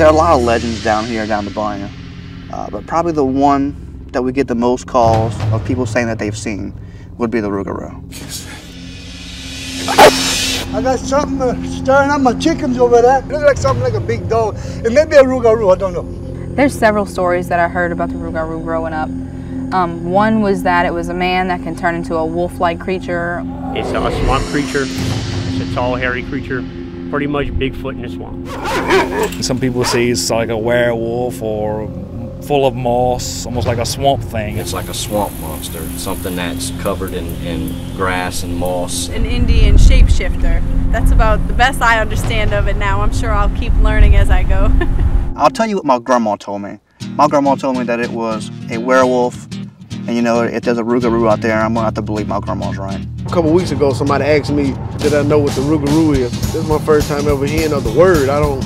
There 0.00 0.08
are 0.08 0.14
a 0.14 0.16
lot 0.16 0.32
of 0.32 0.42
legends 0.44 0.82
down 0.82 1.04
here, 1.04 1.26
down 1.26 1.44
the 1.44 1.50
bayou, 1.50 1.86
uh, 2.50 2.70
but 2.70 2.86
probably 2.86 3.12
the 3.12 3.22
one 3.22 4.08
that 4.12 4.22
we 4.22 4.32
get 4.32 4.48
the 4.48 4.54
most 4.54 4.86
calls 4.86 5.38
of 5.52 5.62
people 5.66 5.84
saying 5.84 6.06
that 6.06 6.18
they've 6.18 6.34
seen 6.34 6.72
would 7.18 7.30
be 7.30 7.40
the 7.40 7.50
Rougarou. 7.50 8.02
I 10.74 10.80
got 10.80 11.00
something 11.00 11.70
stirring 11.70 12.08
up 12.08 12.22
my 12.22 12.32
chickens 12.32 12.78
over 12.78 13.02
there. 13.02 13.18
It 13.18 13.28
Looks 13.28 13.44
like 13.44 13.58
something 13.58 13.84
like 13.84 13.92
a 13.92 14.00
big 14.00 14.26
dog. 14.26 14.56
It 14.82 14.90
may 14.90 15.04
be 15.04 15.16
a 15.16 15.22
rougarou, 15.22 15.70
I 15.70 15.76
don't 15.76 15.92
know. 15.92 16.54
There's 16.54 16.72
several 16.72 17.04
stories 17.04 17.48
that 17.48 17.60
I 17.60 17.68
heard 17.68 17.92
about 17.92 18.08
the 18.08 18.14
rougarou 18.14 18.64
growing 18.64 18.94
up. 18.94 19.10
Um, 19.74 20.10
one 20.10 20.40
was 20.40 20.62
that 20.62 20.86
it 20.86 20.94
was 20.94 21.10
a 21.10 21.14
man 21.14 21.48
that 21.48 21.62
can 21.62 21.76
turn 21.76 21.94
into 21.94 22.14
a 22.14 22.24
wolf-like 22.24 22.80
creature. 22.80 23.42
It's 23.76 23.90
a 23.90 24.24
swamp 24.24 24.44
creature. 24.46 24.84
It's 24.86 25.70
a 25.70 25.74
tall, 25.74 25.94
hairy 25.94 26.22
creature. 26.22 26.64
Pretty 27.10 27.26
much 27.26 27.48
Bigfoot 27.48 27.92
in 27.92 28.02
the 28.02 28.08
swamp. 28.08 29.42
Some 29.44 29.58
people 29.58 29.84
say 29.84 30.08
it's 30.08 30.30
like 30.30 30.48
a 30.48 30.56
werewolf 30.56 31.42
or 31.42 31.88
full 32.42 32.66
of 32.66 32.74
moss, 32.74 33.46
almost 33.46 33.66
like 33.66 33.78
a 33.78 33.86
swamp 33.86 34.22
thing. 34.22 34.58
It's 34.58 34.72
like 34.72 34.88
a 34.88 34.94
swamp 34.94 35.38
monster, 35.40 35.80
something 35.98 36.36
that's 36.36 36.70
covered 36.82 37.12
in, 37.12 37.26
in 37.44 37.96
grass 37.96 38.42
and 38.42 38.56
moss. 38.56 39.08
An 39.08 39.26
Indian 39.26 39.76
shapeshifter. 39.76 40.62
That's 40.92 41.10
about 41.10 41.46
the 41.46 41.52
best 41.52 41.80
I 41.82 42.00
understand 42.00 42.52
of 42.54 42.68
it 42.68 42.76
now. 42.76 43.00
I'm 43.00 43.12
sure 43.12 43.32
I'll 43.32 43.54
keep 43.56 43.74
learning 43.74 44.16
as 44.16 44.30
I 44.30 44.42
go. 44.42 44.72
I'll 45.36 45.50
tell 45.50 45.66
you 45.66 45.76
what 45.76 45.84
my 45.84 45.98
grandma 45.98 46.36
told 46.36 46.62
me. 46.62 46.78
My 47.10 47.28
grandma 47.28 47.54
told 47.54 47.76
me 47.76 47.84
that 47.84 48.00
it 48.00 48.10
was 48.10 48.50
a 48.70 48.78
werewolf, 48.78 49.46
and 50.06 50.16
you 50.16 50.22
know, 50.22 50.42
if 50.42 50.62
there's 50.62 50.78
a 50.78 50.82
Rougarou 50.82 51.30
out 51.30 51.40
there, 51.40 51.58
I'm 51.58 51.74
gonna 51.74 51.84
have 51.84 51.94
to 51.94 52.02
believe 52.02 52.28
my 52.28 52.40
grandma's 52.40 52.78
right. 52.78 53.06
A 53.26 53.30
couple 53.30 53.52
weeks 53.52 53.70
ago, 53.70 53.92
somebody 53.92 54.24
asked 54.24 54.50
me, 54.50 54.74
did 54.98 55.14
I 55.14 55.22
know 55.22 55.38
what 55.38 55.54
the 55.54 55.62
Rougarou 55.62 56.16
is? 56.16 56.30
This 56.30 56.56
is 56.56 56.68
my 56.68 56.78
first 56.78 57.08
time 57.08 57.28
ever 57.28 57.46
hearing 57.46 57.72
of 57.72 57.84
the 57.84 57.92
word. 57.92 58.28
I 58.28 58.40
don't, 58.40 58.64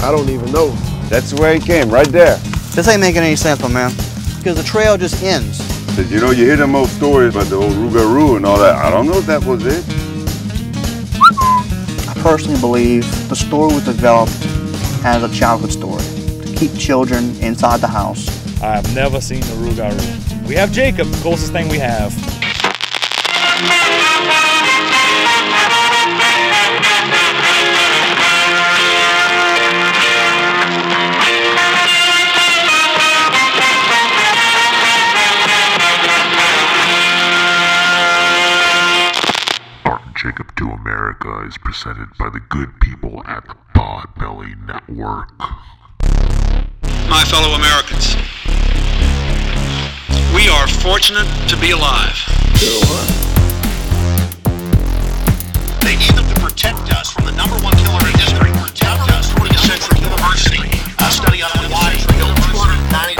I 0.00 0.10
don't 0.10 0.28
even 0.28 0.50
know. 0.52 0.70
That's 1.08 1.34
where 1.34 1.54
it 1.54 1.62
came, 1.62 1.90
right 1.90 2.08
there. 2.08 2.36
This 2.74 2.88
ain't 2.88 3.00
making 3.00 3.22
any 3.22 3.36
sense, 3.36 3.60
my 3.60 3.68
man. 3.68 3.90
Because 4.38 4.56
the 4.56 4.62
trail 4.62 4.96
just 4.96 5.22
ends. 5.22 5.60
You 6.10 6.20
know, 6.20 6.30
you 6.30 6.46
hear 6.46 6.56
them 6.56 6.74
old 6.74 6.88
stories 6.88 7.34
about 7.34 7.48
the 7.48 7.56
old 7.56 7.72
Rougarou 7.72 8.36
and 8.36 8.46
all 8.46 8.58
that. 8.58 8.76
I 8.76 8.90
don't 8.90 9.06
know 9.06 9.18
if 9.18 9.26
that 9.26 9.44
was 9.44 9.66
it. 9.66 9.84
I 12.08 12.14
personally 12.22 12.58
believe 12.60 13.28
the 13.28 13.36
story 13.36 13.74
was 13.74 13.84
developed 13.84 14.32
as 15.04 15.22
a 15.22 15.34
childhood 15.34 15.72
story 15.72 16.02
to 16.46 16.54
keep 16.56 16.72
children 16.78 17.36
inside 17.40 17.80
the 17.80 17.88
house. 17.88 18.28
I've 18.62 18.94
never 18.94 19.20
seen 19.20 19.40
the 19.40 19.54
Rougarou. 19.54 20.29
We 20.50 20.56
have 20.56 20.72
Jacob, 20.72 21.06
the 21.06 21.16
closest 21.18 21.52
thing 21.52 21.68
we 21.68 21.78
have. 21.78 22.12
Art 39.84 40.02
Jacob 40.16 40.52
Do 40.56 40.68
America 40.70 41.44
is 41.46 41.56
presented 41.58 42.08
by 42.18 42.28
the 42.28 42.40
good 42.48 42.80
people 42.80 43.22
at 43.24 43.46
the 43.46 43.54
Podbelly 43.76 44.56
Network. 44.66 45.30
My 47.08 47.22
fellow 47.24 47.54
Americans, 47.54 48.16
we 50.40 50.48
are 50.48 50.66
fortunate 50.66 51.28
to 51.48 51.56
be 51.58 51.72
alive. 51.72 52.16
They 55.82 55.96
need 55.96 56.14
them 56.16 56.26
to 56.32 56.40
protect 56.40 56.90
us 56.94 57.10
from 57.10 57.26
the 57.26 57.32
number 57.32 57.56
one 57.56 57.74
killer 57.76 58.08
in 58.08 58.18
history. 58.18 58.50
Protect 58.52 59.10
us 59.12 59.30
from 59.32 59.48
the 59.48 59.58
Central 59.58 60.00
University. 60.00 60.64
A 60.98 61.10
study 61.10 61.42
on 61.42 61.70
why 61.70 61.92
they 61.92 62.14
killed 62.14 62.36
290. 62.36 63.19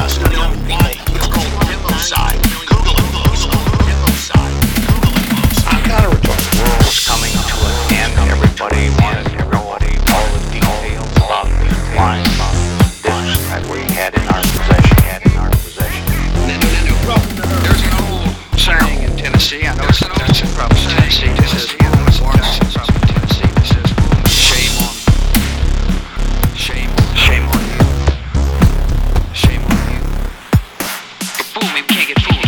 Shame 21.10 21.30
on, 21.32 21.36
shame 26.54 27.48
on, 27.48 27.60
you, 27.66 27.82
shame 29.34 29.62
on 29.64 29.78
you. 29.90 29.98
Can't 31.88 32.06
get 32.06 32.20
fooled. 32.20 32.46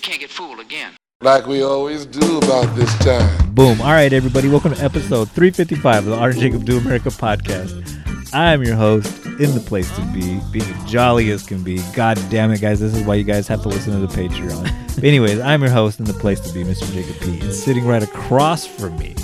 Can't 0.00 0.20
get 0.20 0.30
fooled 0.30 0.60
again. 0.60 0.92
Like 1.20 1.46
we 1.46 1.62
always 1.62 2.06
do 2.06 2.38
about 2.38 2.74
this 2.74 2.96
time. 3.00 3.52
Boom. 3.52 3.82
All 3.82 3.92
right, 3.92 4.10
everybody. 4.10 4.48
Welcome 4.48 4.74
to 4.74 4.82
episode 4.82 5.30
355 5.32 5.98
of 5.98 6.04
the 6.06 6.16
Art 6.16 6.36
Jacob 6.36 6.64
Do 6.64 6.78
America 6.78 7.10
podcast. 7.10 8.32
I'm 8.32 8.62
your 8.62 8.76
host 8.76 9.23
in 9.40 9.54
the 9.54 9.62
place 9.66 9.90
to 9.96 10.02
be, 10.12 10.40
being 10.52 10.86
jolly 10.86 11.30
as 11.30 11.42
can 11.44 11.62
be. 11.62 11.80
God 11.94 12.18
damn 12.30 12.50
it, 12.52 12.60
guys. 12.60 12.80
This 12.80 12.94
is 12.94 13.02
why 13.04 13.14
you 13.16 13.24
guys 13.24 13.46
have 13.48 13.62
to 13.62 13.68
listen 13.68 13.92
to 13.92 14.06
the 14.06 14.12
Patreon. 14.12 14.64
but, 14.94 15.04
anyways, 15.04 15.40
I'm 15.40 15.60
your 15.62 15.70
host 15.70 15.98
in 15.98 16.04
the 16.06 16.12
place 16.14 16.40
to 16.40 16.52
be, 16.52 16.62
Mr. 16.64 16.90
Jacob 16.92 17.20
P. 17.20 17.40
And 17.40 17.52
sitting 17.52 17.86
right 17.86 18.02
across 18.02 18.66
from 18.66 18.96
me, 18.98 19.14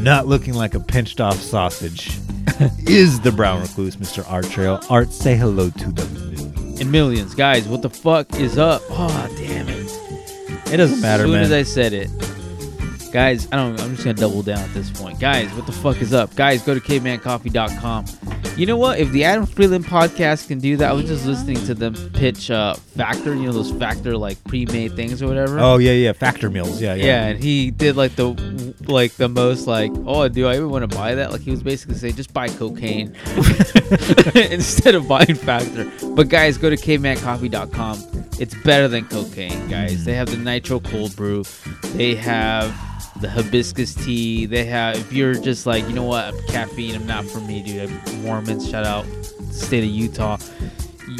not 0.00 0.26
looking 0.26 0.54
like 0.54 0.74
a 0.74 0.80
pinched 0.80 1.20
off 1.20 1.36
sausage, 1.36 2.18
is 2.86 3.20
the 3.20 3.32
brown 3.32 3.62
recluse, 3.62 3.96
Mr. 3.96 4.28
Art 4.30 4.44
Trail. 4.50 4.80
Art, 4.90 5.12
say 5.12 5.36
hello 5.36 5.70
to 5.70 5.90
the 5.92 6.04
million. 6.06 6.80
and 6.80 6.92
millions. 6.92 7.34
Guys, 7.34 7.66
what 7.66 7.82
the 7.82 7.90
fuck 7.90 8.34
is 8.36 8.58
up? 8.58 8.82
Oh, 8.90 9.34
damn 9.38 9.68
it. 9.68 9.90
It 10.72 10.76
doesn't 10.78 11.00
matter, 11.00 11.24
As 11.24 11.28
soon 11.28 11.32
man. 11.32 11.42
as 11.44 11.52
I 11.52 11.62
said 11.62 11.92
it. 11.92 12.10
Guys, 13.12 13.46
I 13.52 13.56
don't 13.56 13.80
I'm 13.80 13.92
just 13.92 14.02
gonna 14.04 14.14
double 14.14 14.42
down 14.42 14.58
at 14.58 14.74
this 14.74 14.90
point. 14.90 15.20
Guys, 15.20 15.48
what 15.54 15.66
the 15.66 15.72
fuck 15.72 16.02
is 16.02 16.12
up? 16.12 16.34
Guys, 16.34 16.62
go 16.64 16.74
to 16.74 16.80
cavemancoffee.com. 16.80 18.06
You 18.56 18.66
know 18.66 18.76
what? 18.76 19.00
If 19.00 19.10
the 19.10 19.24
Adam 19.24 19.46
Friedland 19.46 19.84
podcast 19.84 20.48
can 20.48 20.60
do 20.60 20.76
that, 20.76 20.90
I 20.90 20.92
was 20.92 21.06
just 21.06 21.26
listening 21.26 21.56
to 21.66 21.74
them 21.74 21.94
pitch 22.12 22.50
uh 22.50 22.74
Factor, 22.74 23.34
you 23.34 23.46
know 23.46 23.52
those 23.52 23.72
Factor 23.72 24.16
like 24.16 24.42
pre-made 24.44 24.94
things 24.94 25.20
or 25.22 25.26
whatever. 25.26 25.58
Oh, 25.58 25.78
yeah, 25.78 25.90
yeah. 25.92 26.12
Factor 26.12 26.48
meals. 26.48 26.80
Yeah, 26.80 26.94
yeah. 26.94 27.04
Yeah, 27.04 27.24
and 27.26 27.42
he 27.42 27.72
did 27.72 27.96
like 27.96 28.14
the 28.14 28.74
like 28.86 29.12
the 29.14 29.28
most 29.28 29.66
like, 29.66 29.90
oh, 30.06 30.28
do 30.28 30.46
I 30.46 30.54
even 30.56 30.70
want 30.70 30.88
to 30.88 30.96
buy 30.96 31.16
that? 31.16 31.32
Like 31.32 31.40
he 31.40 31.50
was 31.50 31.62
basically 31.62 31.96
saying, 31.96 32.14
just 32.14 32.32
buy 32.32 32.48
cocaine 32.48 33.16
instead 34.34 34.94
of 34.94 35.08
buying 35.08 35.34
Factor. 35.34 35.90
But 36.14 36.28
guys, 36.28 36.56
go 36.56 36.70
to 36.70 36.76
cavemancoffee.com. 36.76 38.24
It's 38.38 38.54
better 38.62 38.88
than 38.88 39.06
cocaine, 39.06 39.68
guys. 39.68 40.04
They 40.04 40.14
have 40.14 40.30
the 40.30 40.36
nitro 40.36 40.80
cold 40.80 41.14
brew. 41.16 41.44
They 41.94 42.14
have 42.14 42.72
the 43.20 43.28
hibiscus 43.28 43.94
tea. 43.94 44.46
They 44.46 44.64
have 44.64 44.96
if 44.96 45.12
you're 45.12 45.34
just 45.34 45.66
like, 45.66 45.86
you 45.88 45.94
know 45.94 46.04
what, 46.04 46.34
caffeine, 46.48 46.94
I'm 46.94 47.06
not 47.06 47.24
for 47.24 47.40
me, 47.40 47.62
dude. 47.62 47.90
I'm 47.90 48.22
Mormons, 48.22 48.68
shout 48.68 48.84
out 48.84 49.06
state 49.50 49.84
of 49.84 49.90
Utah 49.90 50.38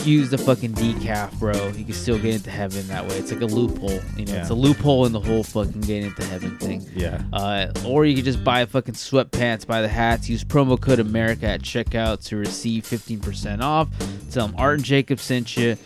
use 0.03 0.31
the 0.31 0.39
fucking 0.39 0.73
decaf, 0.75 1.39
bro. 1.39 1.69
You 1.69 1.85
can 1.85 1.95
still 1.95 2.19
get 2.19 2.35
into 2.35 2.51
heaven 2.51 2.87
that 2.89 3.07
way. 3.07 3.17
It's 3.17 3.33
like 3.33 3.41
a 3.41 3.47
loophole, 3.47 4.01
you 4.17 4.27
know. 4.27 4.35
Yeah. 4.35 4.41
It's 4.41 4.51
a 4.51 4.55
loophole 4.55 5.07
in 5.07 5.13
the 5.13 5.21
whole 5.21 5.43
fucking 5.43 5.81
getting 5.83 6.07
into 6.07 6.25
heaven 6.25 6.57
thing. 6.59 6.87
Yeah. 6.95 7.23
Uh, 7.33 7.73
or 7.87 8.05
you 8.05 8.15
can 8.15 8.25
just 8.25 8.43
buy 8.45 8.65
fucking 8.67 8.95
sweatpants, 8.95 9.67
buy 9.67 9.83
the 9.83 9.89
hats, 9.89 10.29
use 10.29 10.45
promo 10.45 10.81
code 10.81 11.01
America 11.01 11.47
at 11.47 11.63
checkout 11.63 12.25
to 12.27 12.37
receive 12.37 12.85
15% 12.85 13.63
off. 13.63 13.89
Tell 14.31 14.47
them 14.47 14.57
Art 14.59 14.77
and 14.77 14.85
Jacob 14.85 15.21
sent 15.21 15.57
you. 15.57 15.77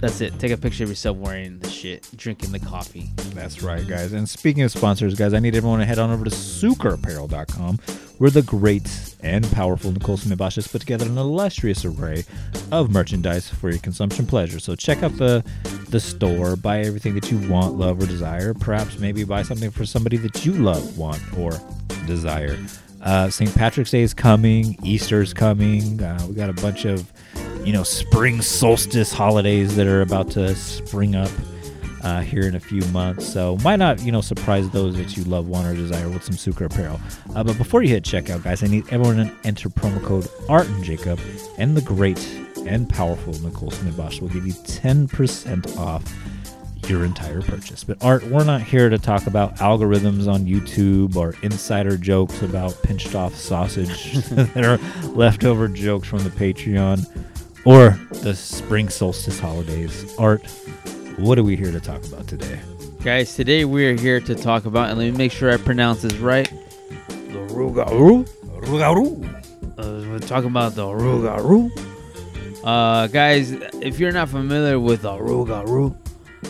That's 0.00 0.20
it. 0.20 0.38
Take 0.38 0.52
a 0.52 0.56
picture 0.56 0.84
of 0.84 0.90
yourself 0.90 1.18
wearing 1.18 1.58
the 1.58 1.68
shit, 1.68 2.08
drinking 2.16 2.52
the 2.52 2.58
coffee. 2.58 3.10
That's 3.34 3.62
right, 3.62 3.86
guys. 3.86 4.12
And 4.12 4.28
speaking 4.28 4.62
of 4.62 4.70
sponsors, 4.70 5.14
guys, 5.14 5.34
I 5.34 5.40
need 5.40 5.54
everyone 5.54 5.80
to 5.80 5.84
head 5.84 5.98
on 5.98 6.10
over 6.10 6.24
to 6.24 6.30
suikerapparel.com, 6.30 7.78
where 8.18 8.30
the 8.30 8.42
great 8.42 9.14
and 9.22 9.50
powerful 9.52 9.92
Nicole 9.92 10.16
Smith-Bosch 10.16 10.54
has 10.56 10.66
put 10.66 10.80
together 10.80 11.04
an 11.04 11.18
illustrious 11.18 11.84
array 11.84 12.24
of 12.72 12.90
merchandise 12.90 13.48
for 13.48 13.68
your 13.68 13.78
consumption 13.78 14.26
pleasure. 14.26 14.58
So 14.58 14.74
check 14.74 15.02
out 15.02 15.16
the 15.16 15.44
the 15.90 16.00
store, 16.00 16.56
buy 16.56 16.80
everything 16.80 17.14
that 17.14 17.30
you 17.30 17.50
want, 17.50 17.74
love, 17.74 18.00
or 18.00 18.06
desire. 18.06 18.54
Perhaps 18.54 18.98
maybe 18.98 19.24
buy 19.24 19.42
something 19.42 19.70
for 19.70 19.84
somebody 19.84 20.16
that 20.18 20.46
you 20.46 20.52
love, 20.52 20.96
want, 20.96 21.20
or 21.36 21.52
desire. 22.06 22.56
Uh, 23.02 23.30
St. 23.30 23.54
Patrick's 23.54 23.90
Day 23.90 24.02
is 24.02 24.14
coming. 24.14 24.76
Easter's 24.82 25.32
coming. 25.32 26.02
Uh, 26.02 26.24
we 26.28 26.34
got 26.34 26.50
a 26.50 26.54
bunch 26.54 26.84
of, 26.84 27.10
you 27.64 27.72
know, 27.72 27.82
spring 27.82 28.42
solstice 28.42 29.12
holidays 29.12 29.76
that 29.76 29.86
are 29.86 30.02
about 30.02 30.30
to 30.32 30.54
spring 30.54 31.14
up 31.14 31.30
uh, 32.02 32.20
here 32.20 32.46
in 32.46 32.54
a 32.54 32.60
few 32.60 32.82
months. 32.86 33.26
So 33.26 33.58
why 33.58 33.76
not, 33.76 34.02
you 34.02 34.12
know, 34.12 34.20
surprise 34.20 34.68
those 34.70 34.96
that 34.96 35.16
you 35.16 35.24
love, 35.24 35.48
want, 35.48 35.66
or 35.66 35.74
desire 35.74 36.08
with 36.08 36.22
some 36.22 36.34
Suiker 36.34 36.66
apparel. 36.66 37.00
Uh, 37.34 37.44
but 37.44 37.56
before 37.58 37.82
you 37.82 37.88
hit 37.88 38.04
checkout, 38.04 38.42
guys, 38.42 38.62
I 38.62 38.66
need 38.66 38.84
everyone 38.90 39.16
to 39.16 39.34
enter 39.44 39.68
promo 39.68 40.02
code 40.02 40.28
Art 40.48 40.66
and 40.68 40.84
Jacob, 40.84 41.20
and 41.58 41.76
the 41.76 41.82
great 41.82 42.18
and 42.66 42.88
powerful 42.88 43.32
Nicole 43.40 43.70
Smith 43.70 43.96
Bosch 43.96 44.20
will 44.20 44.28
give 44.28 44.46
you 44.46 44.52
10% 44.52 45.76
off 45.78 46.04
your 46.88 47.04
entire 47.04 47.42
purchase. 47.42 47.84
But 47.84 48.02
Art, 48.02 48.24
we're 48.24 48.44
not 48.44 48.62
here 48.62 48.88
to 48.88 48.98
talk 48.98 49.26
about 49.26 49.56
algorithms 49.56 50.32
on 50.32 50.44
YouTube 50.44 51.16
or 51.16 51.34
insider 51.42 51.96
jokes 51.96 52.42
about 52.42 52.80
pinched 52.82 53.14
off 53.14 53.34
sausage 53.34 54.12
that 54.30 54.64
are 54.64 54.78
leftover 55.08 55.68
jokes 55.68 56.08
from 56.08 56.24
the 56.24 56.30
Patreon 56.30 57.06
or 57.64 57.98
the 58.22 58.34
spring 58.34 58.88
solstice 58.88 59.38
holidays. 59.38 60.14
Art, 60.18 60.44
what 61.16 61.38
are 61.38 61.42
we 61.42 61.56
here 61.56 61.72
to 61.72 61.80
talk 61.80 62.04
about 62.04 62.26
today? 62.26 62.58
Guys, 63.02 63.34
today 63.34 63.64
we're 63.64 63.96
here 63.96 64.20
to 64.20 64.34
talk 64.34 64.66
about, 64.66 64.90
and 64.90 64.98
let 64.98 65.10
me 65.10 65.16
make 65.16 65.32
sure 65.32 65.50
I 65.50 65.56
pronounce 65.56 66.02
this 66.02 66.14
right. 66.16 66.50
The 67.08 67.46
Rougarou. 67.48 68.28
Rougarou. 68.60 69.26
Uh, 69.78 70.10
we're 70.10 70.18
talking 70.18 70.50
about 70.50 70.74
the 70.74 70.84
Rougarou. 70.84 71.70
Uh, 72.62 73.06
guys, 73.06 73.52
if 73.52 73.98
you're 73.98 74.12
not 74.12 74.28
familiar 74.28 74.78
with 74.78 75.02
the 75.02 75.12
Rougarou, 75.12 75.96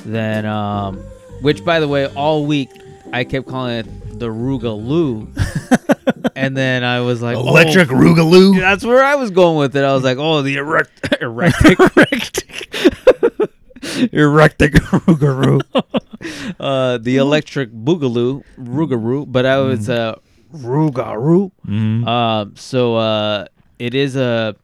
then, 0.05 0.47
um, 0.47 0.97
which 1.43 1.65
by 1.65 1.81
the 1.81 1.89
way, 1.89 2.07
all 2.07 2.47
week 2.47 2.71
I 3.13 3.25
kept 3.25 3.47
calling 3.47 3.79
it 3.79 4.19
the 4.19 4.29
Rougaloo. 4.29 5.29
and 6.37 6.57
then 6.57 6.85
I 6.85 7.01
was 7.01 7.23
like, 7.23 7.37
Electric 7.37 7.91
oh, 7.91 7.95
Rougaloo? 7.95 8.59
That's 8.59 8.85
where 8.85 9.05
I 9.05 9.17
was 9.17 9.31
going 9.31 9.59
with 9.59 9.77
it. 9.77 9.85
I 9.85 9.93
was 9.95 10.05
like, 10.05 10.19
oh, 10.19 10.43
the 10.43 10.57
erect, 10.57 11.17
erect, 11.21 11.63
Erectic 14.13 14.73
Rougarou. 14.75 15.61
uh, 16.61 16.99
the 16.99 17.17
electric 17.17 17.73
boogaloo, 17.73 18.43
Rougarou, 18.59 19.31
but 19.31 19.47
I 19.47 19.59
was 19.59 19.89
uh, 19.89 20.17
Rougarou. 20.53 21.51
Mhm. 21.67 22.07
Um, 22.07 22.57
so 22.57 22.97
uh, 22.97 23.47
it 23.79 23.95
is 23.95 24.17
a 24.17 24.55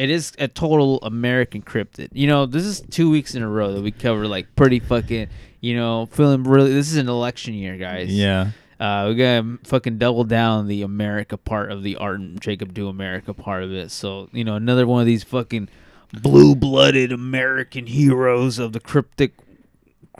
it 0.00 0.08
is 0.08 0.32
a 0.38 0.48
total 0.48 0.98
American 1.02 1.60
cryptid. 1.60 2.08
You 2.12 2.26
know, 2.26 2.46
this 2.46 2.64
is 2.64 2.80
two 2.80 3.10
weeks 3.10 3.34
in 3.34 3.42
a 3.42 3.48
row 3.48 3.74
that 3.74 3.82
we 3.82 3.90
cover 3.90 4.26
like 4.26 4.56
pretty 4.56 4.80
fucking. 4.80 5.28
You 5.60 5.76
know, 5.76 6.06
feeling 6.06 6.42
really. 6.44 6.72
This 6.72 6.90
is 6.90 6.96
an 6.96 7.10
election 7.10 7.52
year, 7.52 7.76
guys. 7.76 8.08
Yeah. 8.08 8.52
Uh, 8.80 9.04
we're 9.08 9.42
gonna 9.42 9.58
fucking 9.64 9.98
double 9.98 10.24
down 10.24 10.68
the 10.68 10.80
America 10.80 11.36
part 11.36 11.70
of 11.70 11.82
the 11.82 11.96
Art 11.96 12.18
and 12.18 12.40
Jacob 12.40 12.72
Do 12.72 12.88
America 12.88 13.34
part 13.34 13.62
of 13.62 13.72
it. 13.72 13.90
So 13.90 14.30
you 14.32 14.42
know, 14.42 14.54
another 14.54 14.86
one 14.86 15.02
of 15.02 15.06
these 15.06 15.22
fucking 15.22 15.68
blue-blooded 16.14 17.12
American 17.12 17.86
heroes 17.86 18.58
of 18.58 18.72
the 18.72 18.80
cryptic 18.80 19.34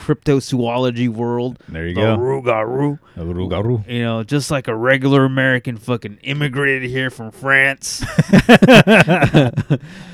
cryptozoology 0.01 1.09
world. 1.09 1.59
There 1.69 1.87
you 1.87 1.95
the 1.95 2.01
go. 2.01 2.17
Rougarou. 2.17 2.99
The 3.17 3.25
Rougarou. 3.25 3.89
You 3.89 4.03
know, 4.03 4.23
just 4.25 4.51
like 4.51 4.69
a 4.69 4.75
regular 4.75 5.25
American 5.25 5.77
fucking 5.77 6.19
immigrated 6.23 6.89
here 6.91 7.11
from 7.11 7.31
France. 7.31 7.99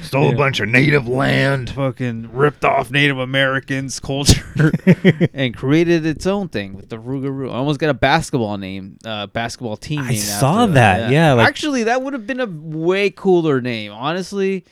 Stole 0.02 0.32
a 0.32 0.36
bunch 0.36 0.60
of 0.60 0.68
native 0.68 1.08
land. 1.08 1.70
Fucking 1.70 2.30
ripped 2.32 2.64
off 2.64 2.90
Native 2.90 3.18
Americans' 3.18 4.00
culture 4.00 4.72
and 5.34 5.56
created 5.56 6.06
its 6.06 6.26
own 6.26 6.48
thing 6.48 6.74
with 6.74 6.88
the 6.88 6.98
Rougarou. 6.98 7.50
I 7.50 7.54
almost 7.54 7.80
got 7.80 7.90
a 7.90 7.94
basketball 7.94 8.56
name, 8.58 8.98
uh, 9.04 9.26
basketball 9.28 9.76
team 9.76 10.00
I 10.00 10.14
saw 10.14 10.62
after 10.64 10.74
that, 10.74 11.10
yeah, 11.10 11.32
like- 11.32 11.48
Actually, 11.48 11.84
that 11.84 12.02
would 12.02 12.12
have 12.12 12.26
been 12.26 12.40
a 12.40 12.46
way 12.46 13.10
cooler 13.10 13.60
name. 13.60 13.92
Honestly, 13.92 14.64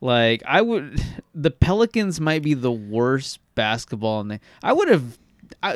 like 0.00 0.42
I 0.46 0.60
would, 0.62 1.02
the 1.34 1.50
Pelicans 1.50 2.20
might 2.20 2.42
be 2.42 2.54
the 2.54 2.72
worst 2.72 3.40
basketball 3.54 4.24
name. 4.24 4.40
I 4.62 4.72
would 4.72 4.88
have, 4.88 5.18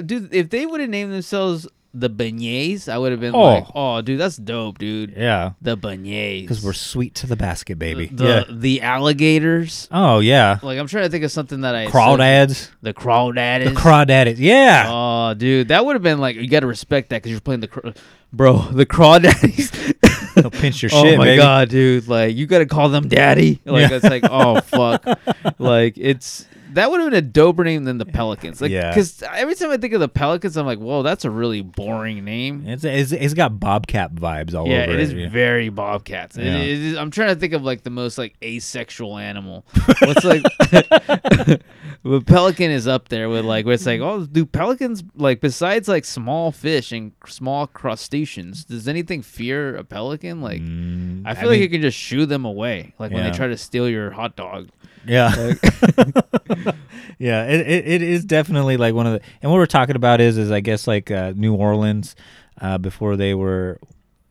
dude, 0.06 0.32
if 0.34 0.50
they 0.50 0.66
would 0.66 0.80
have 0.80 0.90
named 0.90 1.12
themselves 1.12 1.66
the 1.96 2.10
Beignets, 2.10 2.88
I 2.92 2.98
would 2.98 3.12
have 3.12 3.20
been 3.20 3.34
Oh. 3.34 3.40
like, 3.42 3.66
oh, 3.74 4.02
dude, 4.02 4.18
that's 4.18 4.36
dope, 4.36 4.78
dude. 4.78 5.14
Yeah. 5.16 5.52
The 5.62 5.76
Beignets. 5.76 6.42
Because 6.42 6.64
we're 6.64 6.72
sweet 6.72 7.14
to 7.16 7.26
the 7.28 7.36
basket, 7.36 7.78
baby. 7.78 8.06
The 8.06 8.24
yeah. 8.24 8.44
the 8.50 8.82
alligators. 8.82 9.88
Oh, 9.92 10.18
yeah. 10.18 10.58
Like 10.62 10.78
I'm 10.78 10.86
trying 10.88 11.04
to 11.04 11.08
think 11.10 11.24
of 11.24 11.30
something 11.30 11.60
that 11.60 11.74
I 11.74 11.86
Crawdads. 11.86 12.70
The 12.82 12.92
crawdads. 12.92 13.64
The 13.64 13.70
crawdads. 13.70 14.36
Yeah. 14.38 14.86
Oh, 14.88 15.34
dude, 15.34 15.68
that 15.68 15.86
would 15.86 15.94
have 15.94 16.02
been 16.02 16.18
like 16.18 16.36
you 16.36 16.48
got 16.48 16.60
to 16.60 16.66
respect 16.66 17.10
that 17.10 17.16
because 17.22 17.30
you're 17.30 17.40
playing 17.40 17.60
the, 17.60 17.68
cr- 17.68 17.88
bro, 18.32 18.58
the 18.58 18.86
crawdaddies. 18.86 19.92
They'll 20.34 20.50
pinch 20.50 20.82
your 20.82 20.90
oh 20.94 21.04
shit. 21.04 21.14
oh 21.14 21.18
my 21.18 21.24
baby. 21.26 21.36
god, 21.40 21.68
dude! 21.68 22.08
Like 22.08 22.34
you 22.34 22.46
got 22.46 22.58
to 22.58 22.66
call 22.66 22.88
them 22.88 23.06
daddy. 23.06 23.60
Like 23.64 23.88
Yeah. 23.88 23.96
it's 23.96 24.04
like 24.04 24.24
oh 24.28 24.60
fuck. 24.62 25.04
like 25.60 25.94
it's 25.96 26.44
that 26.74 26.90
would 26.90 27.00
have 27.00 27.10
been 27.10 27.24
a 27.24 27.26
doper 27.26 27.64
name 27.64 27.84
than 27.84 27.98
the 27.98 28.06
Pelicans. 28.06 28.60
Like 28.60 28.70
Yeah. 28.70 28.90
because 28.90 29.22
every 29.22 29.54
time 29.54 29.70
I 29.70 29.76
think 29.76 29.92
of 29.94 30.00
the 30.00 30.08
Pelicans, 30.08 30.56
I'm 30.56 30.66
like, 30.66 30.78
whoa, 30.78 31.02
that's 31.02 31.24
a 31.24 31.30
really 31.30 31.62
boring 31.62 32.24
name. 32.24 32.64
It's, 32.66 32.84
it's, 32.84 33.12
it's 33.12 33.34
got 33.34 33.58
Bobcat 33.58 34.14
vibes 34.14 34.54
all 34.54 34.68
yeah, 34.68 34.82
over 34.84 34.92
it 34.92 35.00
is 35.00 35.12
yeah. 35.12 35.28
very 35.28 35.68
Bobcats. 35.70 36.36
It- 36.36 36.46
it 36.46 36.68
is- 36.68 36.96
I'm 36.96 37.10
trying 37.10 37.34
to 37.34 37.40
think 37.40 37.52
of 37.52 37.62
like 37.62 37.82
the 37.82 37.90
most 37.90 38.18
like 38.18 38.34
asexual 38.42 39.16
animal. 39.18 39.64
What's 40.00 40.24
like, 40.24 40.42
but 42.02 42.26
pelican 42.26 42.70
is 42.70 42.86
up 42.86 43.08
there 43.08 43.28
with 43.28 43.44
like, 43.44 43.64
where 43.64 43.74
it's 43.74 43.86
like, 43.86 44.00
oh, 44.00 44.26
do 44.26 44.44
pelicans 44.44 45.02
like 45.16 45.40
besides 45.40 45.88
like 45.88 46.04
small 46.04 46.52
fish 46.52 46.92
and 46.92 47.12
small 47.26 47.66
crustaceans? 47.66 48.64
Does 48.64 48.88
anything 48.88 49.22
fear 49.22 49.76
a 49.76 49.84
pelican? 49.84 50.40
Like, 50.40 50.60
I 50.60 50.64
feel 50.64 50.64
Mm, 50.64 51.26
I 51.26 51.32
like 51.32 51.50
mean- 51.50 51.62
you 51.62 51.68
can 51.68 51.82
just 51.82 51.96
shoo 51.98 52.26
them 52.26 52.44
away, 52.44 52.94
like 52.98 53.12
when 53.12 53.24
they 53.24 53.30
try 53.36 53.46
to 53.46 53.56
steal 53.56 53.88
your 53.88 54.10
hot 54.10 54.36
dog. 54.36 54.68
Yeah. 55.06 55.34
yeah, 57.18 57.44
it, 57.44 57.60
it, 57.60 57.88
it 57.88 58.02
is 58.02 58.24
definitely 58.24 58.76
like 58.76 58.94
one 58.94 59.06
of 59.06 59.14
the 59.14 59.20
and 59.42 59.50
what 59.50 59.58
we're 59.58 59.66
talking 59.66 59.96
about 59.96 60.20
is 60.20 60.38
is 60.38 60.50
I 60.50 60.60
guess 60.60 60.86
like 60.86 61.10
uh, 61.10 61.32
New 61.36 61.54
Orleans 61.54 62.16
uh, 62.60 62.78
before 62.78 63.16
they 63.16 63.34
were 63.34 63.78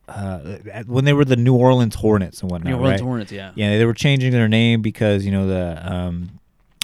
uh, 0.08 0.38
when 0.86 1.04
they 1.04 1.12
were 1.12 1.24
the 1.24 1.36
New 1.36 1.54
Orleans 1.54 1.94
Hornets 1.94 2.42
and 2.42 2.50
whatnot. 2.50 2.70
New 2.70 2.76
Orleans 2.78 3.00
right? 3.00 3.06
Hornets, 3.06 3.32
yeah. 3.32 3.52
Yeah, 3.54 3.78
they 3.78 3.84
were 3.84 3.94
changing 3.94 4.32
their 4.32 4.48
name 4.48 4.82
because 4.82 5.24
you 5.24 5.32
know 5.32 5.46
the 5.46 5.92
um, 5.92 6.40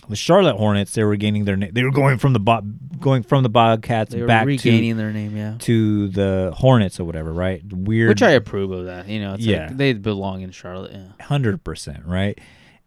the 0.08 0.16
Charlotte 0.16 0.56
Hornets 0.56 0.92
they 0.94 1.04
were 1.04 1.16
gaining 1.16 1.44
their 1.44 1.56
name. 1.56 1.70
They 1.72 1.84
were 1.84 1.90
going 1.92 2.18
from 2.18 2.32
the 2.32 2.40
bo- 2.40 2.62
going 2.98 3.22
from 3.22 3.42
the 3.42 3.48
Bobcats 3.48 4.14
back 4.14 4.46
regaining 4.46 4.92
to 4.92 4.96
their 4.96 5.12
name, 5.12 5.36
yeah. 5.36 5.54
to 5.60 6.08
the 6.08 6.52
Hornets 6.56 6.98
or 6.98 7.04
whatever, 7.04 7.32
right? 7.32 7.62
Weird, 7.72 8.08
Which 8.08 8.22
I 8.22 8.30
approve 8.32 8.70
of 8.72 8.86
that. 8.86 9.08
You 9.08 9.20
know, 9.20 9.34
it's 9.34 9.44
Yeah. 9.44 9.66
like 9.68 9.76
they 9.76 9.92
belong 9.92 10.42
in 10.42 10.50
Charlotte. 10.50 10.92
Yeah. 10.92 11.24
hundred 11.24 11.62
percent, 11.62 12.04
right? 12.06 12.38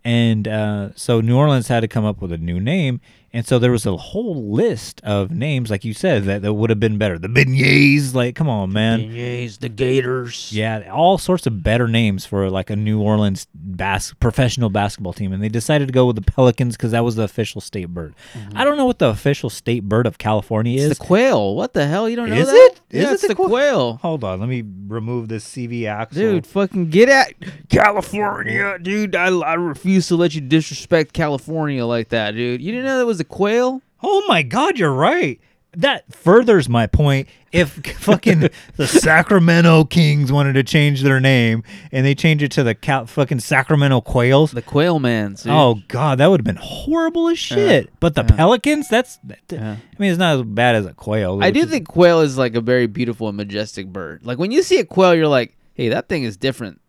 And 0.06 0.48
uh, 0.48 0.90
so 0.96 1.22
New 1.22 1.38
Orleans 1.38 1.68
had 1.68 1.80
to 1.80 1.88
come 1.88 2.06
up 2.06 2.22
with 2.22 2.32
a 2.32 2.38
new 2.38 2.60
name, 2.60 3.00
and 3.34 3.46
so 3.46 3.58
there 3.60 3.72
was 3.72 3.86
a 3.86 3.98
whole 3.98 4.52
list 4.52 5.02
of 5.04 5.32
names, 5.32 5.72
like 5.72 5.84
you 5.84 5.94
said, 5.94 6.26
that, 6.26 6.42
that 6.44 6.54
would 6.54 6.70
have 6.70 6.80
been 6.80 6.98
better. 6.98 7.18
The 7.18 7.28
beignets, 7.28 8.14
like, 8.14 8.36
come 8.36 8.48
on, 8.48 8.72
man. 8.72 9.00
Beignets, 9.00 9.60
the 9.60 9.70
Gators. 9.70 10.52
Yeah, 10.54 10.90
all 10.92 11.18
sorts 11.18 11.48
of 11.48 11.64
better 11.64 11.88
names 11.88 12.26
for 12.26 12.50
like 12.50 12.70
a 12.70 12.76
New 12.76 13.02
Orleans 13.02 13.48
bas- 13.54 14.14
professional 14.20 14.70
basketball 14.70 15.14
team, 15.14 15.34
and 15.34 15.42
they 15.44 15.50
decided 15.50 15.88
to 15.88 15.92
go 15.94 16.06
with 16.06 16.16
the 16.16 16.22
Pelicans 16.22 16.78
because 16.78 16.92
that 16.92 17.04
was 17.04 17.16
the 17.16 17.24
official 17.24 17.60
state 17.60 17.90
bird. 17.90 18.14
I 18.56 18.64
don't 18.64 18.78
know 18.78 18.86
what 18.86 19.00
the 19.00 19.08
official 19.10 19.50
state 19.50 19.84
bird 19.84 20.06
of 20.08 20.18
California 20.18 20.54
Mm-hmm. 20.64 20.84
It's 20.86 20.92
is. 20.94 20.98
the 21.00 21.06
quail. 21.06 21.56
What 21.56 21.74
the 21.74 21.88
hell? 21.88 22.08
You 22.08 22.16
don't 22.16 22.30
know 22.30 22.36
Is 22.36 22.48
that? 22.48 22.56
it? 22.56 22.82
Yeah, 22.92 23.02
Is 23.02 23.08
it 23.10 23.14
it's 23.14 23.22
the 23.24 23.28
the 23.30 23.36
quail? 23.36 23.50
quail. 23.50 23.94
Hold 24.02 24.24
on, 24.24 24.40
let 24.40 24.48
me 24.50 24.64
remove 24.88 25.28
this 25.30 25.46
CV 25.48 25.86
axle. 25.88 26.22
Dude, 26.22 26.46
fucking 26.48 26.90
get 26.90 27.10
at 27.10 27.34
California, 27.70 28.78
dude. 28.82 29.16
I, 29.16 29.28
I 29.40 29.54
refuse 29.56 30.08
to 30.08 30.16
let 30.16 30.34
you 30.34 30.42
disrespect 30.42 31.14
California 31.14 31.86
like 31.86 32.10
that, 32.10 32.32
dude. 32.32 32.62
You 32.62 32.72
didn't 32.72 32.86
know 32.86 32.98
that 33.00 33.06
was 33.06 33.20
quail? 33.24 33.82
Oh 34.02 34.24
my 34.28 34.42
God, 34.44 34.78
you're 34.78 34.94
right. 34.94 35.40
That 35.76 36.14
furthers 36.14 36.70
my 36.70 36.86
point. 36.88 37.28
If 37.52 37.72
fucking 38.00 38.50
the 38.78 38.88
Sacramento 38.88 39.86
Kings 39.86 40.32
wanted 40.32 40.54
to 40.54 40.64
change 40.64 41.02
their 41.04 41.20
name 41.20 41.64
and 41.92 42.06
they 42.06 42.14
changed 42.16 42.44
it 42.44 42.52
to 42.54 42.64
the 42.64 42.74
Cal- 42.76 43.06
fucking 43.06 43.40
Sacramento 43.40 44.02
Quails, 44.02 44.52
the 44.52 44.62
Quail 44.62 45.00
Man. 45.00 45.36
Oh 45.46 45.82
God, 45.88 46.18
that 46.20 46.28
would 46.28 46.40
have 46.42 46.46
been 46.46 46.56
horrible 46.62 47.30
as 47.30 47.40
shit. 47.40 47.90
but 48.00 48.16
the 48.16 48.24
Pelicans, 48.24 48.88
that's. 48.90 49.18
that- 49.24 49.40
I 49.54 49.78
mean, 50.00 50.10
it's 50.12 50.20
not 50.20 50.36
as 50.38 50.42
bad 50.44 50.76
as 50.76 50.86
a 50.86 50.94
quail. 50.94 51.40
I 51.42 51.48
which 51.48 51.54
do 51.56 51.60
is- 51.62 51.70
think 51.70 51.88
quail 51.88 52.22
is 52.22 52.38
like 52.38 52.56
a 52.56 52.62
very 52.62 52.88
beautiful 52.88 53.28
and 53.28 53.38
majestic 53.38 53.88
bird. 53.88 54.26
Like 54.26 54.38
when 54.40 54.52
you 54.52 54.64
see 54.64 54.80
a 54.80 54.86
quail, 54.86 55.14
you're 55.16 55.28
like, 55.28 55.56
hey, 55.76 55.90
that 55.90 56.10
thing 56.10 56.24
is 56.24 56.38
different. 56.38 56.82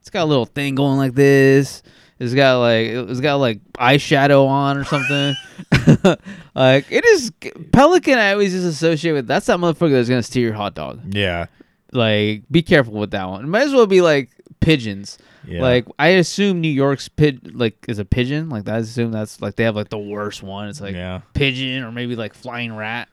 It's 0.00 0.10
got 0.10 0.24
a 0.24 0.26
little 0.26 0.46
thing 0.46 0.74
going 0.74 0.98
like 0.98 1.14
this. 1.14 1.82
It's 2.18 2.34
got 2.34 2.58
like 2.60 2.88
it's 2.88 3.20
got 3.20 3.36
like 3.36 3.60
eyeshadow 3.74 4.46
on 4.46 4.76
or 4.76 4.84
something. 4.84 5.34
like 6.54 6.86
it 6.90 7.04
is 7.04 7.32
pelican. 7.72 8.18
I 8.18 8.32
always 8.32 8.52
just 8.52 8.66
associate 8.66 9.12
with 9.12 9.26
that's 9.26 9.46
that 9.46 9.58
motherfucker 9.58 9.92
that's 9.92 10.08
gonna 10.08 10.22
steal 10.22 10.42
your 10.42 10.52
hot 10.52 10.74
dog. 10.74 11.00
Yeah. 11.14 11.46
Like 11.92 12.44
be 12.50 12.62
careful 12.62 12.94
with 12.94 13.10
that 13.10 13.28
one. 13.28 13.44
It 13.44 13.48
might 13.48 13.62
as 13.62 13.72
well 13.72 13.86
be 13.86 14.00
like 14.00 14.30
pigeons. 14.60 15.18
Yeah. 15.46 15.62
Like 15.62 15.86
I 15.98 16.08
assume 16.08 16.60
New 16.60 16.68
York's 16.68 17.08
pid 17.08 17.54
like 17.54 17.84
is 17.88 17.98
a 17.98 18.04
pigeon. 18.04 18.48
Like 18.50 18.68
I 18.68 18.78
assume 18.78 19.10
that's 19.10 19.40
like 19.40 19.56
they 19.56 19.64
have 19.64 19.74
like 19.76 19.88
the 19.88 19.98
worst 19.98 20.42
one. 20.42 20.68
It's 20.68 20.80
like 20.80 20.94
Yeah. 20.94 21.22
pigeon 21.34 21.82
or 21.82 21.90
maybe 21.90 22.14
like 22.14 22.34
flying 22.34 22.74
rat 22.76 23.08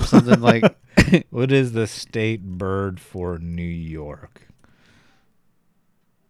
or 0.00 0.06
something 0.06 0.40
like. 0.40 0.64
what 1.30 1.52
is 1.52 1.72
the 1.72 1.86
state 1.86 2.42
bird 2.42 3.00
for 3.00 3.38
New 3.38 3.62
York? 3.62 4.48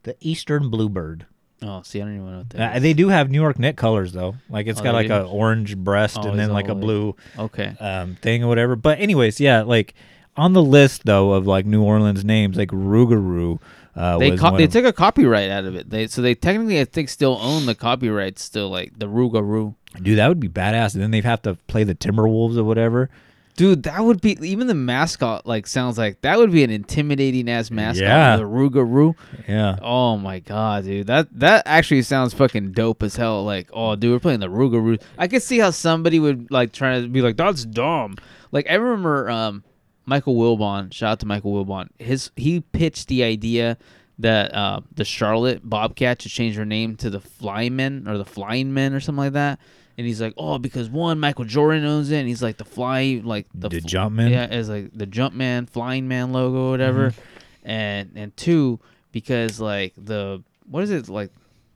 The 0.02 0.16
eastern 0.20 0.70
bluebird. 0.70 1.26
Oh, 1.60 1.82
see, 1.82 2.00
I 2.00 2.04
don't 2.04 2.14
even 2.14 2.30
know 2.30 2.38
what 2.38 2.50
that 2.50 2.76
Uh, 2.76 2.78
they 2.78 2.92
do 2.92 3.08
have 3.08 3.30
New 3.30 3.40
York 3.40 3.58
Knick 3.58 3.76
colors 3.76 4.12
though. 4.12 4.36
Like 4.48 4.66
it's 4.68 4.80
Oh, 4.80 4.84
got 4.84 4.94
like 4.94 5.08
do? 5.08 5.14
a 5.14 5.24
orange 5.28 5.76
breast 5.76 6.18
Oh, 6.20 6.28
and 6.28 6.38
then 6.38 6.52
like 6.52 6.68
a 6.68 6.74
blue 6.74 7.16
Okay. 7.38 7.74
um, 7.80 8.16
thing 8.22 8.44
or 8.44 8.48
whatever. 8.48 8.76
But 8.76 9.00
anyways, 9.00 9.40
yeah, 9.40 9.62
like 9.62 9.94
on 10.36 10.52
the 10.52 10.62
list 10.62 11.04
though 11.04 11.32
of 11.32 11.46
like 11.48 11.66
New 11.66 11.82
Orleans 11.82 12.24
names, 12.24 12.56
like 12.56 12.68
Rougarou. 12.70 13.58
Uh, 13.96 14.18
they 14.18 14.36
co- 14.36 14.50
one 14.50 14.58
they 14.58 14.64
of- 14.64 14.70
took 14.72 14.84
a 14.84 14.92
copyright 14.92 15.50
out 15.50 15.64
of 15.64 15.74
it. 15.74 15.90
They 15.90 16.06
so 16.06 16.22
they 16.22 16.36
technically 16.36 16.78
I 16.80 16.84
think 16.84 17.08
still 17.08 17.36
own 17.42 17.66
the 17.66 17.74
copyright 17.74 18.38
still 18.38 18.68
like 18.70 18.92
the 18.96 19.06
Rougarou. 19.06 19.74
Dude, 20.00 20.18
that 20.18 20.28
would 20.28 20.38
be 20.38 20.48
badass. 20.48 20.94
And 20.94 21.02
then 21.02 21.10
they'd 21.10 21.24
have 21.24 21.42
to 21.42 21.54
play 21.66 21.82
the 21.82 21.94
Timberwolves 21.96 22.56
or 22.56 22.62
whatever. 22.62 23.10
Dude, 23.58 23.82
that 23.82 24.04
would 24.04 24.20
be 24.20 24.38
even 24.40 24.68
the 24.68 24.74
mascot. 24.74 25.44
Like 25.44 25.66
sounds 25.66 25.98
like 25.98 26.20
that 26.20 26.38
would 26.38 26.52
be 26.52 26.62
an 26.62 26.70
intimidating 26.70 27.50
ass 27.50 27.72
mascot. 27.72 28.02
Yeah. 28.02 28.36
the 28.36 28.44
Rougarou. 28.44 29.16
Yeah. 29.48 29.76
Oh 29.82 30.16
my 30.16 30.38
god, 30.38 30.84
dude, 30.84 31.08
that 31.08 31.26
that 31.40 31.64
actually 31.66 32.02
sounds 32.02 32.32
fucking 32.32 32.70
dope 32.70 33.02
as 33.02 33.16
hell. 33.16 33.44
Like, 33.44 33.68
oh, 33.72 33.96
dude, 33.96 34.12
we're 34.12 34.20
playing 34.20 34.38
the 34.38 34.46
Rougarou. 34.46 35.02
I 35.18 35.26
could 35.26 35.42
see 35.42 35.58
how 35.58 35.70
somebody 35.70 36.20
would 36.20 36.52
like 36.52 36.72
try 36.72 37.00
to 37.00 37.08
be 37.08 37.20
like, 37.20 37.36
that's 37.36 37.64
dumb. 37.64 38.14
Like 38.52 38.70
I 38.70 38.74
remember, 38.74 39.28
um, 39.28 39.64
Michael 40.06 40.36
Wilbon. 40.36 40.92
Shout 40.92 41.10
out 41.10 41.20
to 41.20 41.26
Michael 41.26 41.52
Wilbon. 41.52 41.88
His 41.98 42.30
he 42.36 42.60
pitched 42.60 43.08
the 43.08 43.24
idea 43.24 43.76
that 44.20 44.54
uh, 44.54 44.82
the 44.94 45.04
Charlotte 45.04 45.68
Bobcat 45.68 46.22
should 46.22 46.30
change 46.30 46.54
her 46.54 46.64
name 46.64 46.94
to 46.98 47.10
the 47.10 47.20
Flying 47.20 47.74
Men 47.74 48.06
or 48.06 48.18
the 48.18 48.24
Flying 48.24 48.72
Men 48.72 48.94
or 48.94 49.00
something 49.00 49.24
like 49.24 49.32
that. 49.32 49.58
And 49.98 50.06
he's 50.06 50.20
like, 50.20 50.32
oh, 50.36 50.58
because 50.58 50.88
one, 50.88 51.18
Michael 51.18 51.44
Jordan 51.44 51.84
owns 51.84 52.12
it, 52.12 52.18
and 52.18 52.28
he's 52.28 52.40
like 52.40 52.56
the 52.56 52.64
fly, 52.64 53.20
like 53.22 53.46
the, 53.52 53.68
The 53.68 53.80
fl- 53.80 53.88
Jumpman? 53.88 54.30
Yeah, 54.30 54.46
as 54.48 54.68
like 54.68 54.92
the 54.94 55.08
Jumpman, 55.08 55.68
Flying 55.68 56.06
Man 56.06 56.32
logo, 56.32 56.68
or 56.68 56.70
whatever. 56.70 57.10
Mm-hmm. 57.10 57.68
And 57.68 58.12
and 58.14 58.36
two, 58.36 58.78
because 59.12 59.60
like 59.60 59.92
the 59.98 60.42
what 60.70 60.84
is 60.84 60.90
it 60.92 61.08
like? 61.08 61.32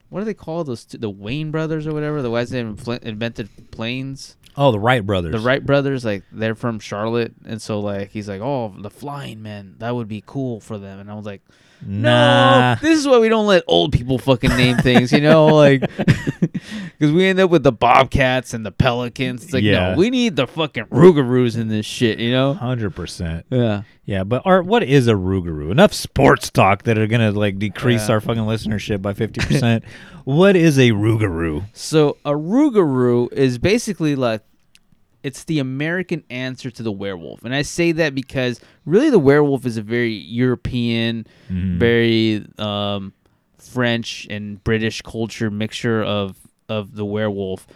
What 0.09 0.19
do 0.19 0.25
they 0.25 0.33
call 0.33 0.63
those? 0.63 0.85
Two, 0.85 0.97
the 0.99 1.09
Wayne 1.09 1.51
brothers 1.51 1.85
or 1.85 1.93
whatever? 1.93 2.21
The 2.21 2.31
guys 2.31 2.49
that 2.51 2.65
infl- 2.65 3.03
invented 3.03 3.49
planes. 3.71 4.37
Oh, 4.55 4.71
the 4.71 4.79
Wright 4.79 5.05
brothers. 5.05 5.33
The 5.33 5.39
Wright 5.39 5.65
brothers, 5.65 6.05
like 6.05 6.23
they're 6.31 6.55
from 6.55 6.79
Charlotte, 6.79 7.33
and 7.45 7.61
so 7.61 7.79
like 7.79 8.11
he's 8.11 8.29
like, 8.29 8.39
oh, 8.41 8.73
the 8.79 8.89
Flying 8.89 9.41
Men, 9.41 9.75
that 9.79 9.93
would 9.93 10.07
be 10.07 10.23
cool 10.25 10.59
for 10.61 10.77
them. 10.77 10.99
And 10.99 11.11
I 11.11 11.15
was 11.15 11.25
like, 11.25 11.41
Nah. 11.85 12.75
no, 12.75 12.79
this 12.81 12.99
is 12.99 13.07
why 13.07 13.19
we 13.19 13.29
don't 13.29 13.47
let 13.47 13.63
old 13.67 13.91
people 13.91 14.17
fucking 14.17 14.51
name 14.51 14.77
things, 14.77 15.11
you 15.11 15.21
know, 15.21 15.47
like 15.47 15.81
because 15.99 17.11
we 17.11 17.25
end 17.25 17.39
up 17.39 17.49
with 17.49 17.63
the 17.63 17.71
Bobcats 17.71 18.53
and 18.53 18.65
the 18.65 18.71
Pelicans. 18.71 19.43
It's 19.45 19.53
like, 19.53 19.63
Yeah. 19.63 19.91
no, 19.91 19.97
we 19.97 20.09
need 20.09 20.35
the 20.35 20.47
fucking 20.47 20.85
Rougarous 20.85 21.57
in 21.57 21.67
this 21.67 21.85
shit, 21.85 22.19
you 22.19 22.31
know? 22.31 22.53
Hundred 22.53 22.95
percent. 22.95 23.45
Yeah. 23.49 23.83
Yeah, 24.05 24.23
but 24.25 24.41
Art, 24.45 24.65
what 24.65 24.83
is 24.83 25.07
a 25.07 25.13
Rougarou? 25.13 25.71
Enough 25.71 25.93
sports 25.93 26.49
talk 26.49 26.83
that 26.83 26.97
are 26.97 27.07
gonna 27.07 27.31
like 27.31 27.57
decrease 27.59 28.07
Yeah. 28.09 28.15
our 28.15 28.21
fucking 28.21 28.43
listenership 28.43 29.01
by 29.01 29.13
fifty 29.13 29.39
percent. 29.39 29.83
what 30.25 30.55
is 30.55 30.77
a 30.77 30.91
Rougarou? 30.91 31.63
So 31.73 32.17
a 32.25 32.31
Rougarou 32.31 33.31
is 33.31 33.57
basically 33.57 34.15
like 34.15 34.41
it's 35.23 35.45
the 35.45 35.59
American 35.59 36.23
answer 36.29 36.69
to 36.71 36.83
the 36.83 36.91
werewolf, 36.91 37.43
and 37.43 37.55
I 37.55 37.61
say 37.63 37.91
that 37.93 38.13
because 38.13 38.59
really 38.85 39.09
the 39.09 39.19
werewolf 39.19 39.65
is 39.65 39.77
a 39.77 39.81
very 39.81 40.13
European, 40.13 41.25
Mhm. 41.49 41.77
very 41.77 42.45
um, 42.57 43.13
French 43.57 44.27
and 44.29 44.63
British 44.63 45.01
culture 45.01 45.49
mixture 45.49 46.03
of 46.03 46.37
of 46.69 46.95
the 46.95 47.05
werewolf, 47.05 47.67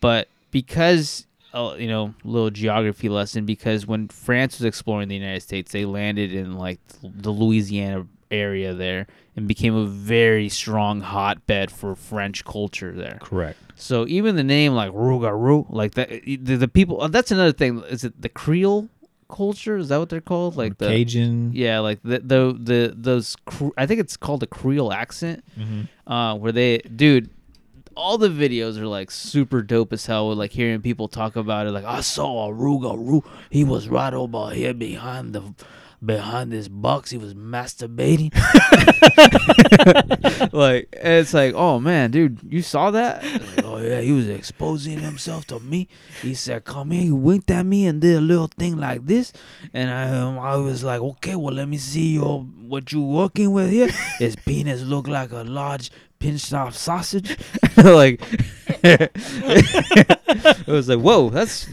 but 0.00 0.28
because 0.50 1.26
uh, 1.54 1.74
you 1.78 1.88
know 1.88 2.14
little 2.24 2.50
geography 2.50 3.08
lesson 3.08 3.44
because 3.46 3.86
when 3.86 4.08
France 4.08 4.58
was 4.58 4.64
exploring 4.64 5.08
the 5.08 5.14
United 5.16 5.40
States, 5.40 5.72
they 5.72 5.84
landed 5.84 6.32
in 6.32 6.54
like 6.54 6.80
the 7.02 7.30
Louisiana 7.30 8.06
area 8.30 8.74
there 8.74 9.06
and 9.36 9.46
became 9.46 9.74
a 9.74 9.86
very 9.86 10.48
strong 10.48 11.02
hotbed 11.02 11.70
for 11.70 11.94
French 11.94 12.44
culture 12.44 12.92
there. 12.92 13.18
Correct. 13.20 13.58
So 13.76 14.06
even 14.08 14.36
the 14.36 14.42
name 14.44 14.72
like 14.72 14.90
Rougarou, 14.92 15.66
like 15.68 15.94
that, 15.94 16.08
the, 16.24 16.56
the 16.56 16.68
people. 16.68 17.02
uh, 17.02 17.08
That's 17.08 17.30
another 17.30 17.52
thing. 17.52 17.82
Is 17.90 18.02
it 18.04 18.20
the 18.20 18.30
Creole 18.30 18.88
culture? 19.28 19.76
Is 19.76 19.88
that 19.90 19.98
what 19.98 20.08
they're 20.08 20.20
called? 20.22 20.56
Like 20.56 20.78
the 20.78 20.86
Cajun. 20.88 21.50
Yeah, 21.52 21.80
like 21.80 22.00
the 22.02 22.20
the 22.20 22.56
the 22.58 22.94
those. 22.96 23.36
I 23.76 23.84
think 23.86 24.00
it's 24.00 24.16
called 24.16 24.40
the 24.40 24.46
Creole 24.46 24.92
accent. 24.92 25.44
Mhm. 25.58 25.88
Uh, 26.06 26.36
where 26.38 26.52
they, 26.52 26.78
dude. 26.78 27.28
All 27.98 28.18
the 28.18 28.28
videos 28.28 28.76
are 28.76 28.86
like 28.86 29.10
super 29.10 29.62
dope 29.62 29.90
as 29.90 30.04
hell. 30.04 30.28
With 30.28 30.36
like 30.36 30.52
hearing 30.52 30.82
people 30.82 31.08
talk 31.08 31.34
about 31.34 31.66
it, 31.66 31.70
like 31.70 31.86
I 31.86 32.02
saw 32.02 32.50
a 32.50 32.52
Rougarou. 32.54 33.24
He 33.50 33.64
was 33.64 33.88
right 33.88 34.12
over 34.12 34.50
here 34.50 34.74
behind 34.74 35.32
the 35.34 35.54
behind 36.04 36.52
this 36.52 36.68
box. 36.68 37.10
He 37.10 37.18
was 37.18 37.34
masturbating. 37.34 38.34
like 40.52 40.88
it's 40.92 41.34
like, 41.34 41.54
oh 41.54 41.80
man, 41.80 42.10
dude, 42.10 42.40
you 42.48 42.62
saw 42.62 42.90
that? 42.90 43.22
Like, 43.22 43.64
oh 43.64 43.78
yeah, 43.78 44.00
he 44.00 44.12
was 44.12 44.28
exposing 44.28 45.00
himself 45.00 45.46
to 45.48 45.60
me. 45.60 45.88
He 46.22 46.34
said, 46.34 46.64
"Come 46.64 46.90
here." 46.90 47.02
He 47.02 47.12
winked 47.12 47.50
at 47.50 47.64
me 47.64 47.86
and 47.86 48.00
did 48.00 48.16
a 48.16 48.20
little 48.20 48.48
thing 48.48 48.76
like 48.76 49.06
this, 49.06 49.32
and 49.72 49.90
I, 49.90 50.18
um, 50.18 50.38
I 50.38 50.56
was 50.56 50.84
like, 50.84 51.00
"Okay, 51.00 51.36
well, 51.36 51.54
let 51.54 51.68
me 51.68 51.78
see 51.78 52.14
your 52.14 52.40
what 52.40 52.92
you 52.92 53.02
working 53.02 53.52
with 53.52 53.70
here." 53.70 53.88
His 54.18 54.36
penis 54.36 54.82
looked 54.82 55.08
like 55.08 55.32
a 55.32 55.44
large 55.44 55.90
pinched 56.18 56.52
off 56.52 56.74
sausage. 56.74 57.36
like 57.76 58.20
it 58.82 60.66
was 60.66 60.88
like, 60.88 60.98
whoa, 60.98 61.30
that's 61.30 61.66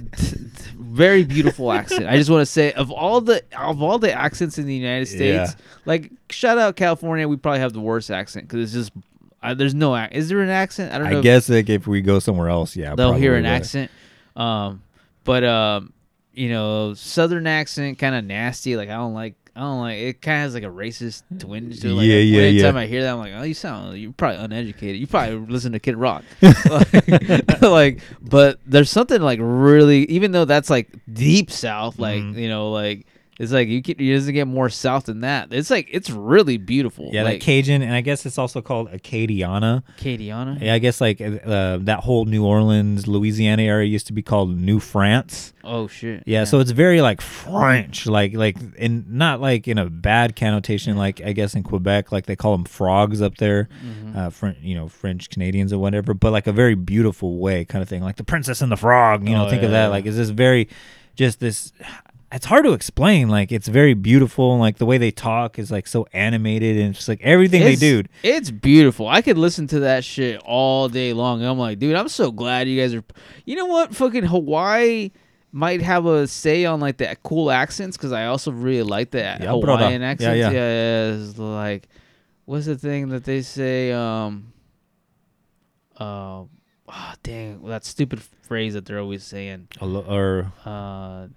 very 0.93 1.23
beautiful 1.23 1.71
accent. 1.71 2.05
I 2.07 2.17
just 2.17 2.29
want 2.29 2.41
to 2.41 2.45
say, 2.45 2.71
of 2.73 2.91
all 2.91 3.19
the 3.21 3.43
of 3.57 3.81
all 3.81 3.97
the 3.99 4.13
accents 4.13 4.57
in 4.57 4.65
the 4.65 4.75
United 4.75 5.07
States, 5.07 5.51
Yeah. 5.51 5.65
like 5.85 6.11
shout 6.29 6.57
out 6.57 6.75
California, 6.75 7.27
we 7.27 7.35
probably 7.37 7.59
have 7.59 7.73
the 7.73 7.79
worst 7.81 8.11
accent 8.11 8.47
because 8.47 8.63
it's 8.75 8.89
just 8.89 9.05
uh, 9.41 9.53
there's 9.53 9.73
no 9.75 9.95
ac- 9.97 10.13
is 10.15 10.29
there 10.29 10.41
an 10.41 10.49
accent? 10.49 10.93
I 10.93 10.97
don't 10.99 11.09
know. 11.09 11.15
I 11.15 11.19
if 11.19 11.23
guess 11.23 11.49
like 11.49 11.69
if 11.69 11.87
we 11.87 12.01
go 12.01 12.19
somewhere 12.19 12.49
else, 12.49 12.75
yeah, 12.75 12.95
they'll 12.95 13.13
hear 13.13 13.35
an 13.35 13.43
but- 13.43 13.49
accent. 13.49 13.91
Um, 14.35 14.81
but 15.23 15.43
um, 15.43 15.93
you 16.33 16.49
know, 16.49 16.93
southern 16.93 17.47
accent 17.47 17.97
kind 17.99 18.15
of 18.15 18.23
nasty. 18.25 18.75
Like 18.77 18.89
I 18.89 18.93
don't 18.95 19.13
like. 19.13 19.35
I 19.55 19.59
don't 19.61 19.79
like 19.81 19.97
it. 19.99 20.21
Kind 20.21 20.37
of 20.37 20.41
has 20.41 20.53
like 20.55 20.63
a 20.63 20.67
racist 20.67 21.23
twinge 21.39 21.79
to 21.81 21.89
it. 21.89 21.93
Like, 21.93 22.05
Yeah, 22.07 22.15
yeah, 22.17 22.41
Anytime 22.41 22.75
yeah. 22.75 22.81
I 22.81 22.85
hear 22.87 23.03
that, 23.03 23.13
I'm 23.13 23.19
like, 23.19 23.33
oh, 23.35 23.43
you 23.43 23.53
sound 23.53 23.97
you're 23.99 24.11
probably 24.11 24.43
uneducated. 24.43 24.99
You 24.99 25.05
probably 25.05 25.35
listen 25.53 25.73
to 25.73 25.79
Kid 25.79 25.95
Rock. 25.95 26.23
like, 26.41 27.61
like, 27.61 27.99
but 28.21 28.59
there's 28.65 28.89
something 28.89 29.21
like 29.21 29.39
really, 29.41 30.05
even 30.05 30.31
though 30.31 30.45
that's 30.45 30.69
like 30.71 30.89
deep 31.11 31.51
south, 31.51 31.99
like 31.99 32.21
Mhm. 32.23 32.35
you 32.37 32.49
know, 32.49 32.71
like 32.71 33.05
it's 33.39 33.51
like 33.51 33.67
you 33.67 33.81
can, 33.81 33.95
it 33.99 34.13
doesn't 34.13 34.33
get 34.33 34.47
more 34.47 34.69
south 34.69 35.05
than 35.05 35.21
that. 35.21 35.51
It's 35.51 35.69
like 35.71 35.87
it's 35.91 36.09
really 36.09 36.57
beautiful. 36.57 37.09
Yeah, 37.11 37.23
like 37.23 37.33
like 37.33 37.41
Cajun, 37.41 37.81
and 37.81 37.93
I 37.93 38.01
guess 38.01 38.25
it's 38.25 38.37
also 38.37 38.61
called 38.61 38.91
Acadiana. 38.91 39.83
Acadiana. 39.97 40.61
Yeah, 40.61 40.73
I 40.73 40.79
guess 40.79 41.01
like 41.01 41.19
uh, 41.19 41.77
that 41.81 42.01
whole 42.01 42.25
New 42.25 42.45
Orleans, 42.45 43.07
Louisiana 43.07 43.63
area 43.63 43.87
used 43.87 44.07
to 44.07 44.13
be 44.13 44.21
called 44.21 44.55
New 44.57 44.79
France. 44.79 45.53
Oh 45.63 45.87
shit. 45.87 46.23
Yeah, 46.25 46.43
so 46.43 46.59
it's 46.59 46.71
very 46.71 47.01
like 47.01 47.21
French, 47.21 48.05
like 48.05 48.33
like 48.35 48.57
in 48.77 49.05
not 49.09 49.41
like 49.41 49.67
in 49.67 49.77
a 49.77 49.89
bad 49.89 50.35
connotation, 50.35 50.97
like 50.97 51.21
I 51.21 51.31
guess 51.33 51.55
in 51.55 51.63
Quebec, 51.63 52.11
like 52.11 52.25
they 52.25 52.35
call 52.35 52.51
them 52.51 52.65
frogs 52.65 53.21
up 53.21 53.37
there, 53.37 53.69
Mhm. 53.83 54.15
uh, 54.15 54.29
French, 54.29 54.57
you 54.61 54.75
know, 54.75 54.87
French 54.87 55.29
Canadians 55.29 55.71
or 55.73 55.79
whatever, 55.79 56.13
but 56.13 56.31
like 56.31 56.47
a 56.47 56.51
very 56.51 56.75
beautiful 56.75 57.37
way, 57.39 57.65
kind 57.65 57.81
of 57.81 57.89
thing, 57.89 58.03
like 58.03 58.17
the 58.17 58.23
Princess 58.23 58.61
and 58.61 58.71
the 58.71 58.77
Frog. 58.77 59.27
You 59.27 59.35
know, 59.35 59.47
Oh, 59.47 59.49
think 59.49 59.63
of 59.63 59.71
that 59.71 59.85
yeah. 59.85 59.87
like 59.87 60.05
is 60.05 60.17
this 60.17 60.29
very, 60.29 60.67
just 61.15 61.39
this. 61.39 61.71
It's 62.35 62.47
hard 62.47 62.65
to 62.65 62.73
explain. 62.73 63.29
Like 63.29 63.51
it's 63.51 63.67
very 63.67 63.93
beautiful, 63.93 64.51
and 64.53 64.59
like 64.59 64.77
the 64.77 64.85
way 64.87 64.97
they 64.97 65.11
talk 65.11 65.59
is 65.59 65.71
like 65.71 65.85
so 65.87 66.07
animated, 66.13 66.77
and 66.77 66.95
just 66.95 67.07
like 67.07 67.21
everything 67.21 67.61
It's- 67.61 67.79
they 67.79 68.01
do. 68.01 68.07
It's 68.23 68.49
beautiful. 68.49 69.07
I 69.07 69.21
could 69.21 69.37
listen 69.37 69.67
to 69.67 69.81
that 69.81 70.03
shit 70.03 70.41
all 70.43 70.89
day 70.89 71.13
long. 71.13 71.43
I'm 71.45 71.59
like, 71.59 71.77
dude, 71.79 71.95
I'm 71.95 72.09
so 72.09 72.31
glad 72.31 72.67
you 72.67 72.81
guys 72.81 72.93
are. 72.95 73.03
You 73.45 73.55
know 73.55 73.67
what? 73.67 73.95
Fucking 73.95 74.23
Hawaii 74.23 75.11
might 75.51 75.83
have 75.83 76.07
a 76.07 76.25
say 76.27 76.65
on 76.65 76.79
like 76.79 76.97
the 76.97 77.15
cool 77.23 77.51
accents 77.51 77.95
because 77.97 78.11
I 78.11 78.25
also 78.25 78.51
really 78.51 78.81
like 78.81 79.11
the 79.11 79.19
Yeah, 79.19 79.37
brother. 79.61 79.83
Hawaiian 79.83 80.01
Yeah, 80.01 80.07
accents. 80.09 80.37
yeah. 80.39 80.49
yeah, 80.51 81.13
it's 81.13 81.37
like, 81.37 81.87
what's 82.45 82.65
the 82.65 82.75
thing 82.75 83.09
that 83.09 83.23
they 83.25 83.43
say? 83.43 83.91
Um, 83.91 84.51
uh, 85.99 86.45
ah, 86.89 87.15
dang, 87.21 87.63
that 87.67 87.85
stupid 87.85 88.21
phrase 88.41 88.73
that 88.73 88.85
they're 88.87 88.99
always 88.99 89.23
saying. 89.23 89.67
Or 89.79 90.51
uh 90.65 91.27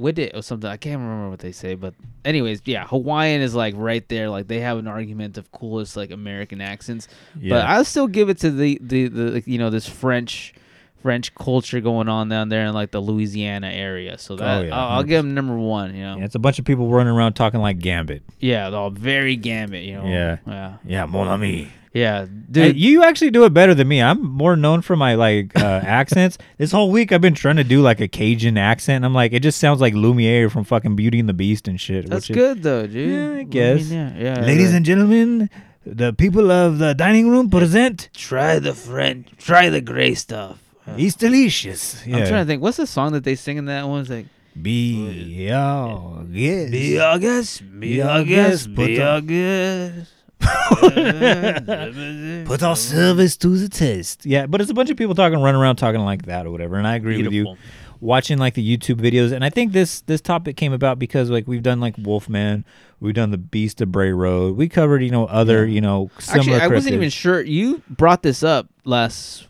with 0.00 0.18
it 0.18 0.34
or 0.34 0.42
something. 0.42 0.68
I 0.68 0.76
can't 0.76 1.00
remember 1.00 1.30
what 1.30 1.38
they 1.40 1.52
say, 1.52 1.74
but 1.74 1.94
anyways, 2.24 2.62
yeah, 2.64 2.86
Hawaiian 2.86 3.42
is 3.42 3.54
like 3.54 3.74
right 3.76 4.06
there. 4.08 4.28
Like 4.30 4.48
they 4.48 4.60
have 4.60 4.78
an 4.78 4.86
argument 4.88 5.38
of 5.38 5.52
coolest 5.52 5.96
like 5.96 6.10
American 6.10 6.60
accents. 6.60 7.06
But 7.36 7.64
I'll 7.66 7.84
still 7.84 8.08
give 8.08 8.28
it 8.28 8.38
to 8.38 8.50
the 8.50 8.78
the 8.82 9.08
the 9.08 9.42
you 9.46 9.58
know 9.58 9.70
this 9.70 9.86
French 9.88 10.54
French 11.02 11.34
culture 11.34 11.80
going 11.80 12.08
on 12.08 12.28
down 12.28 12.48
there 12.50 12.66
in 12.66 12.74
like 12.74 12.90
the 12.90 13.00
Louisiana 13.00 13.68
area. 13.68 14.18
So 14.18 14.36
that 14.36 14.58
Oh, 14.58 14.62
yeah, 14.62 14.76
I'll, 14.78 14.88
I'll 14.98 15.02
give 15.02 15.24
them 15.24 15.34
number 15.34 15.56
one. 15.56 15.94
You 15.94 16.02
know, 16.02 16.16
Yeah, 16.18 16.24
it's 16.24 16.34
a 16.34 16.38
bunch 16.38 16.58
of 16.58 16.64
people 16.64 16.90
running 16.90 17.12
around 17.12 17.34
talking 17.34 17.60
like 17.60 17.78
Gambit. 17.78 18.22
yeah, 18.38 18.68
they're 18.70 18.78
all 18.80 18.90
very 18.90 19.36
gambit. 19.36 19.84
You 19.84 19.94
know, 19.94 20.04
Yeah. 20.06 20.36
yeah, 20.46 20.76
Yeah, 20.84 21.06
mon 21.06 21.26
ami. 21.28 21.70
Yeah, 21.92 22.24
Dude, 22.26 22.52
dude. 22.52 22.76
you 22.76 23.02
actually 23.02 23.32
do 23.32 23.44
it 23.44 23.52
better 23.52 23.74
than 23.74 23.88
me. 23.88 24.00
I'm 24.00 24.22
more 24.22 24.54
known 24.54 24.80
for 24.80 24.94
my 24.94 25.16
like 25.16 25.56
uh, 25.56 25.60
accents. 25.84 26.38
This 26.56 26.70
whole 26.70 26.90
week 26.92 27.10
I've 27.10 27.20
been 27.20 27.34
trying 27.34 27.56
to 27.56 27.64
do 27.64 27.82
like 27.82 28.00
a 28.00 28.06
Cajun 28.06 28.56
accent. 28.56 28.96
And 28.96 29.04
I'm 29.06 29.14
like, 29.14 29.32
it 29.32 29.40
just 29.40 29.58
sounds 29.58 29.80
like 29.80 29.92
Lumiere 29.94 30.48
from 30.50 30.62
fucking 30.62 30.94
Beauty 30.94 31.18
and 31.18 31.28
the 31.28 31.32
Beast 31.32 31.66
and 31.66 31.80
shit. 31.80 32.08
That's 32.08 32.28
which 32.28 32.30
is- 32.30 32.36
good 32.36 32.62
though, 32.62 32.86
dude. 32.86 33.10
Yeah, 33.10 33.40
I 33.40 33.42
guess. 33.42 33.88
yeah, 33.90 34.12
yeah. 34.16 34.40
Ladies 34.40 34.68
right. 34.68 34.76
and 34.76 34.86
gentlemen, 34.86 35.50
the 35.84 36.12
people 36.12 36.52
of 36.52 36.78
the 36.78 36.94
dining 36.94 37.28
room 37.28 37.50
present. 37.50 38.08
try 38.14 38.60
the 38.60 38.72
French, 38.74 39.28
try 39.38 39.68
the 39.68 39.80
gray 39.80 40.14
stuff. 40.14 40.62
He's 40.96 41.14
delicious. 41.16 42.02
I'm 42.04 42.12
trying 42.12 42.28
to 42.28 42.44
think. 42.46 42.62
What's 42.62 42.76
the 42.76 42.86
song 42.86 43.12
that 43.12 43.22
they 43.24 43.34
sing 43.34 43.56
in 43.58 43.64
that 43.66 43.86
one? 43.88 44.00
It's 44.02 44.10
like, 44.10 44.26
Be 44.60 45.50
Our 45.52 46.24
Guest. 46.24 46.72
Be 46.72 46.98
Our 47.00 47.18
Guest. 47.18 47.80
Be 47.80 48.02
Our 48.02 48.24
Guest. 48.24 48.74
Put 48.74 48.86
Be 48.86 49.00
our- 49.00 49.16
August. 49.18 50.12
Put 52.46 52.62
our 52.62 52.76
service 52.76 53.36
to 53.38 53.48
the 53.48 53.68
test. 53.68 54.24
Yeah, 54.24 54.46
but 54.46 54.60
it's 54.60 54.70
a 54.70 54.74
bunch 54.74 54.90
of 54.90 54.96
people 54.96 55.14
talking, 55.14 55.40
running 55.40 55.60
around 55.60 55.76
talking 55.76 56.00
like 56.00 56.26
that 56.26 56.46
or 56.46 56.50
whatever. 56.50 56.76
And 56.76 56.86
I 56.86 56.96
agree 56.96 57.22
with 57.22 57.32
you. 57.32 57.56
Watching 58.00 58.38
like 58.38 58.54
the 58.54 58.76
YouTube 58.76 58.98
videos, 58.98 59.30
and 59.30 59.44
I 59.44 59.50
think 59.50 59.72
this 59.72 60.00
this 60.00 60.22
topic 60.22 60.56
came 60.56 60.72
about 60.72 60.98
because 60.98 61.28
like 61.28 61.46
we've 61.46 61.62
done 61.62 61.80
like 61.80 61.96
Wolfman, 61.98 62.64
we've 62.98 63.12
done 63.12 63.30
the 63.30 63.36
Beast 63.36 63.82
of 63.82 63.92
Bray 63.92 64.10
Road, 64.10 64.56
we 64.56 64.70
covered 64.70 65.02
you 65.02 65.10
know 65.10 65.26
other 65.26 65.66
you 65.66 65.82
know 65.82 66.10
similar. 66.18 66.56
Actually, 66.56 66.60
I 66.62 66.68
wasn't 66.68 66.94
even 66.94 67.10
sure. 67.10 67.42
You 67.42 67.82
brought 67.90 68.22
this 68.22 68.42
up 68.42 68.68
last, 68.84 69.48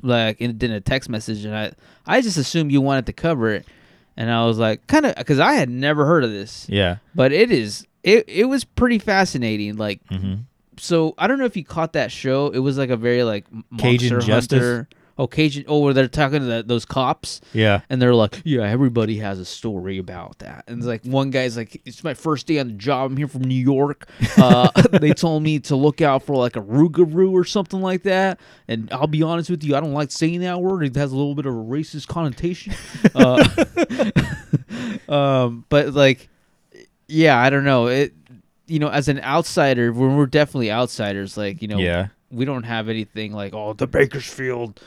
like 0.00 0.40
in, 0.40 0.56
in 0.58 0.70
a 0.70 0.80
text 0.80 1.10
message, 1.10 1.44
and 1.44 1.54
I 1.54 1.72
I 2.06 2.22
just 2.22 2.38
assumed 2.38 2.72
you 2.72 2.80
wanted 2.80 3.04
to 3.06 3.12
cover 3.12 3.50
it, 3.50 3.66
and 4.16 4.30
I 4.30 4.46
was 4.46 4.58
like, 4.58 4.86
kind 4.86 5.04
of, 5.04 5.14
because 5.16 5.38
I 5.38 5.52
had 5.52 5.68
never 5.68 6.06
heard 6.06 6.24
of 6.24 6.30
this. 6.30 6.66
Yeah. 6.70 6.96
But 7.14 7.32
it 7.32 7.50
is 7.50 7.86
it 8.06 8.24
it 8.28 8.44
was 8.46 8.64
pretty 8.64 8.98
fascinating. 8.98 9.76
Like, 9.76 10.00
Mhm. 10.10 10.44
so 10.78 11.14
I 11.18 11.26
don't 11.26 11.38
know 11.38 11.44
if 11.44 11.56
you 11.56 11.64
caught 11.64 11.92
that 11.94 12.10
show. 12.10 12.48
It 12.48 12.60
was 12.60 12.78
like 12.78 12.90
a 12.90 12.96
very 12.96 13.22
like 13.24 13.44
Cajun 13.78 14.14
monster 14.14 14.20
Justice? 14.20 14.58
hunter. 14.62 14.88
Oh, 15.18 15.26
Cajun. 15.26 15.64
Oh, 15.66 15.78
where 15.78 15.94
they're 15.94 16.08
talking 16.08 16.40
to 16.40 16.44
the, 16.44 16.62
those 16.62 16.84
cops. 16.84 17.40
Yeah. 17.54 17.80
And 17.88 18.02
they're 18.02 18.14
like, 18.14 18.42
yeah, 18.44 18.64
everybody 18.68 19.16
has 19.20 19.38
a 19.38 19.46
story 19.46 19.96
about 19.96 20.40
that. 20.40 20.64
And 20.68 20.76
it's 20.76 20.86
like 20.86 21.04
one 21.06 21.30
guy's 21.30 21.56
like, 21.56 21.80
it's 21.86 22.04
my 22.04 22.12
first 22.12 22.46
day 22.46 22.58
on 22.58 22.66
the 22.68 22.74
job. 22.74 23.10
I'm 23.12 23.16
here 23.16 23.26
from 23.26 23.40
New 23.44 23.54
York. 23.54 24.08
Uh, 24.36 24.68
they 25.00 25.12
told 25.14 25.42
me 25.42 25.58
to 25.60 25.74
look 25.74 26.02
out 26.02 26.22
for 26.22 26.36
like 26.36 26.56
a 26.56 26.60
rougarou 26.60 27.32
or 27.32 27.44
something 27.44 27.80
like 27.80 28.02
that. 28.02 28.38
And 28.68 28.90
I'll 28.92 29.06
be 29.06 29.22
honest 29.22 29.48
with 29.48 29.64
you, 29.64 29.74
I 29.74 29.80
don't 29.80 29.94
like 29.94 30.10
saying 30.12 30.40
that 30.40 30.60
word. 30.60 30.84
It 30.84 30.94
has 30.96 31.10
a 31.12 31.16
little 31.16 31.34
bit 31.34 31.46
of 31.46 31.54
a 31.54 31.56
racist 31.56 32.06
connotation. 32.08 32.74
Uh, 33.14 33.42
um, 35.08 35.64
but 35.68 35.94
like, 35.94 36.28
yeah, 37.08 37.38
I 37.38 37.50
don't 37.50 37.64
know. 37.64 37.86
It, 37.86 38.14
you 38.66 38.78
know, 38.78 38.88
as 38.88 39.08
an 39.08 39.20
outsider, 39.20 39.92
when 39.92 40.16
we're 40.16 40.26
definitely 40.26 40.70
outsiders, 40.72 41.36
like 41.36 41.62
you 41.62 41.68
know, 41.68 41.78
Yeah. 41.78 42.08
we 42.30 42.44
don't 42.44 42.64
have 42.64 42.88
anything 42.88 43.32
like 43.32 43.54
oh 43.54 43.72
the 43.74 43.86
Bakersfield 43.86 44.80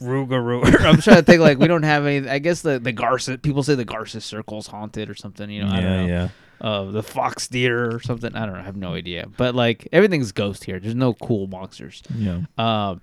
Rougarou. 0.00 0.64
I'm 0.80 1.00
trying 1.00 1.16
to 1.16 1.22
think 1.22 1.40
like 1.40 1.58
we 1.58 1.66
don't 1.68 1.82
have 1.84 2.06
any. 2.06 2.28
I 2.28 2.38
guess 2.38 2.62
the 2.62 2.78
the 2.78 2.92
Garces 2.92 3.38
people 3.42 3.62
say 3.62 3.74
the 3.74 3.84
Garces 3.84 4.24
Circle's 4.24 4.66
haunted 4.66 5.08
or 5.10 5.14
something. 5.14 5.48
You 5.50 5.64
know, 5.64 5.70
I 5.70 5.76
Yeah, 5.76 5.82
don't 5.82 5.96
know. 5.96 6.06
yeah. 6.06 6.28
Uh, 6.60 6.84
the 6.90 7.04
fox 7.04 7.46
deer 7.46 7.94
or 7.94 8.00
something. 8.00 8.34
I 8.34 8.44
don't 8.44 8.54
know. 8.54 8.60
I 8.60 8.64
have 8.64 8.76
no 8.76 8.94
idea. 8.94 9.28
But 9.36 9.54
like 9.54 9.86
everything's 9.92 10.32
ghost 10.32 10.64
here. 10.64 10.80
There's 10.80 10.94
no 10.96 11.14
cool 11.14 11.46
monsters. 11.46 12.02
Yeah. 12.12 12.40
Um, 12.58 13.00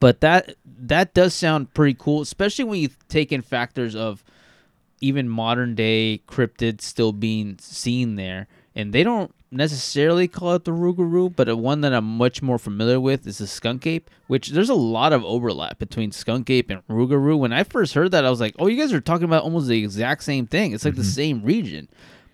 but 0.00 0.20
that 0.22 0.54
that 0.78 1.12
does 1.12 1.34
sound 1.34 1.74
pretty 1.74 1.94
cool, 1.98 2.22
especially 2.22 2.64
when 2.64 2.80
you 2.80 2.88
take 3.08 3.32
in 3.32 3.42
factors 3.42 3.94
of 3.94 4.24
even 5.02 5.28
modern 5.28 5.74
day 5.74 6.22
cryptids 6.26 6.82
still 6.82 7.12
being 7.12 7.58
seen 7.58 8.14
there, 8.14 8.46
and 8.74 8.92
they 8.92 9.02
don't 9.02 9.34
necessarily 9.50 10.26
call 10.28 10.54
it 10.54 10.64
the 10.64 10.70
Rougarou, 10.70 11.34
but 11.36 11.48
a 11.48 11.56
one 11.56 11.82
that 11.82 11.92
I'm 11.92 12.16
much 12.16 12.40
more 12.40 12.58
familiar 12.58 12.98
with 12.98 13.26
is 13.26 13.38
the 13.38 13.46
skunk 13.46 13.86
ape, 13.86 14.08
which 14.28 14.48
there's 14.48 14.70
a 14.70 14.74
lot 14.74 15.12
of 15.12 15.24
overlap 15.24 15.78
between 15.78 16.10
skunk 16.10 16.48
ape 16.48 16.70
and 16.70 16.86
Rougarou. 16.88 17.38
When 17.38 17.52
I 17.52 17.64
first 17.64 17.92
heard 17.92 18.12
that, 18.12 18.24
I 18.24 18.30
was 18.30 18.40
like, 18.40 18.54
oh, 18.58 18.68
you 18.68 18.80
guys 18.80 18.92
are 18.92 19.00
talking 19.00 19.26
about 19.26 19.42
almost 19.42 19.68
the 19.68 19.82
exact 19.82 20.22
same 20.22 20.46
thing. 20.46 20.72
It's 20.72 20.84
like 20.84 20.94
the 20.94 21.02
mm-hmm. 21.02 21.10
same 21.10 21.42
region, 21.42 21.88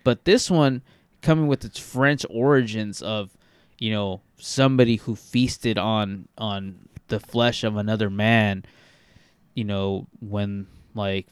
but 0.05 0.23
this 0.23 0.49
one 0.49 0.81
coming 1.21 1.47
with 1.47 1.65
its 1.65 1.77
French 1.79 2.25
origins 2.29 3.01
of 3.01 3.35
you 3.79 3.91
know 3.91 4.21
somebody 4.37 4.97
who 4.97 5.15
feasted 5.15 5.77
on 5.77 6.27
on 6.37 6.87
the 7.07 7.19
flesh 7.19 7.63
of 7.63 7.75
another 7.75 8.09
man 8.09 8.63
you 9.55 9.63
know 9.63 10.05
when 10.21 10.67
like 10.93 11.27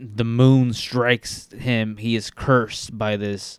the 0.00 0.24
moon 0.24 0.72
strikes 0.72 1.48
him 1.52 1.96
he 1.98 2.16
is 2.16 2.30
cursed 2.30 2.96
by 2.96 3.16
this 3.16 3.58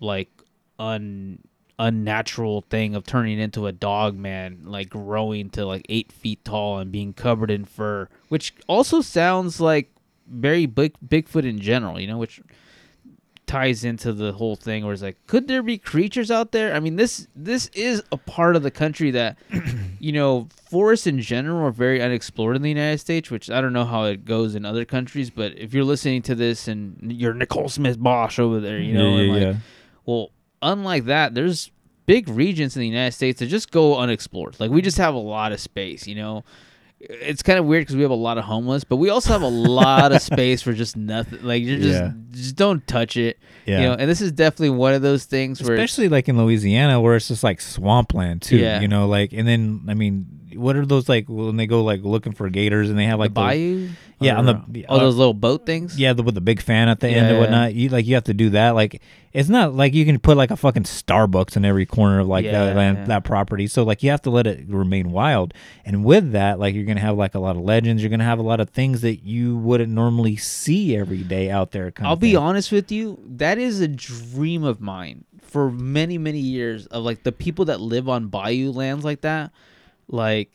like 0.00 0.30
un 0.78 1.38
unnatural 1.78 2.62
thing 2.62 2.94
of 2.94 3.04
turning 3.04 3.38
into 3.38 3.66
a 3.66 3.72
dog 3.72 4.16
man 4.16 4.60
like 4.64 4.88
growing 4.88 5.50
to 5.50 5.64
like 5.66 5.84
eight 5.88 6.12
feet 6.12 6.42
tall 6.44 6.78
and 6.78 6.92
being 6.92 7.12
covered 7.12 7.50
in 7.50 7.64
fur 7.64 8.08
which 8.28 8.54
also 8.66 9.00
sounds 9.00 9.60
like 9.60 9.90
very 10.28 10.66
big 10.66 10.94
bigfoot 11.06 11.44
in 11.44 11.58
general 11.60 12.00
you 12.00 12.06
know 12.06 12.18
which 12.18 12.40
ties 13.52 13.84
into 13.84 14.14
the 14.14 14.32
whole 14.32 14.56
thing 14.56 14.82
where 14.82 14.94
it's 14.94 15.02
like 15.02 15.18
could 15.26 15.46
there 15.46 15.62
be 15.62 15.76
creatures 15.76 16.30
out 16.30 16.52
there? 16.52 16.74
I 16.74 16.80
mean 16.80 16.96
this 16.96 17.28
this 17.36 17.68
is 17.74 18.02
a 18.10 18.16
part 18.16 18.56
of 18.56 18.62
the 18.62 18.70
country 18.70 19.10
that 19.10 19.36
you 20.02 20.10
know 20.10 20.48
forests 20.68 21.06
in 21.06 21.20
general 21.20 21.64
are 21.64 21.70
very 21.70 22.02
unexplored 22.02 22.56
in 22.56 22.62
the 22.62 22.68
united 22.68 22.98
states 22.98 23.30
which 23.30 23.48
i 23.48 23.60
don't 23.60 23.72
know 23.72 23.84
how 23.84 24.02
it 24.02 24.24
goes 24.24 24.56
in 24.56 24.64
other 24.64 24.84
countries 24.84 25.30
but 25.30 25.56
if 25.56 25.72
you're 25.72 25.84
listening 25.84 26.20
to 26.20 26.34
this 26.34 26.66
and 26.66 26.98
you're 27.12 27.32
nicole 27.32 27.68
smith 27.68 28.02
bosch 28.02 28.40
over 28.40 28.58
there 28.58 28.78
you 28.80 28.94
know 28.94 29.14
Yeah, 29.14 29.20
and 29.22 29.26
yeah, 29.28 29.32
like, 29.32 29.42
yeah. 29.42 29.54
well 30.04 30.30
unlike 30.60 31.04
that 31.04 31.34
there's 31.34 31.70
big 32.06 32.28
regions 32.28 32.74
in 32.76 32.80
the 32.80 32.88
united 32.88 33.12
states 33.12 33.38
that 33.38 33.46
just 33.46 33.70
go 33.70 33.96
unexplored 33.96 34.58
like 34.58 34.72
we 34.72 34.82
just 34.82 34.98
have 34.98 35.14
a 35.14 35.18
lot 35.18 35.52
of 35.52 35.60
space 35.60 36.08
you 36.08 36.16
know 36.16 36.42
it's 37.08 37.42
kind 37.42 37.58
of 37.58 37.64
weird 37.66 37.82
because 37.82 37.96
we 37.96 38.02
have 38.02 38.10
a 38.10 38.14
lot 38.14 38.38
of 38.38 38.44
homeless, 38.44 38.84
but 38.84 38.96
we 38.96 39.10
also 39.10 39.32
have 39.32 39.42
a 39.42 39.46
lot 39.48 40.12
of 40.12 40.22
space 40.32 40.62
for 40.62 40.72
just 40.72 40.96
nothing. 40.96 41.42
Like 41.42 41.62
you 41.62 41.76
just 41.78 41.88
Yeah. 42.00 42.12
just 42.30 42.56
don't 42.56 42.86
touch 42.86 43.16
it. 43.16 43.38
Yeah. 43.66 43.80
You 43.80 43.86
know, 43.88 43.92
and 43.94 44.08
this 44.10 44.20
is 44.20 44.32
definitely 44.32 44.70
one 44.70 44.94
of 44.94 45.02
those 45.02 45.24
things 45.24 45.62
where 45.62 45.74
especially 45.74 46.08
like 46.08 46.28
in 46.28 46.36
Louisiana 46.38 47.00
where 47.00 47.16
it's 47.16 47.28
just 47.28 47.42
like 47.44 47.60
swampland 47.60 48.42
too. 48.42 48.56
Yeah. 48.58 48.80
You 48.80 48.88
know, 48.88 49.06
like 49.08 49.32
and 49.32 49.46
then 49.46 49.82
I 49.88 49.94
mean, 49.94 50.26
what 50.56 50.76
are 50.76 50.86
those 50.86 51.08
like 51.08 51.26
when 51.28 51.56
they 51.56 51.66
go 51.66 51.82
like 51.82 52.02
looking 52.02 52.32
for 52.32 52.48
gators 52.50 52.90
and 52.90 52.98
they 52.98 53.04
have 53.06 53.18
like 53.18 53.34
the 53.34 53.40
those- 53.40 53.48
bayou. 53.50 53.88
yeah, 54.20 54.38
on 54.38 54.46
the 54.46 54.84
oh 54.88 54.98
those 54.98 55.14
uh, 55.14 55.18
little 55.18 55.34
boat 55.34 55.66
things. 55.66 55.98
yeah, 55.98 56.12
the, 56.12 56.22
with 56.22 56.34
the 56.34 56.40
big 56.40 56.60
fan 56.60 56.88
at 56.88 57.00
the 57.00 57.10
Yeah, 57.10 57.16
end 57.18 57.30
and 57.30 57.38
whatnot. 57.38 57.74
You 57.74 57.88
like 57.88 58.06
you 58.06 58.14
have 58.14 58.24
to 58.24 58.34
do 58.34 58.50
that. 58.50 58.70
Like 58.70 59.00
it's 59.32 59.48
not 59.48 59.74
like 59.74 59.94
you 59.94 60.04
can 60.04 60.18
put 60.20 60.36
like 60.36 60.50
a 60.50 60.56
fucking 60.56 60.82
Starbucks 60.84 61.56
in 61.56 61.64
every 61.64 61.86
corner 61.86 62.20
of 62.20 62.28
like 62.28 62.44
Yeah, 62.44 62.66
that 62.66 62.76
land, 62.76 63.06
that 63.08 63.24
property. 63.24 63.66
So 63.66 63.82
like 63.82 64.02
you 64.02 64.10
have 64.10 64.22
to 64.22 64.30
let 64.30 64.46
it 64.46 64.64
remain 64.68 65.10
wild. 65.10 65.54
And 65.84 66.04
with 66.04 66.32
that, 66.32 66.58
like 66.60 66.74
you're 66.74 66.84
gonna 66.84 67.00
have 67.00 67.16
like 67.16 67.34
a 67.34 67.40
lot 67.40 67.56
of 67.56 67.62
legends. 67.62 68.02
You're 68.02 68.10
gonna 68.10 68.24
have 68.24 68.38
a 68.38 68.42
lot 68.42 68.60
of 68.60 68.70
things 68.70 69.00
that 69.00 69.24
you 69.24 69.56
wouldn't 69.56 69.90
normally 69.92 70.36
see 70.36 70.96
every 70.96 71.22
day 71.24 71.50
out 71.50 71.72
there. 71.72 71.90
Kind 71.90 72.06
I'll 72.08 72.16
be 72.16 72.36
honest 72.36 72.70
with 72.72 72.92
you, 72.92 73.18
that 73.26 73.58
is 73.58 73.80
a 73.80 73.88
dream 73.88 74.62
of 74.64 74.80
mine 74.80 75.24
for 75.40 75.70
many, 75.70 76.16
many 76.16 76.38
years 76.38 76.86
of 76.86 77.02
like 77.04 77.24
the 77.24 77.32
people 77.32 77.64
that 77.66 77.80
live 77.80 78.08
on 78.08 78.28
bayou 78.28 78.70
lands 78.70 79.04
like 79.04 79.20
that, 79.22 79.50
like 80.08 80.50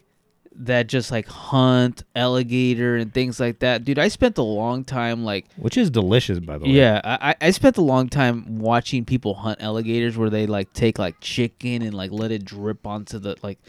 that 0.59 0.87
just 0.87 1.11
like 1.11 1.27
hunt 1.27 2.03
alligator 2.15 2.95
and 2.95 3.13
things 3.13 3.39
like 3.39 3.59
that. 3.59 3.83
Dude, 3.83 3.99
I 3.99 4.07
spent 4.07 4.37
a 4.37 4.43
long 4.43 4.83
time 4.83 5.23
like 5.23 5.45
which 5.57 5.77
is 5.77 5.89
delicious 5.89 6.39
by 6.39 6.57
the 6.57 6.65
way. 6.65 6.71
Yeah, 6.71 7.01
I, 7.03 7.35
I 7.39 7.51
spent 7.51 7.77
a 7.77 7.81
long 7.81 8.09
time 8.09 8.59
watching 8.59 9.05
people 9.05 9.35
hunt 9.35 9.61
alligators 9.61 10.17
where 10.17 10.29
they 10.29 10.47
like 10.47 10.73
take 10.73 10.97
like 10.97 11.15
chicken 11.21 11.81
and 11.81 11.93
like 11.93 12.11
let 12.11 12.31
it 12.31 12.43
drip 12.43 12.87
onto 12.87 13.19
the 13.19 13.37
like 13.43 13.59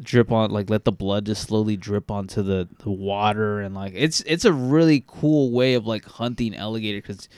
drip 0.00 0.30
on 0.30 0.50
like 0.50 0.70
let 0.70 0.84
the 0.84 0.92
blood 0.92 1.26
just 1.26 1.42
slowly 1.42 1.76
drip 1.76 2.10
onto 2.10 2.42
the, 2.42 2.68
the 2.84 2.90
water 2.90 3.60
and 3.60 3.74
like 3.74 3.92
it's 3.96 4.20
it's 4.22 4.44
a 4.44 4.52
really 4.52 5.02
cool 5.06 5.50
way 5.50 5.74
of 5.74 5.86
like 5.86 6.04
hunting 6.04 6.54
alligator 6.54 7.00
because 7.00 7.28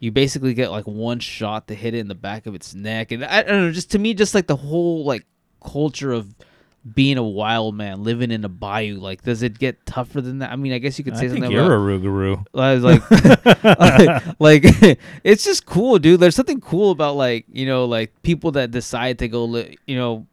you 0.00 0.12
basically 0.12 0.52
get 0.52 0.70
like 0.70 0.86
one 0.86 1.18
shot 1.18 1.66
to 1.66 1.74
hit 1.74 1.94
it 1.94 1.98
in 1.98 2.08
the 2.08 2.14
back 2.14 2.44
of 2.44 2.54
its 2.54 2.74
neck 2.74 3.10
and 3.10 3.24
I, 3.24 3.38
I 3.38 3.42
don't 3.42 3.66
know 3.66 3.72
just 3.72 3.90
to 3.92 3.98
me 3.98 4.12
just 4.12 4.34
like 4.34 4.46
the 4.48 4.56
whole 4.56 5.04
like 5.04 5.24
culture 5.64 6.12
of 6.12 6.34
being 6.92 7.16
a 7.16 7.22
wild 7.22 7.74
man 7.74 8.04
living 8.04 8.30
in 8.30 8.44
a 8.44 8.48
bayou 8.48 8.98
like 8.98 9.22
does 9.22 9.42
it 9.42 9.58
get 9.58 9.86
tougher 9.86 10.20
than 10.20 10.40
that 10.40 10.52
i 10.52 10.56
mean 10.56 10.70
i 10.70 10.76
guess 10.78 10.98
you 10.98 11.04
could 11.04 11.14
I 11.14 11.16
say 11.16 11.28
think 11.28 11.44
something 11.44 11.50
you're 11.52 11.64
about 11.64 11.72
a 11.72 11.98
Rougarou. 11.98 12.44
I 12.54 12.74
was 12.74 12.84
like, 12.84 13.10
like, 14.40 14.98
it's 15.24 15.44
just 15.44 15.64
cool, 15.66 15.98
dude. 15.98 16.20
There's 16.20 16.36
something 16.36 16.60
cool 16.60 16.90
about 16.90 17.16
like 17.16 17.46
you 17.50 17.66
know 17.66 17.84
like 17.86 18.12
people 18.22 18.50
that 18.52 18.70
decide 18.70 19.18
to 19.20 19.28
go, 19.28 19.44
li- 19.44 19.78
you 19.86 19.96
know, 19.96 20.26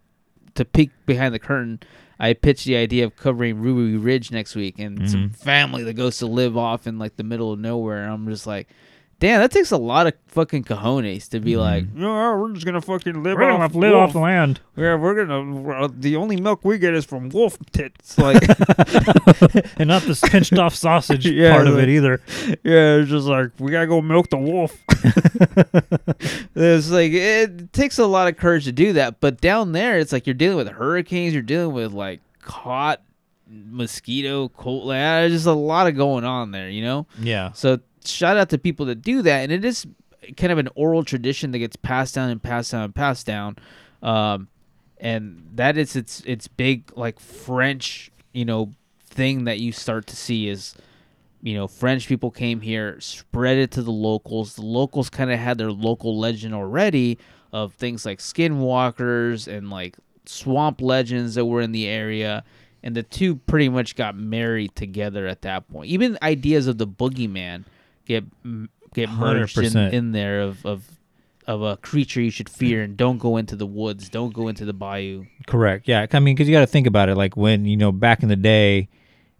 to 0.56 0.66
peek 0.66 0.90
behind 1.06 1.34
the 1.34 1.40
curtain. 1.40 1.80
I 2.20 2.34
pitched 2.34 2.66
the 2.66 2.76
idea 2.76 3.06
of 3.06 3.16
covering 3.16 3.60
Ruby 3.62 3.98
Ridge 3.98 4.32
next 4.32 4.54
week, 4.56 4.78
and 4.78 5.10
some 5.10 5.30
Mhm. 5.30 5.36
family 5.38 5.84
that 5.84 5.94
goes 5.94 6.18
to 6.20 6.28
live 6.28 6.56
off 6.58 6.86
in 6.86 7.00
like 7.00 7.16
the 7.16 7.24
middle 7.24 7.52
of 7.52 7.60
nowhere. 7.60 8.04
And 8.04 8.12
I'm 8.12 8.28
just 8.28 8.46
like, 8.46 8.68
damn, 9.22 9.40
that 9.40 9.52
takes 9.52 9.72
a 9.72 9.78
lot 9.78 10.08
of 10.08 10.14
fucking 10.28 10.66
cojones 10.66 11.30
to 11.30 11.40
be 11.40 11.56
like, 11.56 11.86
No, 11.94 12.12
we're 12.36 12.52
just 12.54 12.66
gonna 12.66 12.82
fucking 12.82 13.24
live 13.24 13.38
We're 13.38 13.50
gonna 13.52 13.64
off 13.64 13.74
live 13.76 13.94
off 13.94 14.00
wolf. 14.08 14.14
the 14.14 14.20
land. 14.20 14.60
Yeah, 14.76 14.96
we're 14.96 15.24
gonna. 15.26 15.70
uh, 15.86 15.88
The 15.94 16.18
only 16.18 16.36
milk 16.42 16.66
we 16.66 16.78
get 16.78 16.94
is 16.94 17.06
from 17.06 17.30
wolf 17.30 17.58
tits. 17.72 18.18
Like, 18.18 18.42
and 19.78 19.88
not 19.88 20.02
this 20.04 20.20
pinched 20.22 20.58
off 20.58 20.76
sausage 20.76 21.26
Yeah, 21.30 21.54
part 21.54 21.68
of 21.68 21.76
like- 21.76 21.84
it 21.84 21.90
either. 21.90 22.20
yeah, 22.64 22.96
it's 22.98 23.10
just 23.10 23.28
like 23.28 23.52
we 23.60 23.72
gotta 23.72 23.88
go 23.88 24.02
milk 24.02 24.30
the 24.30 24.38
wolf. 24.38 24.76
It's 26.56 26.90
like 26.90 27.12
it 27.14 27.74
takes 27.74 27.98
a 27.98 28.06
lot 28.06 28.28
of 28.28 28.38
courage 28.38 28.66
to 28.66 28.72
do 28.72 28.94
that, 28.94 29.20
but 29.20 29.40
down 29.40 29.72
there, 29.72 30.00
it's 30.00 30.12
like 30.12 30.28
you're 30.28 30.34
dealing 30.34 30.58
with 30.58 30.68
hurricanes, 30.70 31.34
you're 31.34 31.42
dealing 31.44 31.74
with 31.74 31.94
like 31.94 32.20
hot 32.44 33.02
mosquito, 33.48 34.50
cold. 34.50 34.88
Like, 34.88 34.98
there's 34.98 35.32
just 35.34 35.46
a 35.46 35.52
lot 35.54 35.88
of 35.88 35.96
going 35.96 36.24
on 36.24 36.52
there, 36.52 36.70
you 36.70 36.82
know. 36.82 37.08
Yeah. 37.20 37.52
So 37.54 37.80
shout 38.06 38.38
out 38.38 38.50
to 38.50 38.58
people 38.58 38.86
that 38.88 39.02
do 39.02 39.22
that, 39.22 39.42
and 39.44 39.52
it 39.52 39.66
is 39.66 39.86
kind 40.38 40.52
of 40.52 40.58
an 40.58 40.70
oral 40.76 41.04
tradition 41.04 41.52
that 41.52 41.60
gets 41.60 41.76
passed 41.76 42.16
down 42.16 42.30
and 42.30 42.42
passed 42.42 42.72
down 42.72 42.84
and 42.84 42.96
passed 42.96 43.26
down, 43.26 43.58
um, 44.04 44.48
and 45.00 45.48
that 45.56 45.78
is 45.78 45.96
its 45.96 46.22
its 46.22 46.48
big 46.48 46.92
like 46.96 47.20
French, 47.20 48.12
you 48.34 48.46
know, 48.46 48.72
thing 49.06 49.46
that 49.46 49.60
you 49.60 49.72
start 49.72 50.08
to 50.08 50.16
see 50.16 50.48
is 50.48 50.76
you 51.42 51.56
know, 51.56 51.68
French 51.68 52.08
people 52.08 52.32
came 52.32 52.62
here, 52.62 53.00
spread 53.00 53.58
it 53.58 53.72
to 53.72 53.82
the 53.82 53.92
locals. 53.92 54.56
The 54.56 54.62
locals 54.62 55.10
kind 55.10 55.32
of 55.32 55.40
had 55.40 55.58
their 55.58 55.72
local 55.72 56.18
legend 56.18 56.54
already 56.54 57.18
of 57.52 57.74
things 57.74 58.06
like 58.06 58.20
skinwalkers 58.20 59.48
and 59.48 59.70
like 59.70 59.98
swamp 60.26 60.82
legends 60.82 61.36
that 61.36 61.46
were 61.46 61.62
in 61.62 61.72
the 61.72 61.88
area. 61.88 62.44
And 62.84 62.96
the 62.96 63.04
two 63.04 63.36
pretty 63.36 63.70
much 63.70 63.96
got 63.96 64.16
married 64.16 64.76
together 64.76 65.28
at 65.28 65.42
that 65.42 65.68
point. 65.70 65.90
Even 65.90 66.18
ideas 66.22 66.68
of 66.68 66.78
the 66.78 66.88
boogeyman 66.88 67.66
get 68.20 68.26
get 68.94 69.10
merged 69.10 69.58
in, 69.58 69.64
100%. 69.66 69.94
in 69.94 70.12
there 70.12 70.42
of, 70.42 70.66
of 70.66 70.84
of 71.48 71.62
a 71.62 71.78
creature 71.78 72.22
you 72.22 72.30
should 72.30 72.50
fear 72.50 72.84
and 72.84 72.96
don't 72.96 73.18
go 73.18 73.38
into 73.38 73.56
the 73.56 73.66
woods, 73.66 74.10
don't 74.10 74.34
go 74.34 74.48
into 74.48 74.64
the 74.64 74.74
bayou. 74.74 75.26
Correct. 75.48 75.88
Yeah. 75.88 76.06
I 76.12 76.20
mean, 76.20 76.36
because 76.36 76.48
you 76.48 76.56
got 76.56 76.62
to 76.62 76.68
think 76.68 76.88
about 76.88 77.10
it. 77.10 77.16
Like 77.16 77.36
when 77.36 77.66
you 77.66 77.78
know 77.78 77.92
back 77.92 78.22
in 78.24 78.30
the 78.30 78.36
day, 78.36 78.90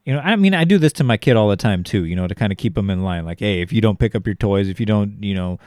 you 0.06 0.14
know, 0.14 0.20
I 0.20 0.36
mean, 0.36 0.54
I 0.54 0.64
do 0.64 0.78
this 0.78 0.94
to 0.94 1.04
my 1.04 1.18
kid 1.18 1.36
all 1.36 1.48
the 1.50 1.56
time 1.56 1.84
too. 1.84 2.06
You 2.06 2.16
know, 2.16 2.28
to 2.28 2.36
kind 2.36 2.52
of 2.52 2.58
keep 2.58 2.78
him 2.78 2.90
in 2.90 3.04
line. 3.04 3.26
Like, 3.26 3.40
hey, 3.40 3.62
if 3.62 3.72
you 3.72 3.82
don't 3.82 4.00
pick 4.00 4.16
up 4.16 4.26
your 4.26 4.36
toys, 4.36 4.68
if 4.68 4.80
you 4.80 4.86
don't, 4.86 5.24
you 5.24 5.36
know. 5.36 5.60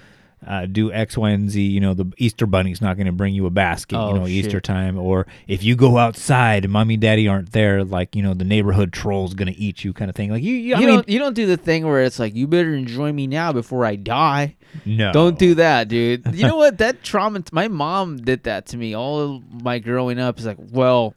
Uh, 0.47 0.67
do 0.67 0.93
X, 0.93 1.17
Y, 1.17 1.31
and 1.31 1.51
Z. 1.51 1.63
You 1.63 1.81
know, 1.81 1.95
the 1.95 2.13
Easter 2.19 2.47
Bunny's 2.47 2.81
not 2.81 2.97
going 2.97 3.07
to 3.07 3.13
bring 3.13 3.35
you 3.35 3.47
a 3.47 3.51
basket. 3.51 3.97
Oh, 3.97 4.09
you 4.09 4.21
know, 4.21 4.27
shit. 4.27 4.47
Easter 4.47 4.61
time, 4.61 4.99
or 4.99 5.27
if 5.49 5.63
you 5.63 5.77
go 5.77 5.99
outside 5.99 6.65
and 6.65 6.73
mommy, 6.73 6.97
daddy 6.97 7.27
aren't 7.29 7.53
there, 7.53 7.85
like 7.85 8.15
you 8.15 8.23
know, 8.23 8.35
the 8.35 8.45
neighborhood 8.45 8.93
troll's 8.93 9.35
going 9.35 9.53
to 9.53 9.59
eat 9.59 9.85
you, 9.85 9.93
kind 9.93 10.09
of 10.09 10.15
thing. 10.15 10.31
Like 10.31 10.43
you, 10.43 10.55
you, 10.55 10.75
I 10.75 10.81
you 10.81 10.87
mean, 10.87 10.97
don't 10.97 11.09
you 11.09 11.19
don't 11.19 11.35
do 11.35 11.47
the 11.47 11.57
thing 11.57 11.87
where 11.87 12.03
it's 12.03 12.19
like 12.19 12.35
you 12.35 12.47
better 12.47 12.75
enjoy 12.75 13.13
me 13.13 13.27
now 13.27 13.53
before 13.53 13.85
I 13.85 13.97
die. 13.97 14.57
No. 14.85 15.13
Don't 15.13 15.39
do 15.39 15.55
that, 15.55 15.89
dude. 15.89 16.25
You 16.35 16.49
know 16.49 16.57
what? 16.57 16.79
That 16.79 17.03
trauma 17.03 17.43
my 17.53 17.69
mom 17.69 18.19
did 18.19 18.43
that 18.43 18.67
to 18.67 18.77
me 18.77 18.95
all 18.95 19.43
my 19.63 19.79
growing 19.79 20.19
up. 20.19 20.37
It's 20.37 20.47
like, 20.47 20.59
well, 20.59 21.15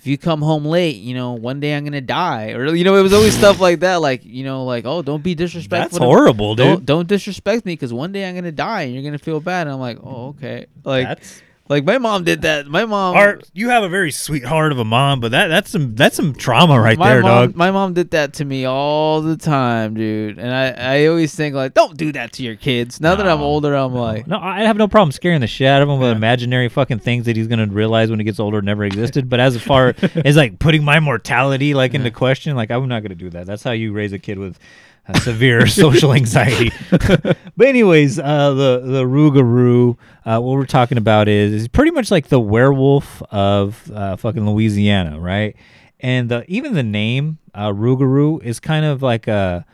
if 0.00 0.06
you 0.06 0.16
come 0.16 0.40
home 0.40 0.64
late, 0.64 0.96
you 0.96 1.12
know, 1.14 1.32
one 1.34 1.60
day 1.60 1.76
I'm 1.76 1.84
gonna 1.84 2.00
die. 2.00 2.52
Or 2.52 2.74
you 2.74 2.84
know, 2.84 2.96
it 2.96 3.02
was 3.02 3.12
always 3.12 3.36
stuff 3.36 3.60
like 3.60 3.80
that. 3.80 3.96
Like, 4.00 4.24
you 4.24 4.44
know, 4.44 4.64
like, 4.64 4.86
oh, 4.86 5.02
don't 5.02 5.22
be 5.22 5.34
disrespectful. 5.34 5.90
That's 5.90 5.98
to- 5.98 6.04
horrible, 6.04 6.54
Don't 6.54 6.78
dude. 6.78 6.86
don't 6.86 7.06
disrespect 7.06 7.66
me 7.66 7.74
because 7.74 7.92
one 7.92 8.10
day 8.10 8.26
I'm 8.26 8.34
gonna 8.34 8.50
die 8.50 8.82
and 8.82 8.94
you're 8.94 9.02
gonna 9.02 9.18
feel 9.18 9.40
bad. 9.40 9.66
And 9.66 9.74
I'm 9.74 9.80
like, 9.80 9.98
oh, 10.02 10.28
okay. 10.28 10.66
Like 10.84 11.06
That's- 11.06 11.42
like 11.70 11.84
my 11.84 11.98
mom 11.98 12.24
did 12.24 12.42
that. 12.42 12.66
My 12.66 12.84
mom 12.84 13.14
Art, 13.14 13.48
you 13.54 13.68
have 13.68 13.84
a 13.84 13.88
very 13.88 14.10
sweet 14.10 14.44
heart 14.44 14.72
of 14.72 14.80
a 14.80 14.84
mom, 14.84 15.20
but 15.20 15.30
that 15.30 15.46
that's 15.46 15.70
some 15.70 15.94
that's 15.94 16.16
some 16.16 16.34
trauma 16.34 16.80
right 16.80 16.98
my 16.98 17.08
there, 17.08 17.22
mom, 17.22 17.46
dog. 17.46 17.56
My 17.56 17.70
mom 17.70 17.94
did 17.94 18.10
that 18.10 18.34
to 18.34 18.44
me 18.44 18.64
all 18.64 19.22
the 19.22 19.36
time, 19.36 19.94
dude. 19.94 20.40
And 20.40 20.52
I, 20.52 21.02
I 21.02 21.06
always 21.06 21.32
think 21.32 21.54
like, 21.54 21.72
don't 21.72 21.96
do 21.96 22.10
that 22.10 22.32
to 22.34 22.42
your 22.42 22.56
kids. 22.56 23.00
Now 23.00 23.14
that 23.14 23.26
I'm 23.26 23.40
older, 23.40 23.72
I'm 23.76 23.94
like, 23.94 24.26
No, 24.26 24.40
I 24.40 24.62
have 24.62 24.76
no 24.76 24.88
problem 24.88 25.12
scaring 25.12 25.40
the 25.40 25.46
shit 25.46 25.68
out 25.68 25.80
of 25.80 25.88
him 25.88 26.00
with 26.00 26.10
imaginary 26.10 26.68
fucking 26.68 26.98
things 26.98 27.26
that 27.26 27.36
he's 27.36 27.46
gonna 27.46 27.68
realize 27.68 28.10
when 28.10 28.18
he 28.18 28.24
gets 28.24 28.40
older 28.40 28.60
never 28.60 28.84
existed. 28.90 29.28
But 29.30 29.38
as 29.38 29.56
far 29.62 29.94
as 30.24 30.36
like 30.36 30.58
putting 30.58 30.82
my 30.82 30.98
mortality 30.98 31.72
like 31.74 31.94
into 31.94 32.10
question, 32.10 32.56
like 32.56 32.72
I'm 32.72 32.88
not 32.88 33.04
gonna 33.04 33.14
do 33.14 33.30
that. 33.30 33.46
That's 33.46 33.62
how 33.62 33.70
you 33.70 33.92
raise 33.92 34.12
a 34.12 34.18
kid 34.18 34.40
with 34.40 34.58
severe 35.18 35.66
social 35.68 36.12
anxiety. 36.12 36.72
but 36.90 37.66
anyways, 37.66 38.18
uh, 38.18 38.54
the 38.54 38.82
the 38.84 39.04
Rougarou, 39.04 39.96
uh, 40.24 40.40
what 40.40 40.52
we're 40.52 40.66
talking 40.66 40.98
about 40.98 41.28
is 41.28 41.52
is 41.52 41.68
pretty 41.68 41.90
much 41.90 42.10
like 42.10 42.28
the 42.28 42.40
werewolf 42.40 43.22
of 43.30 43.90
uh, 43.92 44.16
fucking 44.16 44.48
Louisiana, 44.48 45.18
right? 45.18 45.56
And 46.00 46.30
the, 46.30 46.44
even 46.48 46.74
the 46.74 46.82
name 46.82 47.38
uh, 47.54 47.68
Rougarou 47.68 48.42
is 48.42 48.60
kind 48.60 48.84
of 48.84 49.02
like 49.02 49.28
a 49.28 49.66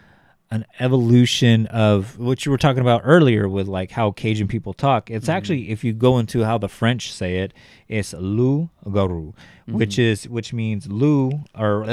an 0.51 0.65
evolution 0.79 1.67
of 1.67 2.19
what 2.19 2.45
you 2.45 2.53
were 2.53 2.59
talking 2.59 2.81
about 2.81 3.01
earlier 3.05 3.49
with 3.49 3.67
like 3.67 3.91
how 3.91 4.13
Cajun 4.13 4.47
people 4.47 4.73
talk. 4.73 5.11
It's 5.11 5.29
actually 5.29 5.71
if 5.71 5.83
you 5.83 5.93
go 5.93 6.19
into 6.19 6.45
how 6.45 6.57
the 6.59 6.69
French 6.69 7.13
say 7.13 7.39
it, 7.39 7.53
it's 7.89 8.13
loup 8.15 8.71
garou, 8.91 9.35
which 9.67 9.99
is 9.99 10.29
which 10.29 10.53
means 10.53 10.87
Lou 10.87 11.41
or 11.55 11.85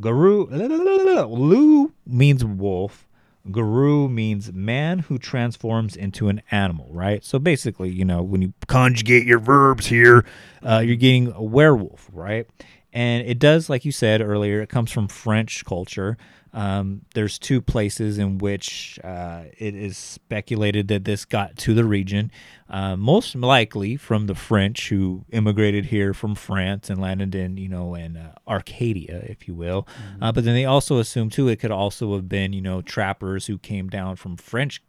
garou. 0.00 0.46
Loup 0.50 1.94
means 2.06 2.44
wolf. 2.44 3.06
Guru 3.50 4.08
means 4.08 4.52
man 4.52 5.00
who 5.00 5.18
transforms 5.18 5.96
into 5.96 6.28
an 6.28 6.42
animal, 6.52 6.86
right? 6.92 7.24
So 7.24 7.40
basically, 7.40 7.90
you 7.90 8.04
know, 8.04 8.22
when 8.22 8.40
you 8.40 8.52
conjugate 8.68 9.26
your 9.26 9.40
verbs 9.40 9.86
here, 9.86 10.24
uh, 10.64 10.78
you're 10.78 10.94
getting 10.94 11.32
a 11.32 11.42
werewolf, 11.42 12.08
right? 12.12 12.46
And 12.92 13.26
it 13.26 13.38
does, 13.38 13.68
like 13.68 13.84
you 13.84 13.90
said 13.90 14.20
earlier, 14.20 14.60
it 14.60 14.68
comes 14.68 14.92
from 14.92 15.08
French 15.08 15.64
culture. 15.64 16.16
Um, 16.54 17.02
there's 17.14 17.38
two 17.38 17.62
places 17.62 18.18
in 18.18 18.38
which 18.38 18.98
uh, 19.02 19.44
it 19.56 19.74
is 19.74 19.96
speculated 19.96 20.88
that 20.88 21.04
this 21.04 21.24
got 21.24 21.56
to 21.58 21.74
the 21.74 21.84
region. 21.84 22.30
Uh, 22.68 22.96
most 22.96 23.34
likely 23.34 23.96
from 23.96 24.26
the 24.26 24.34
French 24.34 24.88
who 24.88 25.24
immigrated 25.30 25.86
here 25.86 26.12
from 26.14 26.34
France 26.34 26.90
and 26.90 27.00
landed 27.00 27.34
in, 27.34 27.56
you 27.56 27.68
know, 27.68 27.94
in 27.94 28.16
uh, 28.16 28.34
Arcadia, 28.46 29.24
if 29.26 29.48
you 29.48 29.54
will. 29.54 29.86
Uh, 30.20 30.32
but 30.32 30.44
then 30.44 30.54
they 30.54 30.64
also 30.64 30.98
assume 30.98 31.30
too 31.30 31.48
it 31.48 31.56
could 31.56 31.70
also 31.70 32.14
have 32.14 32.28
been, 32.28 32.52
you 32.52 32.62
know, 32.62 32.82
trappers 32.82 33.46
who 33.46 33.58
came 33.58 33.88
down 33.88 34.16
from 34.16 34.36
French 34.36 34.82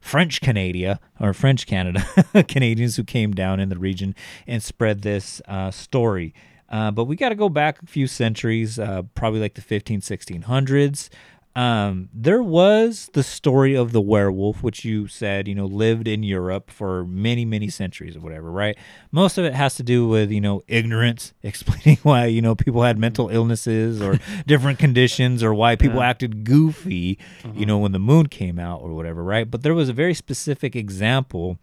French 0.00 0.40
Canada 0.40 0.98
or 1.20 1.32
French 1.32 1.64
Canada, 1.64 2.04
Canadians 2.48 2.96
who 2.96 3.04
came 3.04 3.32
down 3.32 3.60
in 3.60 3.68
the 3.68 3.78
region 3.78 4.16
and 4.48 4.60
spread 4.62 5.02
this 5.02 5.40
uh, 5.46 5.70
story. 5.70 6.34
Uh, 6.72 6.90
but 6.90 7.04
we 7.04 7.14
got 7.16 7.28
to 7.28 7.34
go 7.34 7.48
back 7.50 7.82
a 7.82 7.86
few 7.86 8.06
centuries, 8.06 8.78
uh, 8.78 9.02
probably 9.14 9.40
like 9.40 9.54
the 9.54 9.60
15, 9.60 10.00
1600s. 10.00 11.10
Um, 11.54 12.08
there 12.14 12.42
was 12.42 13.10
the 13.12 13.22
story 13.22 13.74
of 13.74 13.92
the 13.92 14.00
werewolf, 14.00 14.62
which 14.62 14.86
you 14.86 15.06
said, 15.06 15.46
you 15.46 15.54
know, 15.54 15.66
lived 15.66 16.08
in 16.08 16.22
Europe 16.22 16.70
for 16.70 17.04
many, 17.04 17.44
many 17.44 17.68
centuries 17.68 18.16
or 18.16 18.20
whatever, 18.20 18.50
right? 18.50 18.74
Most 19.10 19.36
of 19.36 19.44
it 19.44 19.52
has 19.52 19.74
to 19.74 19.82
do 19.82 20.08
with, 20.08 20.30
you 20.30 20.40
know, 20.40 20.62
ignorance, 20.66 21.34
explaining 21.42 21.98
why, 22.04 22.24
you 22.24 22.40
know, 22.40 22.54
people 22.54 22.82
had 22.82 22.96
mental 22.96 23.28
illnesses 23.28 24.00
or 24.00 24.18
different 24.46 24.78
conditions 24.78 25.42
or 25.42 25.52
why 25.52 25.76
people 25.76 25.98
Yeah. 25.98 26.08
acted 26.08 26.44
goofy, 26.44 27.18
you 27.54 27.66
know, 27.66 27.76
when 27.76 27.92
the 27.92 27.98
moon 27.98 28.28
came 28.28 28.58
out 28.58 28.80
or 28.80 28.94
whatever, 28.94 29.22
right? 29.22 29.50
But 29.50 29.62
there 29.62 29.74
was 29.74 29.90
a 29.90 29.92
very 29.92 30.14
specific 30.14 30.74
example 30.74 31.58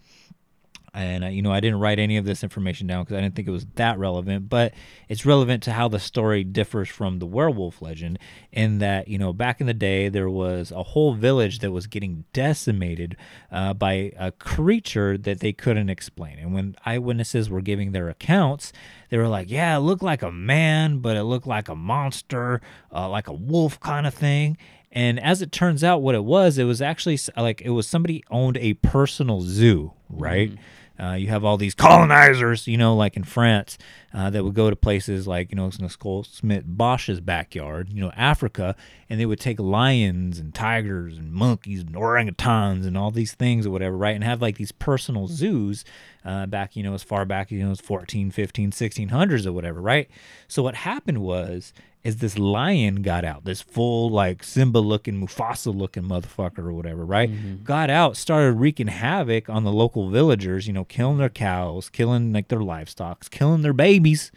and 0.94 1.24
uh, 1.24 1.28
you 1.28 1.42
know 1.42 1.52
I 1.52 1.60
didn't 1.60 1.80
write 1.80 2.00
any 2.00 2.18
of 2.18 2.26
this 2.26 2.44
information 2.44 2.88
down 2.88 3.04
because 3.04 3.18
I 3.18 3.22
didn't 3.22 3.36
think 3.36 3.48
it 3.48 3.52
was 3.52 3.66
that 3.76 3.98
relevant, 3.98 4.50
but 4.50 4.74
it's 5.08 5.26
relevant 5.26 5.64
to 5.64 5.72
how 5.72 5.88
the 5.88 6.00
story 6.00 6.44
differs 6.44 6.90
from 6.90 7.20
the 7.20 7.26
werewolf 7.26 7.82
legend. 7.82 8.20
In 8.52 8.80
that 8.80 9.08
you 9.08 9.18
know 9.18 9.34
back 9.34 9.62
in 9.62 9.68
the 9.68 9.74
day 9.74 10.10
there 10.10 10.30
was 10.30 10.72
a 10.72 10.84
whole 10.84 11.14
village 11.14 11.60
that 11.60 11.72
was 11.72 11.88
getting 11.88 12.26
decimated 12.34 13.16
uh, 13.52 13.74
by 13.74 14.12
a 14.18 14.32
creature 14.32 15.18
that 15.18 15.40
they 15.40 15.54
couldn't 15.54 15.90
explain, 15.90 16.40
and 16.40 16.54
when 16.54 16.76
eyewitnesses 16.86 17.50
were 17.50 17.62
giving 17.62 17.92
their 17.92 18.10
accounts, 18.10 18.74
they 19.10 19.18
were 19.18 19.28
like, 19.28 19.50
"Yeah, 19.50 19.78
it 19.78 19.82
looked 19.82 20.04
like 20.04 20.22
a 20.22 20.32
man, 20.32 21.00
but 21.00 21.18
it 21.18 21.24
looked 21.24 21.48
like 21.48 21.70
a 21.70 21.76
monster, 21.76 22.62
uh, 22.94 23.10
like 23.10 23.28
a 23.28 23.34
wolf 23.34 23.80
kind 23.80 24.06
of 24.08 24.14
thing." 24.14 24.58
And 24.92 25.20
as 25.20 25.42
it 25.42 25.52
turns 25.52 25.84
out, 25.84 26.02
what 26.02 26.16
it 26.16 26.24
was, 26.24 26.58
it 26.58 26.64
was 26.64 26.82
actually 26.82 27.20
like 27.38 27.62
it 27.62 27.70
was 27.70 27.88
somebody 27.88 28.24
owned 28.32 28.58
a 28.58 28.74
personal 28.76 29.42
zoo, 29.42 29.94
right? 30.10 30.52
Uh, 31.00 31.14
you 31.14 31.28
have 31.28 31.46
all 31.46 31.58
these 31.58 31.74
colonizers, 31.76 32.68
you 32.68 32.78
know, 32.78 32.96
like 32.96 33.16
in 33.16 33.24
France, 33.24 33.78
uh, 34.14 34.30
that 34.30 34.44
would 34.44 34.54
go 34.54 34.70
to 34.70 34.76
places 34.76 35.28
like, 35.28 35.52
you 35.52 35.56
know, 35.56 35.70
Nicole 35.80 36.24
Smith 36.24 36.64
Bosch's 36.66 37.22
backyard, 37.22 37.90
you 37.92 38.02
know, 38.02 38.12
Africa, 38.16 38.76
and 39.10 39.20
they 39.20 39.26
would 39.26 39.40
take 39.40 39.60
lions 39.60 40.40
and 40.40 40.54
tigers 40.54 41.18
and 41.18 41.32
monkeys 41.32 41.82
and 41.82 41.94
orangutans 41.94 42.86
and 42.86 42.98
all 42.98 43.12
these 43.12 43.34
things 43.34 43.66
or 43.66 43.72
whatever, 43.72 43.96
right? 43.96 44.16
And 44.16 44.24
have 44.24 44.42
like 44.42 44.58
these 44.58 44.72
personal 44.72 45.28
zoos 45.28 45.86
uh, 46.26 46.48
back, 46.48 46.76
you 46.76 46.84
know, 46.84 46.94
as 46.94 47.04
far 47.04 47.26
back, 47.26 47.48
as 47.48 47.52
you 47.54 47.64
know, 47.64 47.72
as 47.72 47.80
14, 47.80 48.32
15, 48.32 48.72
1600s 48.72 49.46
or 49.46 49.54
whatever, 49.54 49.82
right? 49.82 50.10
So 50.48 50.64
what 50.64 50.76
happened 50.76 51.20
was, 51.20 51.74
is 52.04 52.18
this 52.18 52.38
lion 52.38 53.02
got 53.02 53.26
out, 53.26 53.44
this 53.44 53.62
full 53.62 54.10
like 54.10 54.44
Simba 54.44 54.80
looking, 54.80 55.20
Mufasa 55.22 55.76
looking 55.76 56.04
motherfucker 56.04 56.60
or 56.60 56.74
whatever, 56.74 57.06
right? 57.06 57.30
Got 57.64 57.90
out, 57.90 58.16
started 58.16 58.54
wreaking 58.54 58.88
havoc 58.88 59.50
on 59.50 59.64
the 59.66 59.72
local 59.72 60.10
villagers, 60.10 60.66
you 60.68 60.74
know, 60.74 60.86
killing 60.86 61.18
their 61.18 61.30
cows, 61.30 61.90
killing 61.90 62.32
like 62.32 62.48
their 62.48 62.62
livestock, 62.62 63.30
killing 63.30 63.62
their 63.64 63.74
babies, 63.74 64.32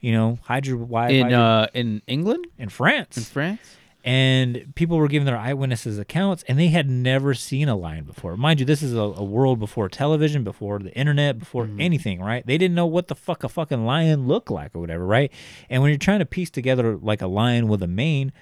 you 0.00 0.12
know, 0.12 0.38
hydro 0.42 0.78
why 0.78 1.08
in 1.10 1.32
uh 1.32 1.66
in 1.74 2.02
England, 2.06 2.46
in 2.58 2.68
France, 2.68 3.16
in 3.16 3.22
France. 3.22 3.60
And 4.06 4.72
people 4.76 4.96
were 4.98 5.08
giving 5.08 5.26
their 5.26 5.36
eyewitnesses 5.36 5.98
accounts 5.98 6.44
and 6.46 6.56
they 6.56 6.68
had 6.68 6.88
never 6.88 7.34
seen 7.34 7.68
a 7.68 7.74
lion 7.74 8.04
before. 8.04 8.36
Mind 8.36 8.60
you 8.60 8.64
this 8.64 8.80
is 8.82 8.94
a, 8.94 9.00
a 9.00 9.24
world 9.24 9.58
before 9.58 9.88
television 9.88 10.44
before 10.44 10.78
the 10.78 10.94
internet 10.96 11.40
before 11.40 11.64
mm-hmm. 11.64 11.80
anything 11.80 12.22
right? 12.22 12.46
They 12.46 12.56
didn't 12.56 12.76
know 12.76 12.86
what 12.86 13.08
the 13.08 13.16
fuck 13.16 13.42
a 13.42 13.48
fucking 13.48 13.84
lion 13.84 14.28
looked 14.28 14.50
like 14.50 14.74
or 14.76 14.80
whatever 14.80 15.04
right? 15.04 15.32
And 15.68 15.82
when 15.82 15.90
you're 15.90 15.98
trying 15.98 16.20
to 16.20 16.26
piece 16.26 16.50
together 16.50 16.96
like 16.96 17.20
a 17.20 17.26
lion 17.26 17.66
with 17.66 17.82
a 17.82 17.88
mane 17.88 18.32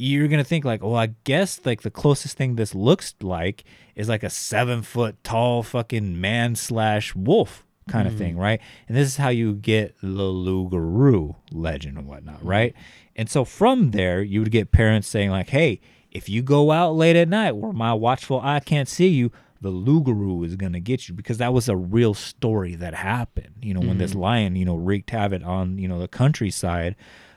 you're 0.00 0.28
gonna 0.28 0.44
think 0.44 0.64
like 0.64 0.80
oh 0.84 0.94
i 0.94 1.06
guess 1.24 1.60
like 1.66 1.82
the 1.82 1.90
closest 1.90 2.36
thing 2.36 2.54
this 2.54 2.72
looks 2.72 3.16
like 3.20 3.64
is 3.96 4.08
like 4.08 4.22
a 4.22 4.30
seven 4.30 4.80
foot 4.80 5.16
tall 5.24 5.60
fucking 5.64 6.20
man 6.20 6.54
slash 6.54 7.16
wolf 7.16 7.66
kind 7.88 8.06
of 8.06 8.14
mm. 8.14 8.18
thing, 8.18 8.36
right? 8.36 8.60
And 8.86 8.96
this 8.96 9.08
is 9.08 9.16
how 9.16 9.28
you 9.28 9.54
get 9.54 9.96
the 10.00 10.06
loup 10.06 10.70
garou 10.70 11.36
legend 11.50 11.98
and 11.98 12.06
whatnot, 12.06 12.40
mm. 12.40 12.48
right? 12.48 12.74
And 13.16 13.28
so 13.28 13.44
from 13.44 13.90
there, 13.90 14.22
you 14.22 14.40
would 14.40 14.50
get 14.50 14.72
parents 14.72 15.08
saying 15.08 15.30
like, 15.30 15.50
"Hey, 15.50 15.80
if 16.10 16.28
you 16.28 16.42
go 16.42 16.70
out 16.70 16.94
late 16.94 17.16
at 17.16 17.28
night 17.28 17.52
where 17.56 17.72
my 17.72 17.92
watchful 17.92 18.40
eye 18.40 18.60
can't 18.60 18.88
see 18.88 19.08
you, 19.08 19.32
the 19.60 19.70
loup 19.70 20.04
garou 20.04 20.44
is 20.44 20.56
gonna 20.56 20.80
get 20.80 21.08
you," 21.08 21.14
because 21.14 21.38
that 21.38 21.52
was 21.52 21.68
a 21.68 21.76
real 21.76 22.14
story 22.14 22.74
that 22.76 22.94
happened. 22.94 23.54
You 23.62 23.74
know, 23.74 23.80
when 23.80 23.98
this 23.98 24.14
mm. 24.14 24.20
lion, 24.20 24.56
you 24.56 24.64
know, 24.64 24.76
wreaked 24.76 25.10
havoc 25.10 25.44
on 25.44 25.78
you 25.78 25.88
know 25.88 25.98
the 25.98 26.08
countryside 26.08 26.94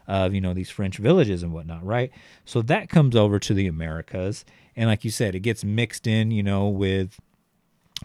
of 0.08 0.34
you 0.34 0.42
know 0.42 0.54
these 0.54 0.70
French 0.70 0.98
villages 0.98 1.42
and 1.42 1.54
whatnot, 1.54 1.84
right? 1.86 2.12
So 2.46 2.62
that 2.64 2.90
comes 2.90 3.16
over 3.16 3.40
to 3.40 3.54
the 3.54 3.68
Americas, 3.68 4.46
and 4.76 4.90
like 4.90 5.04
you 5.04 5.12
said, 5.12 5.36
it 5.36 5.40
gets 5.40 5.64
mixed 5.64 6.06
in, 6.06 6.32
you 6.32 6.44
know, 6.44 6.68
with 6.68 7.20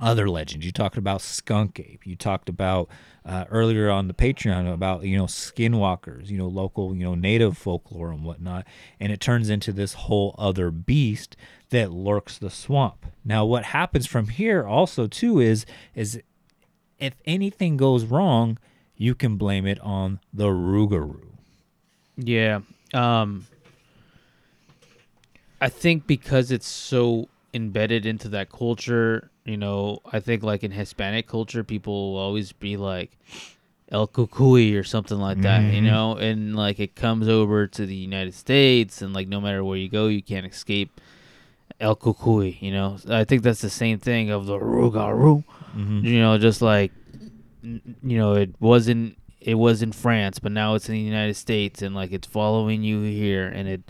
other 0.01 0.29
legends. 0.29 0.65
You 0.65 0.73
talked 0.73 0.97
about 0.97 1.21
skunk 1.21 1.81
ape. 1.81 2.07
You 2.07 2.17
talked 2.17 2.49
about 2.49 2.89
uh, 3.25 3.45
earlier 3.51 3.91
on 3.91 4.09
the 4.09 4.15
Patreon 4.15 4.73
about 4.73 5.05
you 5.05 5.17
know 5.17 5.25
skinwalkers, 5.25 6.29
you 6.29 6.39
know 6.39 6.47
local, 6.49 6.95
you 6.95 7.05
know 7.05 7.15
native 7.15 7.57
folklore 7.57 8.11
and 8.11 8.25
whatnot, 8.25 8.67
and 9.01 9.13
it 9.13 9.21
turns 9.21 9.51
into 9.51 9.73
this 9.73 9.95
whole 9.95 10.35
other 10.39 10.71
beast 10.71 11.37
that 11.71 11.91
lurks 11.91 12.39
the 12.39 12.51
swamp. 12.51 13.07
Now, 13.25 13.45
what 13.45 13.65
happens 13.65 14.07
from 14.07 14.29
here 14.29 14.65
also 14.67 15.07
too 15.07 15.41
is 15.41 15.67
is 15.95 16.21
if 16.99 17.15
anything 17.25 17.77
goes 17.77 18.05
wrong, 18.05 18.59
you 18.97 19.15
can 19.15 19.37
blame 19.37 19.67
it 19.67 19.81
on 19.81 20.21
the 20.33 20.47
Rougarou. 20.47 21.21
Yeah. 22.17 22.61
Um 22.95 23.47
I 25.61 25.69
think 25.69 26.07
because 26.07 26.51
it's 26.51 26.67
so 26.67 27.29
embedded 27.57 28.07
into 28.07 28.29
that 28.29 28.51
culture, 28.51 29.31
you 29.45 29.57
know, 29.57 29.99
I 30.13 30.21
think 30.21 30.43
like 30.45 30.63
in 30.63 30.71
Hispanic 30.71 31.27
culture 31.27 31.65
people 31.65 32.13
will 32.13 32.21
always 32.21 32.53
be 32.53 32.77
like 32.77 33.19
El 33.91 34.07
Cucuy 34.07 34.79
or 34.79 34.85
something 34.85 35.19
like 35.19 35.41
that, 35.43 35.73
you 35.73 35.81
Mhm. 35.81 35.85
know, 35.85 36.17
and 36.17 36.55
like 36.55 36.79
it 36.79 36.95
comes 36.95 37.29
over 37.29 37.67
to 37.67 37.87
the 37.87 37.95
United 37.95 38.35
States 38.35 39.01
and 39.03 39.13
like 39.15 39.27
no 39.29 39.41
matter 39.41 39.65
where 39.65 39.79
you 39.79 39.89
go, 39.89 40.07
you 40.07 40.23
can't 40.23 40.47
escape 40.47 41.01
El 41.81 41.97
Cucuy, 41.97 42.61
you 42.61 42.71
know. 42.71 42.99
I 43.09 43.25
think 43.25 43.43
that's 43.43 43.61
the 43.63 43.71
same 43.71 43.99
thing 43.99 44.31
of 44.31 44.47
the 44.47 44.59
Rougarou. 44.59 45.45
Mhm. 45.77 46.05
You 46.05 46.19
know, 46.21 46.39
just 46.39 46.63
like 46.63 46.93
you 47.63 48.19
know, 48.19 48.35
it 48.35 48.51
wasn't 48.61 49.17
it 49.41 49.55
was 49.55 49.83
in 49.83 49.93
France, 49.93 50.39
but 50.41 50.51
now 50.53 50.75
it's 50.75 50.89
in 50.89 50.95
the 50.95 51.01
United 51.01 51.35
States 51.35 51.81
and 51.83 51.95
like 51.95 52.13
it's 52.13 52.27
following 52.27 52.83
you 52.83 53.03
here 53.03 53.47
and 53.47 53.69
it 53.69 53.83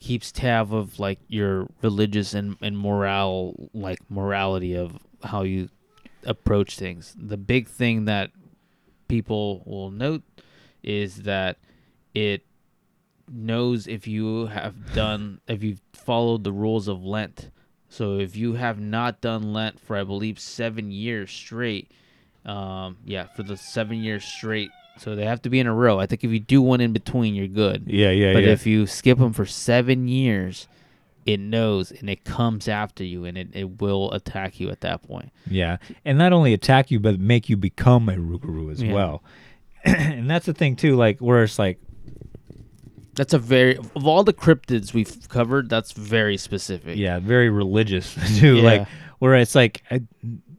keeps 0.00 0.32
tab 0.32 0.72
of 0.72 0.98
like 0.98 1.18
your 1.28 1.68
religious 1.82 2.34
and, 2.34 2.56
and 2.60 2.78
morale 2.78 3.54
like 3.72 3.98
morality 4.08 4.74
of 4.74 4.98
how 5.22 5.42
you 5.42 5.68
approach 6.24 6.76
things. 6.76 7.14
The 7.18 7.36
big 7.36 7.68
thing 7.68 8.04
that 8.06 8.30
people 9.08 9.62
will 9.66 9.90
note 9.90 10.22
is 10.82 11.22
that 11.22 11.58
it 12.14 12.44
knows 13.30 13.86
if 13.86 14.06
you 14.06 14.46
have 14.46 14.94
done 14.94 15.40
if 15.48 15.62
you've 15.62 15.82
followed 15.92 16.44
the 16.44 16.52
rules 16.52 16.88
of 16.88 17.04
Lent. 17.04 17.50
So 17.88 18.18
if 18.18 18.36
you 18.36 18.54
have 18.54 18.78
not 18.78 19.20
done 19.20 19.52
Lent 19.52 19.80
for 19.80 19.96
I 19.96 20.04
believe 20.04 20.38
seven 20.38 20.90
years 20.90 21.30
straight, 21.30 21.90
um, 22.44 22.98
yeah, 23.04 23.24
for 23.24 23.42
the 23.42 23.56
seven 23.56 23.98
years 23.98 24.24
straight. 24.24 24.70
So 24.98 25.14
they 25.16 25.24
have 25.24 25.42
to 25.42 25.50
be 25.50 25.60
in 25.60 25.66
a 25.66 25.74
row. 25.74 25.98
I 26.00 26.06
think 26.06 26.24
if 26.24 26.30
you 26.30 26.40
do 26.40 26.60
one 26.62 26.80
in 26.80 26.92
between, 26.92 27.34
you're 27.34 27.46
good. 27.48 27.84
Yeah, 27.86 28.10
yeah, 28.10 28.32
But 28.32 28.44
yeah. 28.44 28.50
if 28.50 28.66
you 28.66 28.86
skip 28.86 29.18
them 29.18 29.32
for 29.32 29.46
seven 29.46 30.08
years, 30.08 30.66
it 31.26 31.38
knows 31.40 31.90
and 31.92 32.08
it 32.08 32.24
comes 32.24 32.68
after 32.68 33.04
you 33.04 33.24
and 33.24 33.36
it, 33.38 33.48
it 33.52 33.80
will 33.80 34.10
attack 34.12 34.58
you 34.60 34.70
at 34.70 34.80
that 34.80 35.02
point. 35.02 35.30
Yeah, 35.48 35.76
and 36.04 36.16
not 36.18 36.32
only 36.32 36.52
attack 36.54 36.90
you, 36.90 36.98
but 37.00 37.20
make 37.20 37.48
you 37.48 37.56
become 37.56 38.08
a 38.08 38.14
Rougarou 38.16 38.72
as 38.72 38.82
Yeah. 38.82 38.92
well. 38.92 39.22
and 39.84 40.28
that's 40.28 40.46
the 40.46 40.54
thing 40.54 40.74
too, 40.76 40.96
like 40.96 41.18
where 41.20 41.42
it's 41.42 41.58
like 41.58 41.78
That's 43.14 43.34
a 43.34 43.38
very 43.38 43.76
of 43.76 44.06
all 44.06 44.24
the 44.24 44.32
cryptids 44.32 44.94
we've 44.94 45.28
covered. 45.28 45.68
That's 45.68 45.92
very 45.92 46.36
specific. 46.36 46.96
Yeah, 46.96 47.18
very 47.20 47.50
religious 47.50 48.14
too. 48.38 48.56
Yeah. 48.56 48.62
Like 48.62 48.88
where 49.18 49.34
it's 49.34 49.54
like, 49.54 49.82
I, 49.90 50.00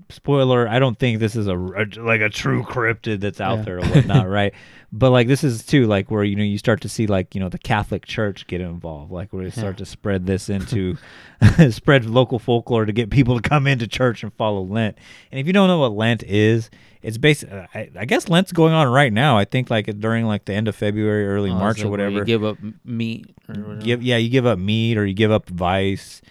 spoiler, 0.09 0.67
I 0.67 0.79
don't 0.79 0.97
think 0.97 1.19
this 1.19 1.35
is 1.35 1.47
a, 1.47 1.57
a- 1.57 2.01
like 2.01 2.21
a 2.21 2.29
true 2.29 2.63
cryptid 2.63 3.19
that's 3.19 3.39
out 3.41 3.59
Yeah. 3.59 3.63
there 3.63 3.77
or 3.79 3.85
whatnot, 3.85 4.27
right? 4.39 4.53
But 4.91 5.11
like 5.11 5.27
this 5.27 5.43
is 5.43 5.63
too 5.65 5.85
like 5.85 6.09
where 6.09 6.23
you 6.23 6.35
know 6.35 6.43
you 6.43 6.57
start 6.57 6.81
to 6.81 6.89
see 6.89 7.05
like 7.07 7.35
you 7.35 7.41
know 7.41 7.49
the 7.49 7.59
Catholic 7.59 8.05
Church 8.05 8.47
get 8.47 8.59
involved, 8.61 9.11
like 9.11 9.31
where 9.31 9.43
they 9.43 9.51
start 9.51 9.77
to 9.77 9.85
spread 9.85 10.25
this 10.25 10.49
into 10.49 10.97
spread 11.69 12.05
local 12.05 12.39
folklore 12.39 12.85
to 12.85 12.91
get 12.91 13.09
people 13.09 13.39
to 13.39 13.47
come 13.47 13.67
into 13.67 13.87
church 13.87 14.23
and 14.23 14.33
follow 14.33 14.61
Lent. 14.63 14.97
And 15.31 15.39
if 15.39 15.45
you 15.47 15.53
don't 15.53 15.67
know 15.67 15.77
what 15.79 15.91
Lent 15.93 16.23
is, 16.23 16.69
it's 17.03 17.17
basically 17.19 17.57
uh, 17.59 17.67
I, 17.75 17.89
I 17.99 18.05
guess 18.05 18.29
Lent's 18.29 18.51
going 18.51 18.73
on 18.73 18.87
right 18.87 19.13
now. 19.13 19.37
I 19.37 19.45
think 19.45 19.69
like 19.69 19.85
during 19.99 20.25
like 20.25 20.45
the 20.45 20.53
end 20.53 20.67
of 20.67 20.75
February, 20.75 21.27
early 21.27 21.51
Oh, 21.51 21.55
March 21.55 21.83
or 21.83 21.89
whatever. 21.89 22.11
You 22.17 22.25
give 22.25 22.43
up 22.43 22.57
meat 22.83 23.27
or 23.47 23.53
whatever. 23.55 23.75
Give 23.81 24.01
yeah, 24.03 24.17
you 24.17 24.29
give 24.29 24.47
up 24.47 24.57
meat 24.57 24.97
or 24.97 25.05
you 25.05 25.13
give 25.13 25.31
up 25.31 25.47
vice, 25.49 26.21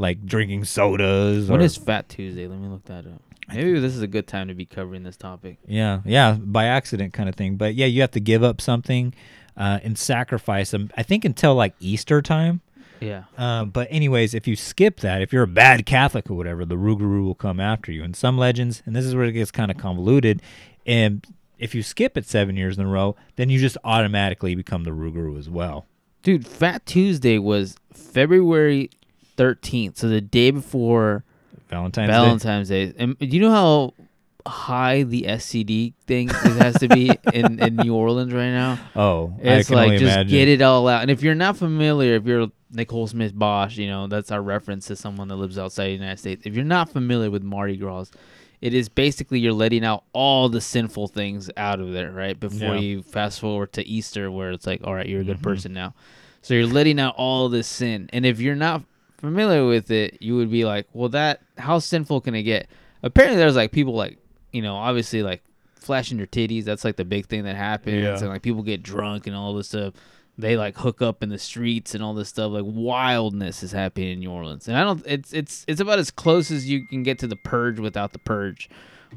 like 0.00 0.24
drinking 0.24 0.64
sodas. 0.64 1.48
When 1.48 1.60
or, 1.60 1.64
is 1.64 1.76
Fat 1.76 2.08
Tuesday? 2.08 2.46
Let 2.46 2.58
me 2.58 2.68
look 2.68 2.84
that 2.86 3.06
up. 3.06 3.22
Maybe 3.48 3.78
this 3.80 3.94
is 3.94 4.02
a 4.02 4.06
good 4.06 4.26
time 4.26 4.48
to 4.48 4.54
be 4.54 4.64
covering 4.64 5.02
this 5.02 5.16
topic. 5.16 5.58
yeah, 5.66 6.00
yeah, 6.04 6.36
by 6.40 6.66
accident 6.66 7.12
kind 7.12 7.28
of 7.28 7.34
thing. 7.34 7.56
But 7.56 7.74
yeah, 7.74 7.86
you 7.86 8.00
have 8.00 8.12
to 8.12 8.20
give 8.20 8.42
up 8.42 8.60
something 8.60 9.12
uh, 9.56 9.80
and 9.82 9.98
sacrifice 9.98 10.70
them. 10.70 10.90
I 10.96 11.02
think 11.02 11.24
until 11.24 11.54
like 11.54 11.74
Easter 11.80 12.22
time. 12.22 12.60
Yeah. 13.00 13.24
Uh, 13.36 13.64
but 13.64 13.88
anyways, 13.90 14.34
if 14.34 14.46
you 14.46 14.56
skip 14.56 15.00
that, 15.00 15.22
if 15.22 15.32
you're 15.32 15.42
a 15.42 15.48
bad 15.48 15.86
Catholic 15.86 16.30
or 16.30 16.34
whatever, 16.34 16.64
the 16.64 16.76
Rougarou 16.76 17.24
will 17.24 17.34
come 17.34 17.58
after 17.58 17.90
you. 17.90 18.04
And 18.04 18.14
some 18.14 18.36
legends, 18.36 18.82
and 18.84 18.94
this 18.94 19.04
is 19.04 19.14
where 19.14 19.24
it 19.24 19.32
gets 19.32 19.50
kind 19.50 19.70
of 19.70 19.78
convoluted, 19.78 20.42
and 20.86 21.26
if 21.58 21.74
you 21.74 21.82
skip 21.82 22.16
it 22.16 22.26
seven 22.26 22.56
years 22.56 22.78
in 22.78 22.84
a 22.84 22.88
row, 22.88 23.16
then 23.36 23.50
you 23.50 23.58
just 23.58 23.76
automatically 23.84 24.54
become 24.54 24.84
the 24.84 24.90
Rougarou 24.90 25.38
as 25.38 25.48
well. 25.48 25.86
Dude, 26.22 26.46
Fat 26.46 26.84
Tuesday 26.84 27.38
was 27.38 27.76
February 27.92 28.90
13th, 29.44 29.96
so 29.96 30.08
the 30.08 30.20
day 30.20 30.50
before 30.50 31.24
Valentine's 31.68 32.08
Day. 32.08 32.12
Valentine's 32.12 32.68
Day. 32.68 32.92
And 32.98 33.18
do 33.18 33.26
you 33.26 33.40
know 33.40 33.50
how 33.50 33.94
high 34.46 35.02
the 35.02 35.22
SCD 35.22 35.94
thing 36.06 36.28
has 36.28 36.78
to 36.78 36.88
be 36.88 37.10
in, 37.32 37.58
in 37.58 37.76
New 37.76 37.94
Orleans 37.94 38.32
right 38.32 38.50
now? 38.50 38.78
Oh, 38.96 39.34
I 39.42 39.48
it's 39.58 39.70
like 39.70 39.92
just 39.92 40.02
imagine. 40.02 40.30
get 40.30 40.48
it 40.48 40.62
all 40.62 40.86
out. 40.88 41.02
And 41.02 41.10
if 41.10 41.22
you're 41.22 41.34
not 41.34 41.56
familiar, 41.56 42.14
if 42.16 42.24
you're 42.26 42.48
Nicole 42.72 43.06
Smith 43.06 43.32
Bosch, 43.38 43.76
you 43.76 43.88
know 43.88 44.06
that's 44.06 44.30
our 44.30 44.42
reference 44.42 44.86
to 44.88 44.96
someone 44.96 45.28
that 45.28 45.36
lives 45.36 45.58
outside 45.58 45.86
the 45.86 45.92
United 45.92 46.18
States. 46.18 46.42
If 46.44 46.54
you're 46.54 46.64
not 46.64 46.90
familiar 46.90 47.30
with 47.30 47.42
Mardi 47.42 47.76
Gras, 47.76 48.10
it 48.60 48.74
is 48.74 48.88
basically 48.88 49.38
you're 49.40 49.52
letting 49.54 49.84
out 49.84 50.04
all 50.12 50.48
the 50.50 50.60
sinful 50.60 51.08
things 51.08 51.50
out 51.56 51.80
of 51.80 51.92
there, 51.92 52.10
right? 52.12 52.38
Before 52.38 52.74
Yeah. 52.74 52.80
you 52.80 53.02
fast 53.02 53.40
forward 53.40 53.72
to 53.72 53.86
Easter, 53.88 54.30
where 54.30 54.50
it's 54.50 54.66
like, 54.66 54.82
all 54.84 54.94
right, 54.94 55.08
you're 55.08 55.22
a 55.22 55.24
good 55.24 55.38
Mhm. 55.38 55.42
person 55.42 55.72
now. 55.72 55.94
So 56.42 56.54
you're 56.54 56.66
letting 56.66 56.98
out 57.00 57.14
all 57.16 57.48
this 57.48 57.66
sin, 57.66 58.08
and 58.12 58.24
if 58.26 58.40
you're 58.40 58.54
not 58.56 58.82
familiar 59.20 59.66
with 59.66 59.90
it, 59.90 60.18
you 60.20 60.36
would 60.36 60.50
be 60.50 60.64
like, 60.64 60.86
well, 60.92 61.08
that 61.10 61.40
how 61.58 61.78
sinful 61.78 62.20
can 62.22 62.34
it 62.34 62.42
get? 62.42 62.68
Apparently, 63.02 63.38
there's 63.38 63.56
like 63.56 63.72
people 63.72 63.94
like 63.94 64.18
you 64.52 64.62
know, 64.62 64.74
obviously 64.76 65.22
like 65.22 65.42
flashing 65.76 66.18
your 66.18 66.26
titties. 66.26 66.64
That's 66.64 66.84
like 66.84 66.96
the 66.96 67.04
big 67.04 67.26
thing 67.26 67.44
that 67.44 67.56
happens, 67.56 68.02
Yeah. 68.02 68.18
and 68.18 68.28
like 68.28 68.42
people 68.42 68.62
get 68.62 68.82
drunk 68.82 69.26
and 69.26 69.36
all 69.36 69.54
this 69.54 69.68
stuff. 69.68 69.94
They 70.38 70.56
like 70.56 70.76
hook 70.76 71.02
up 71.02 71.22
in 71.22 71.28
the 71.28 71.38
streets 71.38 71.94
and 71.94 72.02
all 72.02 72.14
this 72.14 72.28
stuff. 72.30 72.50
Like 72.52 72.64
wildness 72.66 73.62
is 73.62 73.72
happening 73.72 74.10
in 74.10 74.20
New 74.20 74.30
Orleans, 74.30 74.68
and 74.68 74.76
I 74.76 74.84
don't. 74.84 75.02
It's 75.06 75.32
it's 75.32 75.64
it's 75.68 75.80
about 75.80 75.98
as 75.98 76.10
close 76.10 76.50
as 76.50 76.68
you 76.68 76.86
can 76.86 77.02
get 77.02 77.18
to 77.20 77.26
the 77.26 77.36
purge 77.36 77.78
without 77.78 78.12
the 78.12 78.18
purge. 78.18 78.68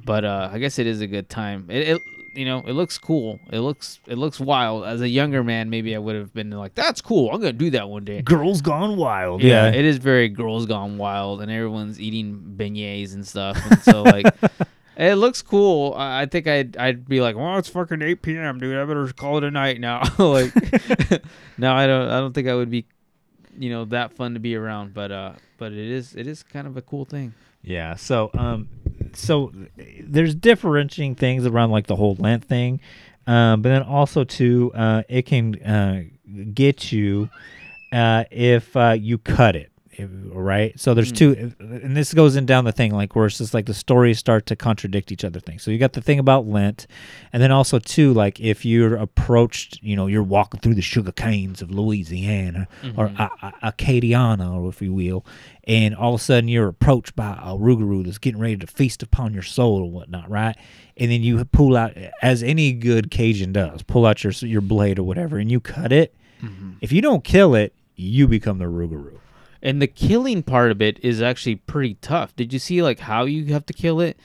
But 0.05 0.25
uh, 0.25 0.49
I 0.51 0.59
guess 0.59 0.79
it 0.79 0.87
is 0.87 1.01
a 1.01 1.07
good 1.07 1.29
time. 1.29 1.67
It, 1.69 1.87
it 1.89 2.01
you 2.35 2.45
know 2.45 2.59
it 2.65 2.73
looks 2.73 2.97
cool. 2.97 3.39
It 3.51 3.59
looks 3.59 3.99
it 4.07 4.17
looks 4.17 4.39
wild. 4.39 4.85
As 4.85 5.01
a 5.01 5.09
younger 5.09 5.43
man, 5.43 5.69
maybe 5.69 5.95
I 5.95 5.99
would 5.99 6.15
have 6.15 6.33
been 6.33 6.49
like, 6.51 6.75
"That's 6.75 7.01
cool. 7.01 7.29
I'm 7.31 7.39
gonna 7.39 7.53
do 7.53 7.69
that 7.71 7.89
one 7.89 8.03
day." 8.05 8.21
Girls 8.21 8.61
Gone 8.61 8.97
Wild. 8.97 9.41
Yeah, 9.41 9.65
Yeah. 9.65 9.79
it 9.79 9.85
is 9.85 9.97
very 9.97 10.29
girls 10.29 10.65
gone 10.65 10.97
wild, 10.97 11.41
and 11.41 11.51
everyone's 11.51 11.99
eating 11.99 12.55
beignets 12.57 13.13
and 13.13 13.25
stuff. 13.27 13.57
And 13.69 13.79
so 13.81 14.03
like, 14.03 14.25
it 14.97 15.15
looks 15.15 15.41
cool. 15.41 15.93
I 15.97 16.25
think 16.25 16.47
I'd 16.47 16.77
I'd 16.77 17.07
be 17.07 17.21
like, 17.21 17.35
well, 17.35 17.57
it's 17.57 17.69
fucking 17.69 18.01
8 18.01 18.21
p.m., 18.21 18.59
dude. 18.59 18.77
I 18.77 18.85
better 18.85 19.07
call 19.13 19.37
it 19.37 19.43
a 19.43 19.51
night 19.51 19.79
now. 19.79 20.01
like, 20.17 20.53
no, 21.57 21.73
I 21.73 21.87
don't. 21.87 22.09
I 22.09 22.19
don't 22.19 22.33
think 22.33 22.47
I 22.47 22.55
would 22.55 22.69
be, 22.69 22.85
you 23.57 23.69
know, 23.69 23.85
that 23.85 24.13
fun 24.13 24.33
to 24.33 24.39
be 24.39 24.55
around. 24.55 24.93
But 24.93 25.11
uh, 25.11 25.33
but 25.57 25.71
it 25.71 25.77
is 25.91 26.15
it 26.15 26.27
is 26.27 26.43
kind 26.43 26.67
of 26.67 26.77
a 26.77 26.81
cool 26.81 27.05
thing. 27.05 27.33
Yeah. 27.61 27.95
So 27.95 28.29
um, 28.33 28.67
so 29.15 29.51
there's 29.99 30.35
differentiating 30.35 31.15
things 31.15 31.45
around 31.45 31.71
like 31.71 31.87
the 31.87 31.95
whole 31.95 32.15
Lent 32.15 32.45
thing, 32.45 32.79
um, 33.27 33.61
but 33.61 33.69
then 33.69 33.83
also 33.83 34.23
too, 34.23 34.71
uh, 34.73 35.03
it 35.09 35.23
can 35.23 35.61
uh, 35.63 36.03
get 36.53 36.91
you 36.91 37.29
uh, 37.91 38.23
if 38.31 38.75
uh, 38.75 38.95
you 38.97 39.17
cut 39.17 39.55
it. 39.55 39.72
Right, 39.99 40.77
so 40.79 40.93
there's 40.93 41.11
Mm. 41.11 41.15
two, 41.15 41.51
and 41.59 41.95
this 41.95 42.13
goes 42.13 42.35
in 42.35 42.45
down 42.45 42.65
the 42.65 42.71
thing 42.71 42.91
like 42.93 43.15
where 43.15 43.27
it's 43.27 43.37
just 43.37 43.53
like 43.53 43.65
the 43.67 43.73
stories 43.73 44.17
start 44.17 44.45
to 44.47 44.55
contradict 44.55 45.11
each 45.11 45.23
other. 45.23 45.39
Things. 45.39 45.61
So 45.63 45.71
you 45.71 45.77
got 45.77 45.93
the 45.93 46.01
thing 46.01 46.19
about 46.19 46.47
Lent, 46.47 46.87
and 47.31 47.41
then 47.43 47.51
also 47.51 47.77
too, 47.79 48.13
like 48.13 48.39
if 48.39 48.65
you're 48.65 48.95
approached, 48.95 49.79
you 49.83 49.95
know, 49.95 50.07
you're 50.07 50.23
walking 50.23 50.59
through 50.59 50.75
the 50.75 50.81
sugar 50.81 51.11
canes 51.11 51.61
of 51.61 51.69
Louisiana 51.71 52.67
or 52.95 53.09
Mhm. 53.09 53.19
A- 53.19 53.53
A- 53.67 53.71
Acadiana, 53.71 54.53
or 54.55 54.69
if 54.69 54.81
you 54.81 54.93
will, 54.93 55.25
and 55.65 55.93
all 55.95 56.15
of 56.15 56.21
a 56.21 56.23
sudden 56.23 56.47
you're 56.47 56.67
approached 56.67 57.15
by 57.15 57.33
a 57.41 57.55
Rougarou 57.55 58.03
that's 58.05 58.17
getting 58.17 58.39
ready 58.41 58.57
to 58.57 58.67
feast 58.67 59.03
upon 59.03 59.33
your 59.33 59.43
soul 59.43 59.81
or 59.83 59.91
whatnot, 59.91 60.29
right? 60.29 60.55
And 60.97 61.11
then 61.11 61.23
you 61.23 61.43
pull 61.45 61.75
out, 61.77 61.93
as 62.21 62.41
any 62.43 62.71
good 62.73 63.11
Cajun 63.11 63.53
does, 63.53 63.83
pull 63.83 64.05
out 64.05 64.23
your 64.23 64.33
your 64.41 64.61
blade 64.61 64.97
or 64.99 65.03
whatever, 65.03 65.37
and 65.37 65.51
you 65.51 65.59
cut 65.59 65.91
it. 65.91 66.13
Mhm. 66.41 66.75
If 66.81 66.91
you 66.91 67.01
don't 67.01 67.23
kill 67.23 67.53
it, 67.55 67.73
you 67.95 68.27
become 68.27 68.57
the 68.57 68.65
Rougarou. 68.65 69.19
And 69.63 69.81
the 69.81 69.87
killing 69.87 70.43
part 70.43 70.69
of 70.71 70.81
it 70.81 70.99
is 71.01 71.21
actually 71.21 71.55
pretty 71.55 71.95
tough. 72.01 72.35
Did 72.35 72.51
you 72.53 72.59
see 72.59 72.83
like 72.83 72.99
how 72.99 73.23
you 73.23 73.45
have 73.53 73.65
to 73.67 73.73
kill 73.73 74.01
it? 74.01 74.19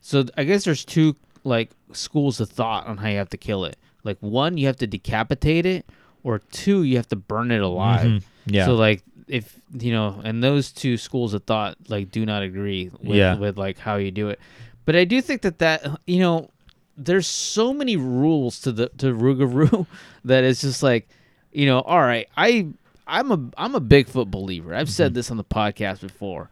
So 0.00 0.24
I 0.36 0.44
guess 0.44 0.64
there's 0.64 0.84
two 0.84 1.16
like 1.42 1.70
schools 1.92 2.40
of 2.40 2.48
thought 2.48 2.86
on 2.86 2.96
how 2.98 3.08
you 3.08 3.18
have 3.18 3.28
to 3.30 3.36
kill 3.36 3.64
it. 3.64 3.76
Like 4.04 4.16
one, 4.20 4.56
you 4.56 4.66
have 4.66 4.76
to 4.76 4.86
decapitate 4.86 5.66
it, 5.66 5.84
or 6.22 6.38
two, 6.38 6.84
you 6.84 6.96
have 6.96 7.08
to 7.08 7.16
burn 7.16 7.50
it 7.50 7.60
alive. 7.60 8.06
Mhm. 8.06 8.22
Yeah. 8.46 8.66
So 8.66 8.74
like 8.76 9.02
if 9.26 9.58
you 9.76 9.90
know, 9.92 10.20
and 10.22 10.44
those 10.44 10.70
two 10.70 10.96
schools 10.96 11.34
of 11.34 11.42
thought 11.44 11.76
like 11.88 12.10
do 12.12 12.24
not 12.24 12.42
agree 12.42 12.90
with, 13.02 13.16
Yeah. 13.16 13.34
with 13.36 13.58
like 13.58 13.78
how 13.78 13.96
you 13.96 14.10
do 14.12 14.28
it. 14.28 14.38
But 14.84 14.94
I 14.96 15.04
do 15.04 15.20
think 15.20 15.42
that 15.42 15.58
that 15.58 15.84
you 16.06 16.20
know, 16.20 16.50
there's 16.96 17.26
so 17.26 17.74
many 17.74 17.96
rules 17.96 18.60
to 18.60 18.70
the 18.70 18.90
to 18.98 19.06
Rougarou 19.12 19.86
that 20.24 20.44
it's 20.44 20.60
just 20.60 20.82
like, 20.84 21.08
you 21.52 21.66
know, 21.66 21.80
all 21.80 22.00
right, 22.00 22.28
I 22.36 22.68
I'm 23.06 23.30
a 23.30 23.50
I'm 23.56 23.74
a 23.74 23.80
Bigfoot 23.80 24.30
believer. 24.30 24.74
I've 24.74 24.90
said 24.90 25.08
mm-hmm. 25.08 25.14
this 25.16 25.30
on 25.30 25.36
the 25.36 25.44
podcast 25.44 26.00
before. 26.00 26.50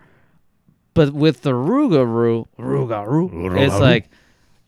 But 0.95 1.15
with 1.15 1.43
the 1.43 1.53
Rougarou, 1.53 2.49
Rougarou, 2.59 3.59
it's 3.59 3.79
like 3.79 4.11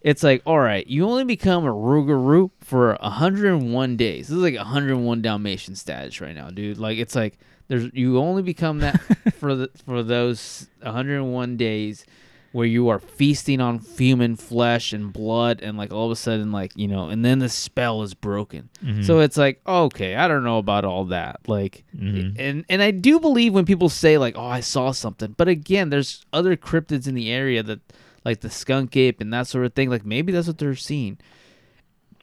it's 0.01 0.23
like 0.23 0.43
all 0.47 0.59
right, 0.59 0.87
you 0.87 1.07
only 1.07 1.25
become 1.25 1.67
a 1.67 1.73
Rougarou 1.73 2.51
for 2.61 2.97
101 3.01 3.97
days. 3.97 4.29
This 4.29 4.37
is 4.37 4.43
like 4.43 4.57
101 4.57 5.23
Dalmatian 5.23 5.77
status 5.77 6.21
right 6.21 6.35
now, 6.35 6.49
dude. 6.49 6.79
Like 6.79 6.99
it's 6.99 7.15
like 7.15 7.39
there's 7.69 7.91
you 7.93 8.19
only 8.19 8.43
become 8.43 8.79
that 8.81 9.01
for 9.35 9.55
the 9.55 9.71
for 9.85 10.03
those 10.03 10.69
101 10.81 11.57
days 11.57 12.07
where 12.55 12.67
you 12.67 12.89
are 12.89 13.01
feasting 13.01 13.61
on 13.61 13.81
human 13.81 14.37
flesh 14.37 14.93
and 14.93 15.13
blood 15.13 15.61
and 15.61 15.77
like 15.77 15.93
all 15.93 16.07
of 16.07 16.13
a 16.13 16.17
sudden 16.17 16.53
like 16.53 16.71
you 16.77 16.87
know 16.87 17.09
and 17.09 17.25
then 17.25 17.41
the 17.41 17.49
spell 17.49 18.03
is 18.03 18.15
broken. 18.15 18.69
Mhm. 18.83 19.05
so 19.05 19.19
it's 19.19 19.37
like 19.37 19.61
okay 19.67 20.15
i 20.15 20.29
don't 20.29 20.45
know 20.45 20.59
about 20.59 20.85
all 20.85 21.05
that. 21.07 21.41
Like 21.49 21.85
Mhm. 21.99 22.37
and 22.39 22.65
and 22.69 22.81
i 22.81 22.93
do 22.93 23.19
believe 23.19 23.53
when 23.53 23.65
people 23.65 23.89
say 23.89 24.19
like 24.19 24.37
oh 24.39 24.47
i 24.47 24.61
saw 24.61 24.93
something 24.93 25.35
but 25.37 25.49
again 25.49 25.91
there's 25.91 26.25
other 26.33 26.57
cryptids 26.57 27.09
in 27.09 27.15
the 27.17 27.29
area 27.31 27.63
that 27.65 27.81
like 28.25 28.41
the 28.41 28.51
skunk 28.51 28.97
ape 28.97 29.21
and 29.21 29.33
that 29.33 29.49
sort 29.49 29.67
of 29.67 29.75
thing 29.75 29.91
like 29.91 30.07
maybe 30.07 30.31
that's 30.33 30.47
what 30.47 30.59
they're 30.59 30.77
seeing. 30.77 31.19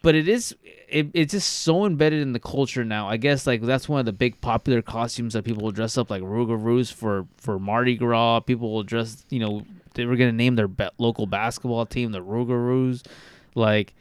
But 0.03 0.15
it 0.15 0.27
is 0.27 0.55
it, 0.87 1.09
it's 1.13 1.31
just 1.31 1.59
so 1.59 1.85
embedded 1.85 2.21
in 2.21 2.33
the 2.33 2.39
culture 2.39 2.83
now. 2.83 3.07
I 3.07 3.17
guess 3.17 3.45
like 3.45 3.61
that's 3.61 3.87
one 3.87 3.99
of 3.99 4.05
the 4.07 4.11
big 4.13 4.41
popular 4.41 4.81
costumes 4.81 5.33
that 5.33 5.43
people 5.43 5.61
will 5.63 5.71
dress 5.71 5.95
up 5.97 6.09
like 6.09 6.23
rougarous 6.23 6.91
for 6.91 7.27
for 7.37 7.59
mardi 7.59 7.95
gras. 7.97 8.39
People 8.39 8.71
will 8.73 8.81
dress 8.83 9.25
you 9.29 9.39
know 9.39 9.63
they 9.95 10.05
were 10.05 10.15
gonna 10.15 10.31
name 10.31 10.55
their 10.55 10.67
be- 10.67 10.89
local 10.97 11.25
basketball 11.25 11.85
team 11.85 12.11
the 12.11 12.19
rougarous 12.21 13.03
like 13.55 13.93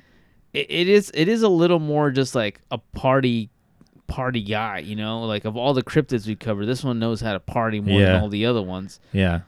it, 0.52 0.66
it 0.70 0.88
is 0.88 1.10
it 1.14 1.28
is 1.28 1.42
a 1.42 1.48
little 1.48 1.78
more 1.80 2.10
just 2.10 2.34
like 2.34 2.60
a 2.70 2.78
party 2.78 3.48
party 4.06 4.42
guy 4.42 4.78
you 4.78 4.96
know 4.96 5.20
like 5.24 5.44
of 5.44 5.56
all 5.56 5.72
the 5.74 5.82
cryptids 5.84 6.26
we 6.26 6.34
cover 6.34 6.66
this 6.66 6.82
one 6.82 6.98
knows 6.98 7.20
how 7.20 7.32
to 7.32 7.40
party 7.40 7.80
more 7.80 8.00
Yeah. 8.00 8.12
than 8.12 8.22
all 8.22 8.28
the 8.28 8.46
other 8.46 8.62
ones 8.62 8.98
Yeah. 9.12 9.40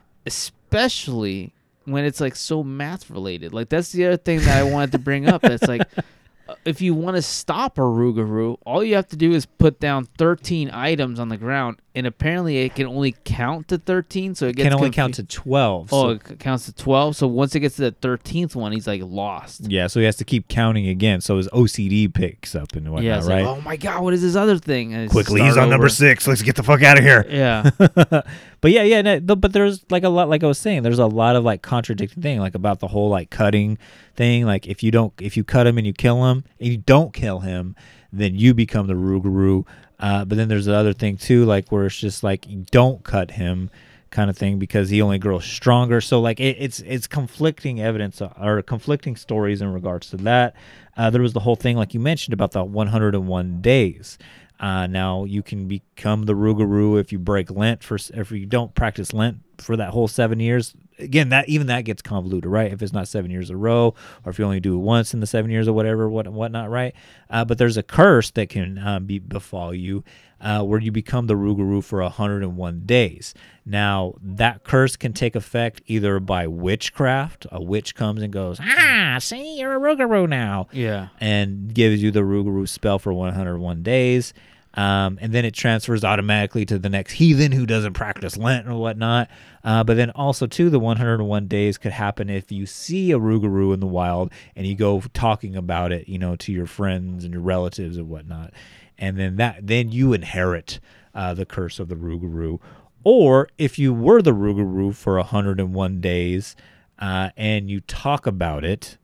especially 0.72 1.52
when 1.84 2.04
it's 2.04 2.20
like 2.20 2.36
so 2.36 2.62
math 2.62 3.10
related. 3.10 3.52
Like 3.52 3.68
that's 3.68 3.90
the 3.90 4.06
other 4.06 4.16
thing 4.16 4.38
that 4.38 4.56
I 4.56 4.62
wanted 4.62 4.92
to 4.92 4.98
bring 5.00 5.26
up. 5.28 5.42
That's 5.42 5.66
like 5.66 5.82
uh, 6.48 6.54
if 6.64 6.80
you 6.80 6.94
want 6.94 7.16
to 7.16 7.22
stop 7.22 7.76
a 7.76 7.80
Rougarou, 7.80 8.58
all 8.64 8.84
you 8.84 8.94
have 8.94 9.08
to 9.08 9.16
do 9.16 9.32
is 9.32 9.46
put 9.46 9.80
down 9.80 10.04
13 10.16 10.70
items 10.72 11.18
on 11.18 11.28
the 11.28 11.36
ground, 11.36 11.81
and 11.94 12.06
apparently 12.06 12.58
it 12.58 12.74
can 12.74 12.86
only 12.86 13.14
count 13.24 13.68
to 13.68 13.78
13. 13.78 14.34
So 14.34 14.46
it 14.46 14.56
gets 14.56 14.66
Can 14.66 14.72
only 14.74 14.90
confu- 14.90 14.96
count 14.96 15.14
to 15.16 15.24
12. 15.24 15.92
Oh, 15.92 16.02
so- 16.02 16.10
it 16.10 16.38
counts 16.38 16.66
to 16.66 16.72
12. 16.72 17.16
So 17.16 17.26
once 17.26 17.54
it 17.54 17.60
gets 17.60 17.76
to 17.76 17.82
the 17.82 17.92
13th 17.92 18.54
one, 18.54 18.72
he's 18.72 18.86
like 18.86 19.02
lost. 19.04 19.70
Yeah, 19.70 19.86
so 19.88 20.00
he 20.00 20.06
has 20.06 20.16
to 20.16 20.24
keep 20.24 20.48
counting 20.48 20.88
again. 20.88 21.20
So 21.20 21.36
his 21.36 21.48
OCD 21.48 22.12
picks 22.12 22.54
up 22.54 22.72
and 22.74 22.90
whatnot, 22.90 23.04
yeah, 23.04 23.16
right? 23.16 23.44
like, 23.44 23.46
oh 23.46 23.60
my 23.60 23.76
god, 23.76 24.02
what 24.02 24.14
is 24.14 24.22
this 24.22 24.36
other 24.36 24.56
thing? 24.56 25.08
Quickly, 25.08 25.42
he's 25.42 25.56
on 25.56 25.68
number 25.68 25.88
six. 25.88 26.26
Let's 26.26 26.42
get 26.42 26.56
the 26.56 26.62
fuck 26.62 26.82
out 26.82 26.98
of 26.98 27.04
here. 27.04 27.26
Yeah. 27.28 27.70
but 27.78 28.70
yeah, 28.70 28.82
yeah. 28.82 29.18
No, 29.18 29.36
but 29.36 29.52
there's 29.52 29.84
like 29.90 30.04
a 30.04 30.08
lot, 30.08 30.28
like 30.28 30.42
I 30.42 30.46
was 30.46 30.58
saying, 30.58 30.82
there's 30.82 30.98
a 30.98 31.06
lot 31.06 31.36
of 31.36 31.44
like 31.44 31.62
contradicting 31.62 32.22
thing, 32.22 32.40
like 32.40 32.54
about 32.54 32.80
the 32.80 32.88
whole 32.88 33.10
like 33.10 33.30
cutting 33.30 33.78
thing. 34.16 34.46
Like 34.46 34.66
if 34.66 34.82
you 34.82 34.90
don't, 34.90 35.12
if 35.20 35.36
you 35.36 35.44
cut 35.44 35.66
him 35.66 35.78
and 35.78 35.86
you 35.86 35.92
kill 35.92 36.24
him, 36.24 36.44
and 36.58 36.68
you 36.68 36.78
don't 36.78 37.12
kill 37.12 37.40
him, 37.40 37.76
then 38.12 38.34
you 38.34 38.54
become 38.54 38.86
the 38.86 38.94
Rougarou. 38.94 39.66
Uh, 40.02 40.24
but 40.24 40.36
then 40.36 40.48
there's 40.48 40.66
the 40.66 40.74
other 40.74 40.92
thing 40.92 41.16
too, 41.16 41.44
like 41.44 41.70
where 41.70 41.86
it's 41.86 41.96
just 41.96 42.24
like 42.24 42.44
don't 42.72 43.04
cut 43.04 43.30
him, 43.30 43.70
kind 44.10 44.28
of 44.28 44.36
thing, 44.36 44.58
because 44.58 44.90
he 44.90 45.00
only 45.00 45.18
grows 45.18 45.44
stronger. 45.44 46.00
So 46.00 46.20
like 46.20 46.40
it, 46.40 46.56
it's 46.58 46.80
it's 46.80 47.06
conflicting 47.06 47.80
evidence 47.80 48.20
uh, 48.20 48.32
or 48.40 48.60
conflicting 48.62 49.14
stories 49.14 49.62
in 49.62 49.72
regards 49.72 50.10
to 50.10 50.16
that. 50.18 50.56
Uh, 50.96 51.08
there 51.10 51.22
was 51.22 51.32
the 51.32 51.40
whole 51.40 51.56
thing, 51.56 51.76
like 51.76 51.94
you 51.94 52.00
mentioned, 52.00 52.34
about 52.34 52.50
the 52.50 52.64
101 52.64 53.60
days. 53.62 54.18
Uh, 54.58 54.86
now 54.88 55.24
you 55.24 55.42
can 55.42 55.66
become 55.66 56.24
the 56.24 56.34
Rougarou 56.34 57.00
if 57.00 57.12
you 57.12 57.18
break 57.18 57.50
Lent 57.50 57.82
for 57.84 57.96
if 58.12 58.30
you 58.32 58.44
don't 58.44 58.74
practice 58.74 59.12
Lent 59.12 59.38
for 59.58 59.76
that 59.76 59.90
whole 59.90 60.08
seven 60.08 60.40
years. 60.40 60.74
Again, 60.98 61.30
that 61.30 61.48
even 61.48 61.66
that 61.68 61.82
gets 61.84 62.02
convoluted, 62.02 62.50
right? 62.50 62.72
If 62.72 62.82
it's 62.82 62.92
not 62.92 63.08
seven 63.08 63.30
years 63.30 63.50
in 63.50 63.56
a 63.56 63.58
row, 63.58 63.94
or 64.24 64.30
if 64.30 64.38
you 64.38 64.44
only 64.44 64.60
do 64.60 64.74
it 64.74 64.78
once 64.78 65.14
in 65.14 65.20
the 65.20 65.26
seven 65.26 65.50
years 65.50 65.66
or 65.66 65.72
whatever, 65.72 66.08
what 66.08 66.28
whatnot, 66.28 66.70
right? 66.70 66.94
Uh, 67.30 67.44
but 67.44 67.58
there's 67.58 67.76
a 67.76 67.82
curse 67.82 68.30
that 68.32 68.48
can 68.48 68.78
uh, 68.78 69.00
be 69.00 69.18
befall 69.18 69.74
you, 69.74 70.04
uh, 70.40 70.62
where 70.62 70.80
you 70.80 70.92
become 70.92 71.26
the 71.28 71.34
Rougarou 71.34 71.82
for 71.82 72.02
101 72.02 72.80
days. 72.84 73.32
Now 73.64 74.14
that 74.22 74.64
curse 74.64 74.96
can 74.96 75.12
take 75.12 75.34
effect 75.36 75.80
either 75.86 76.20
by 76.20 76.46
witchcraft. 76.46 77.46
A 77.52 77.62
witch 77.62 77.94
comes 77.94 78.22
and 78.22 78.32
goes, 78.32 78.58
ah, 78.60 79.16
see, 79.20 79.58
you're 79.58 79.74
a 79.76 79.80
Rougarou 79.96 80.28
now 80.28 80.66
Yeah. 80.72 81.08
and 81.20 81.72
gives 81.72 82.02
you 82.02 82.10
the 82.10 82.20
Rougarou 82.20 82.68
spell 82.68 82.98
for 82.98 83.12
101 83.12 83.82
days. 83.82 84.34
Um, 84.74 85.18
and 85.20 85.32
then 85.32 85.44
it 85.44 85.52
transfers 85.52 86.02
automatically 86.02 86.64
to 86.66 86.78
the 86.78 86.88
next 86.88 87.12
heathen 87.12 87.52
who 87.52 87.66
doesn't 87.66 87.92
practice 87.92 88.36
Lent 88.36 88.66
or 88.66 88.74
whatnot. 88.74 89.28
Uh, 89.64 89.84
but 89.84 89.96
then 89.96 90.10
also, 90.10 90.46
too, 90.46 90.70
the 90.70 90.78
101 90.78 91.46
days 91.46 91.78
could 91.78 91.92
happen 91.92 92.30
if 92.30 92.50
you 92.50 92.64
see 92.66 93.12
a 93.12 93.18
Rougarou 93.18 93.74
in 93.74 93.80
the 93.80 93.86
wild 93.86 94.32
and 94.56 94.66
you 94.66 94.74
go 94.74 95.02
talking 95.12 95.56
about 95.56 95.92
it, 95.92 96.08
you 96.08 96.18
know, 96.18 96.36
to 96.36 96.52
your 96.52 96.66
friends 96.66 97.24
and 97.24 97.34
your 97.34 97.42
relatives 97.42 97.96
and 97.96 98.08
whatnot. 98.08 98.52
And 98.98 99.18
then 99.18 99.36
that, 99.36 99.66
then 99.66 99.90
you 99.92 100.12
inherit 100.12 100.80
uh, 101.14 101.34
the 101.34 101.46
curse 101.46 101.78
of 101.78 101.88
the 101.88 101.96
Rougarou. 101.96 102.58
Or 103.04 103.48
if 103.58 103.78
you 103.78 103.92
were 103.92 104.22
the 104.22 104.32
Rougarou 104.32 104.94
for 104.94 105.16
101 105.16 106.00
days 106.00 106.56
uh, 106.98 107.30
and 107.36 107.68
you 107.68 107.80
talk 107.80 108.26
about 108.26 108.64
it, 108.64 108.96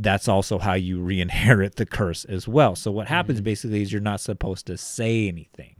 that's 0.00 0.28
also 0.28 0.58
how 0.58 0.74
you 0.74 1.00
re-inherit 1.00 1.74
the 1.76 1.84
curse 1.84 2.24
as 2.26 2.46
well. 2.46 2.76
So 2.76 2.90
what 2.92 3.08
happens 3.08 3.40
basically 3.40 3.82
is 3.82 3.90
you're 3.92 4.00
not 4.00 4.20
supposed 4.20 4.66
to 4.66 4.76
say 4.76 5.26
anything. 5.26 5.74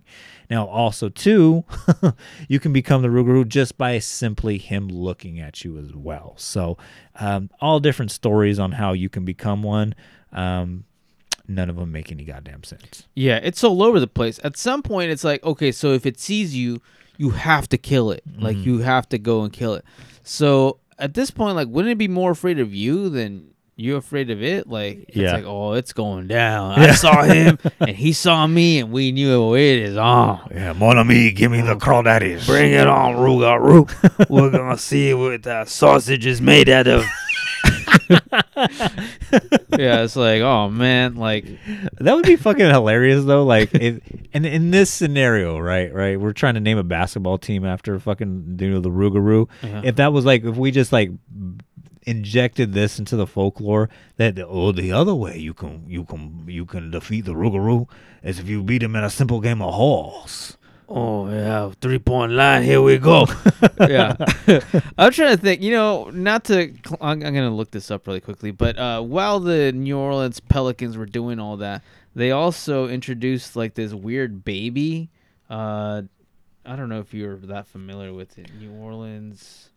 Now 0.51 0.67
also 0.67 1.09
too, 1.09 1.65
you 2.49 2.59
can 2.59 2.73
become 2.73 3.03
the 3.03 3.09
Rougarou 3.09 3.47
just 3.47 3.79
by 3.79 3.99
simply 4.01 4.59
him 4.59 4.89
looking 4.89 5.39
at 5.39 5.63
you 5.65 5.79
as 5.79 5.95
well. 5.95 6.35
So 6.37 6.77
um, 7.21 7.49
all 7.61 7.79
different 7.81 8.11
stories 8.11 8.59
on 8.59 8.73
how 8.73 8.93
you 8.93 9.09
can 9.09 9.25
become 9.25 9.63
one. 9.63 9.95
Um, 10.33 10.85
none 11.47 11.71
of 11.71 11.77
them 11.77 11.93
make 11.93 12.11
any 12.11 12.25
goddamn 12.25 12.65
sense. 12.65 13.07
Yeah, 13.15 13.37
it's 13.43 13.63
all 13.63 13.83
over 13.83 14.01
the 14.01 14.07
place. 14.09 14.41
At 14.43 14.57
some 14.57 14.83
point, 14.83 15.11
it's 15.11 15.25
like, 15.25 15.43
okay, 15.45 15.71
so 15.71 15.93
if 15.93 16.07
it 16.07 16.19
sees 16.19 16.57
you, 16.57 16.81
you 17.17 17.31
have 17.31 17.69
to 17.69 17.79
kill 17.79 18.11
it. 18.11 18.23
Like, 18.39 18.57
Mhm. 18.57 18.65
you 18.65 18.79
have 18.81 19.09
to 19.11 19.19
go 19.19 19.43
and 19.43 19.53
kill 19.53 19.75
it. 19.75 19.85
So 20.25 20.81
at 20.99 21.15
this 21.15 21.31
point, 21.31 21.57
like, 21.57 21.69
wouldn't 21.69 21.93
it 21.93 21.99
be 21.99 22.09
more 22.09 22.33
afraid 22.33 22.59
of 22.59 22.75
you 22.75 23.09
than 23.09 23.51
you 23.79 23.95
afraid 23.95 24.29
of 24.31 24.43
it? 24.43 24.69
Like, 24.69 25.05
it's 25.09 25.17
Yeah. 25.17 25.35
like, 25.35 25.45
oh, 25.47 25.75
it's 25.75 25.93
going 25.93 26.27
down. 26.27 26.73
I 26.73 26.93
saw 26.93 27.23
him, 27.23 27.59
and 27.81 27.91
he 27.91 28.13
saw 28.13 28.45
me, 28.47 28.81
and 28.81 28.91
we 28.91 29.13
knew 29.13 29.55
it 29.55 29.79
is 29.79 29.97
on. 29.97 30.51
Yeah, 30.53 30.73
mon 30.73 30.99
ami, 30.99 31.31
give 31.31 31.53
me 31.53 31.61
the 31.61 31.73
oh. 31.75 31.79
crawdaddies. 31.79 32.45
Bring 32.45 32.73
it 32.73 32.89
on, 32.89 33.15
Rougarou. 33.15 34.29
We're 34.29 34.51
gonna 34.51 34.77
see 34.77 35.15
what 35.15 35.45
that 35.45 35.69
sausage 35.69 36.27
is 36.27 36.41
made 36.41 36.69
out 36.69 36.89
of. 36.89 37.05
yeah, 39.79 40.03
it's 40.03 40.17
like, 40.17 40.43
oh 40.43 40.69
man, 40.69 41.15
like 41.17 41.45
That 41.99 42.15
would 42.15 42.27
be 42.27 42.37
fucking 42.37 42.67
hilarious 42.67 43.25
though. 43.25 43.45
Like, 43.45 43.73
if, 43.75 44.01
and 44.35 44.45
in 44.45 44.71
this 44.73 44.91
scenario, 44.91 45.59
right, 45.59 45.93
right, 45.93 46.21
we're 46.21 46.33
trying 46.33 46.55
to 46.55 46.61
name 46.61 46.79
a 46.79 46.85
basketball 46.85 47.39
team 47.39 47.65
after 47.65 47.99
fucking 48.01 48.59
you 48.61 48.71
know 48.71 48.81
the 48.81 48.91
Rougarou. 48.91 49.49
Yeah. 49.63 49.83
If 49.85 49.97
that 49.97 50.13
was 50.13 50.25
like, 50.25 50.45
if 50.45 50.57
we 50.57 50.71
just 50.73 50.93
like 50.93 51.11
injected 52.09 52.73
this 52.73 52.99
into 52.99 53.17
the 53.17 53.27
folklore 53.27 53.91
that 54.17 54.39
oh 54.39 54.73
the 54.73 54.91
other 54.91 55.15
way 55.15 55.37
you 55.37 55.53
can 55.53 55.85
you 55.87 56.05
can 56.05 56.45
you 56.47 56.65
can 56.65 56.91
defeat 56.91 57.27
the 57.27 57.35
Rougarou 57.35 57.89
is 58.23 58.39
if 58.39 58.49
you 58.49 58.63
beat 58.63 58.83
him 58.83 58.97
in 58.97 59.05
a 59.05 59.11
simple 59.11 59.41
game 59.41 59.61
of 59.61 59.75
horse. 59.75 60.57
Oh 60.89 61.29
yeah, 61.29 61.71
three 61.83 61.99
point 61.99 62.33
line. 62.33 62.63
Here 62.63 62.81
we 62.81 62.97
go. 62.97 63.27
yeah, 63.81 64.17
I'm 64.99 65.13
trying 65.13 65.37
to 65.37 65.43
think. 65.43 65.61
You 65.61 65.73
know, 65.73 66.09
not 66.11 66.45
to. 66.45 66.73
I'm, 67.01 67.23
I'm 67.23 67.35
gonna 67.35 67.55
look 67.55 67.71
this 67.73 67.91
up 67.91 68.07
really 68.07 68.21
quickly. 68.21 68.53
But 68.53 68.79
uh, 68.79 69.03
while 69.03 69.39
the 69.39 69.71
New 69.73 69.99
Orleans 69.99 70.41
Pelicans 70.41 70.97
were 70.97 71.05
doing 71.05 71.39
all 71.39 71.59
that, 71.59 71.83
they 72.15 72.31
also 72.31 72.89
introduced 72.89 73.55
like 73.55 73.75
this 73.75 73.93
weird 73.93 74.45
baby. 74.45 75.11
Uh, 75.51 76.03
I 76.65 76.77
don't 76.77 76.89
know 76.89 77.01
if 77.01 77.13
you're 77.13 77.37
that 77.37 77.67
familiar 77.67 78.15
with 78.15 78.39
it. 78.39 78.51
New 78.59 78.73
Orleans. 78.73 79.68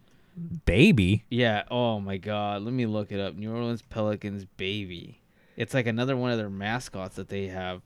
Baby. 0.66 1.26
Yeah. 1.30 1.64
Oh 1.70 2.00
my 2.00 2.18
God. 2.18 2.64
Let 2.64 2.74
me 2.74 2.86
look 2.86 3.12
it 3.12 3.20
up. 3.20 3.36
New 3.36 3.54
Orleans 3.54 3.82
Pelicans 3.82 4.46
baby. 4.46 5.22
It's 5.58 5.74
like 5.74 5.88
another 5.88 6.16
one 6.16 6.32
of 6.32 6.38
their 6.38 6.50
mascots 6.50 7.18
that 7.18 7.28
they 7.30 7.48
have, 7.48 7.82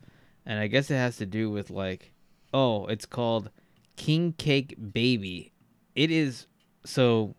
and 0.45 0.59
I 0.59 0.67
guess 0.67 0.89
it 0.91 0.95
has 0.95 1.17
to 1.17 1.25
do 1.25 1.49
with 1.49 1.69
like, 1.69 2.11
oh, 2.53 2.85
it's 2.87 3.05
called 3.05 3.49
King 3.95 4.33
Cake 4.37 4.75
Baby. 4.93 5.51
It 5.95 6.11
is 6.11 6.47
so. 6.85 7.35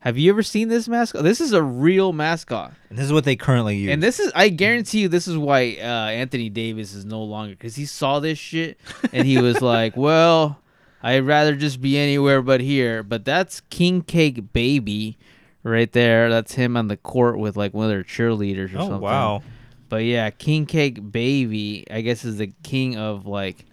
Have 0.00 0.16
you 0.16 0.30
ever 0.30 0.42
seen 0.42 0.68
this 0.68 0.88
mascot? 0.88 1.22
This 1.22 1.42
is 1.42 1.52
a 1.52 1.62
real 1.62 2.14
mascot. 2.14 2.72
And 2.88 2.98
this 2.98 3.04
is 3.04 3.12
what 3.12 3.24
they 3.24 3.36
currently 3.36 3.76
use. 3.76 3.92
And 3.92 4.02
this 4.02 4.18
is, 4.18 4.32
I 4.34 4.48
guarantee 4.48 5.00
you, 5.00 5.08
this 5.08 5.28
is 5.28 5.36
why 5.36 5.76
uh, 5.78 6.08
Anthony 6.08 6.48
Davis 6.48 6.94
is 6.94 7.04
no 7.04 7.22
longer 7.22 7.52
because 7.52 7.76
he 7.76 7.84
saw 7.84 8.18
this 8.18 8.38
shit 8.38 8.80
and 9.12 9.26
he 9.26 9.38
was 9.38 9.60
like, 9.62 9.98
"Well, 9.98 10.58
I'd 11.02 11.24
rather 11.26 11.54
just 11.56 11.80
be 11.80 11.98
anywhere 11.98 12.42
but 12.42 12.60
here." 12.60 13.02
But 13.02 13.24
that's 13.24 13.60
King 13.70 14.02
Cake 14.02 14.52
Baby, 14.52 15.16
right 15.62 15.90
there. 15.92 16.28
That's 16.30 16.54
him 16.54 16.76
on 16.76 16.88
the 16.88 16.96
court 16.96 17.38
with 17.38 17.56
like 17.56 17.72
one 17.74 17.84
of 17.86 17.90
their 17.90 18.04
cheerleaders 18.04 18.74
or 18.74 18.78
Oh, 18.78 18.82
something. 18.88 19.00
wow. 19.00 19.42
But 19.88 20.04
yeah, 20.04 20.30
King 20.30 20.66
Cake 20.66 21.10
Baby, 21.10 21.84
I 21.90 22.00
guess, 22.02 22.24
is 22.24 22.36
the 22.38 22.52
king 22.62 22.96
of 22.96 23.26
like 23.26 23.64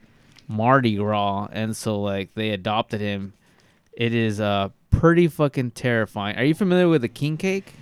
Mardi 0.47 0.95
Gras, 0.95 1.47
and 1.51 1.75
so 1.75 2.01
like 2.01 2.33
they 2.33 2.49
adopted 2.51 3.01
him. 3.01 3.33
It 3.93 4.13
is 4.13 4.39
uh 4.39 4.69
pretty 4.91 5.27
fucking 5.27 5.71
terrifying. 5.71 6.37
Are 6.37 6.43
you 6.43 6.53
familiar 6.55 6.87
with 6.87 7.01
the 7.01 7.07
king 7.09 7.37
cake? 7.37 7.73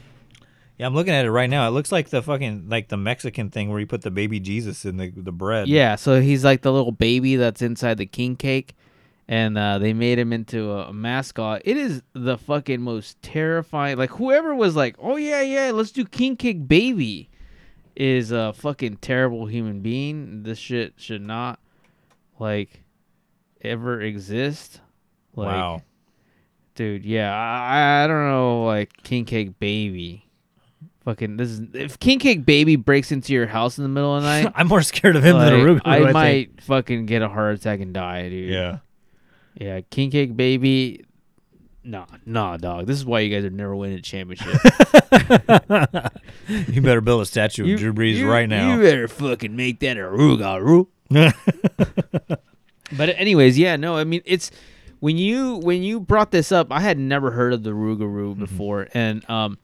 Yeah, 0.77 0.87
I'm 0.87 0.93
looking 0.95 1.13
at 1.13 1.23
it 1.23 1.31
right 1.31 1.49
now. 1.49 1.67
It 1.67 1.71
looks 1.71 1.91
like 1.91 2.09
the 2.09 2.21
fucking 2.21 2.65
like 2.67 2.89
the 2.89 2.97
Mexican 2.97 3.49
thing 3.49 3.69
where 3.69 3.79
you 3.79 3.85
put 3.87 4.01
the 4.01 4.11
baby 4.11 4.39
Jesus 4.41 4.83
in 4.83 4.97
the 4.97 5.09
the 5.11 5.31
bread. 5.31 5.67
Yeah, 5.69 5.95
so 5.95 6.19
he's 6.19 6.43
like 6.43 6.61
the 6.63 6.73
little 6.73 6.91
baby 6.91 7.35
that's 7.37 7.61
inside 7.61 7.97
the 7.97 8.05
king 8.05 8.35
cake, 8.35 8.75
and 9.27 9.57
uh, 9.57 9.79
they 9.79 9.93
made 9.93 10.19
him 10.19 10.31
into 10.33 10.71
a, 10.71 10.93
mascot. 10.93 11.61
It 11.65 11.77
is 11.77 12.03
the 12.13 12.37
fucking 12.37 12.81
most 12.81 13.21
terrifying. 13.21 13.97
Like 13.97 14.11
whoever 14.11 14.53
was 14.55 14.75
like, 14.75 14.95
"Oh 14.99 15.15
yeah, 15.15 15.41
yeah, 15.41 15.71
let's 15.71 15.91
do 15.91 16.05
king 16.05 16.35
cake 16.35 16.67
baby," 16.67 17.29
is 17.95 18.31
a 18.31 18.53
fucking 18.53 18.97
terrible 18.97 19.45
human 19.47 19.81
being. 19.81 20.43
This 20.43 20.59
shit 20.59 20.93
should 20.97 21.21
not 21.21 21.59
like 22.39 22.83
ever 23.61 24.01
exist. 24.01 24.81
Like, 25.35 25.47
Wow. 25.47 25.81
dude. 26.75 27.03
Yeah, 27.05 27.33
I, 27.35 28.03
I 28.03 28.07
don't 28.07 28.27
know, 28.27 28.63
like 28.65 28.91
king 29.03 29.25
cake 29.25 29.59
baby. 29.59 30.21
Fucking 31.03 31.37
this 31.37 31.49
is 31.49 31.61
if 31.73 31.99
king 31.99 32.17
cake 32.17 32.45
baby 32.45 32.77
breaks 32.77 33.11
into 33.11 33.31
your 33.33 33.45
house 33.45 33.77
in 33.77 33.83
the 33.83 33.89
middle 33.89 34.15
of 34.15 34.23
the 34.23 34.29
night. 34.43 34.53
I'm 34.55 34.67
more 34.67 34.81
scared 34.81 35.15
of 35.15 35.23
him 35.23 35.37
than 35.37 35.53
a 35.53 35.57
like, 35.57 35.65
Ruger, 35.77 35.81
I, 35.85 35.95
I 35.97 35.99
think. 35.99 36.13
might 36.13 36.61
fucking 36.61 37.05
get 37.05 37.21
a 37.21 37.29
heart 37.29 37.55
attack 37.55 37.79
and 37.79 37.93
die, 37.93 38.27
dude. 38.29 38.49
Yeah. 38.51 38.77
Yeah, 39.55 39.81
king 39.89 40.11
cake 40.11 40.35
baby. 40.35 41.05
Nah, 41.83 42.05
nah, 42.25 42.57
dog. 42.57 42.87
This 42.87 42.97
is 42.97 43.05
why 43.05 43.19
you 43.19 43.33
guys 43.33 43.45
are 43.45 43.49
never 43.51 43.75
winning 43.75 43.99
a 43.99 44.01
championship. 44.01 44.59
you 46.67 46.81
better 46.81 47.01
build 47.01 47.21
a 47.21 47.25
statue 47.25 47.73
of 47.73 47.79
Drew 47.79 47.93
Brees 47.93 48.15
you- 48.15 48.29
right 48.29 48.49
now. 48.49 48.75
You 48.75 48.81
better 48.81 49.07
fucking 49.07 49.55
make 49.55 49.79
that 49.81 49.97
a 49.97 50.01
ruga 50.01 50.87
But 52.97 53.09
anyways, 53.09 53.57
yeah, 53.57 53.75
no, 53.75 53.95
I 53.97 54.03
mean 54.03 54.21
it's 54.25 54.51
when 54.99 55.17
you 55.17 55.57
when 55.57 55.83
you 55.83 55.99
brought 55.99 56.31
this 56.31 56.51
up, 56.51 56.67
I 56.71 56.79
had 56.81 56.97
never 56.99 57.31
heard 57.31 57.53
of 57.53 57.63
the 57.63 57.71
Rougarou 57.71 58.31
Mm-hmm. 58.31 58.39
before, 58.39 58.87
and 58.93 59.27
um, 59.29 59.57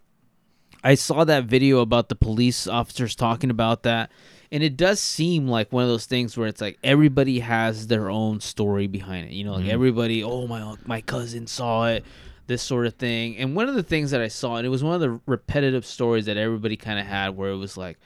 I 0.84 0.96
saw 0.96 1.24
that 1.24 1.46
video 1.46 1.80
about 1.80 2.10
the 2.10 2.16
police 2.16 2.68
officers 2.68 3.16
talking 3.16 3.50
about 3.50 3.84
that, 3.84 4.12
and 4.52 4.62
it 4.64 4.76
does 4.78 5.00
seem 5.00 5.48
like 5.48 5.72
one 5.72 5.84
of 5.84 5.90
those 5.90 6.06
things 6.06 6.38
where 6.38 6.48
it's 6.48 6.62
like 6.62 6.78
everybody 6.84 7.40
has 7.40 7.88
their 7.88 8.10
own 8.10 8.40
story 8.42 8.88
behind 8.88 9.28
it. 9.30 9.34
You 9.34 9.44
know, 9.46 9.54
like 9.54 9.66
Mhm. 9.66 9.70
everybody, 9.70 10.24
oh 10.24 10.48
my 10.48 10.76
my 10.86 11.02
cousin 11.02 11.48
saw 11.48 11.88
it, 11.88 12.04
this 12.48 12.62
sort 12.62 12.86
of 12.86 12.96
thing. 12.96 13.38
And 13.38 13.56
one 13.56 13.70
of 13.70 13.76
the 13.76 13.84
things 13.84 14.12
that 14.12 14.22
I 14.22 14.28
saw, 14.28 14.58
and 14.58 14.66
it 14.66 14.70
was 14.70 14.84
one 14.84 14.96
of 14.96 15.02
the 15.02 15.20
repetitive 15.26 15.86
stories 15.86 16.26
that 16.26 16.38
everybody 16.38 16.76
kind 16.76 17.00
of 17.00 17.06
had, 17.06 17.30
where 17.38 17.52
it 17.52 17.58
was 17.58 17.78
like 17.78 17.98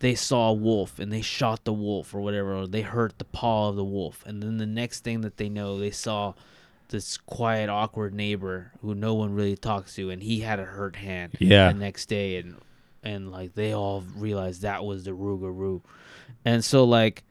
they 0.00 0.14
saw 0.14 0.50
a 0.50 0.52
wolf 0.54 0.98
and 0.98 1.12
they 1.12 1.22
shot 1.22 1.64
the 1.64 1.72
wolf 1.72 2.14
or 2.14 2.20
whatever, 2.20 2.54
or 2.54 2.66
they 2.66 2.82
hurt 2.82 3.18
the 3.18 3.24
paw 3.24 3.70
of 3.70 3.76
the 3.76 3.84
wolf, 3.84 4.22
and 4.26 4.42
then 4.42 4.58
the 4.58 4.66
next 4.66 5.02
thing 5.02 5.22
that 5.22 5.38
they 5.38 5.48
know, 5.48 5.78
they 5.78 5.90
saw 5.90 6.34
this 6.90 7.16
quiet, 7.16 7.70
awkward 7.70 8.12
neighbor 8.14 8.70
who 8.82 8.94
no 8.94 9.14
one 9.14 9.34
really 9.34 9.56
talks 9.56 9.94
to, 9.94 10.10
and 10.10 10.22
he 10.22 10.40
had 10.40 10.60
a 10.60 10.64
hurt 10.64 10.96
hand. 10.96 11.32
Yeah. 11.40 11.72
The 11.72 11.78
next 11.78 12.06
day, 12.06 12.36
and 12.36 12.56
and 13.04 13.30
like 13.30 13.54
they 13.54 13.74
all 13.74 14.02
realized 14.16 14.62
that 14.62 14.84
was 14.84 15.04
the 15.04 15.12
Rougarou, 15.12 15.82
and 16.44 16.64
so 16.64 16.84
like 16.84 17.24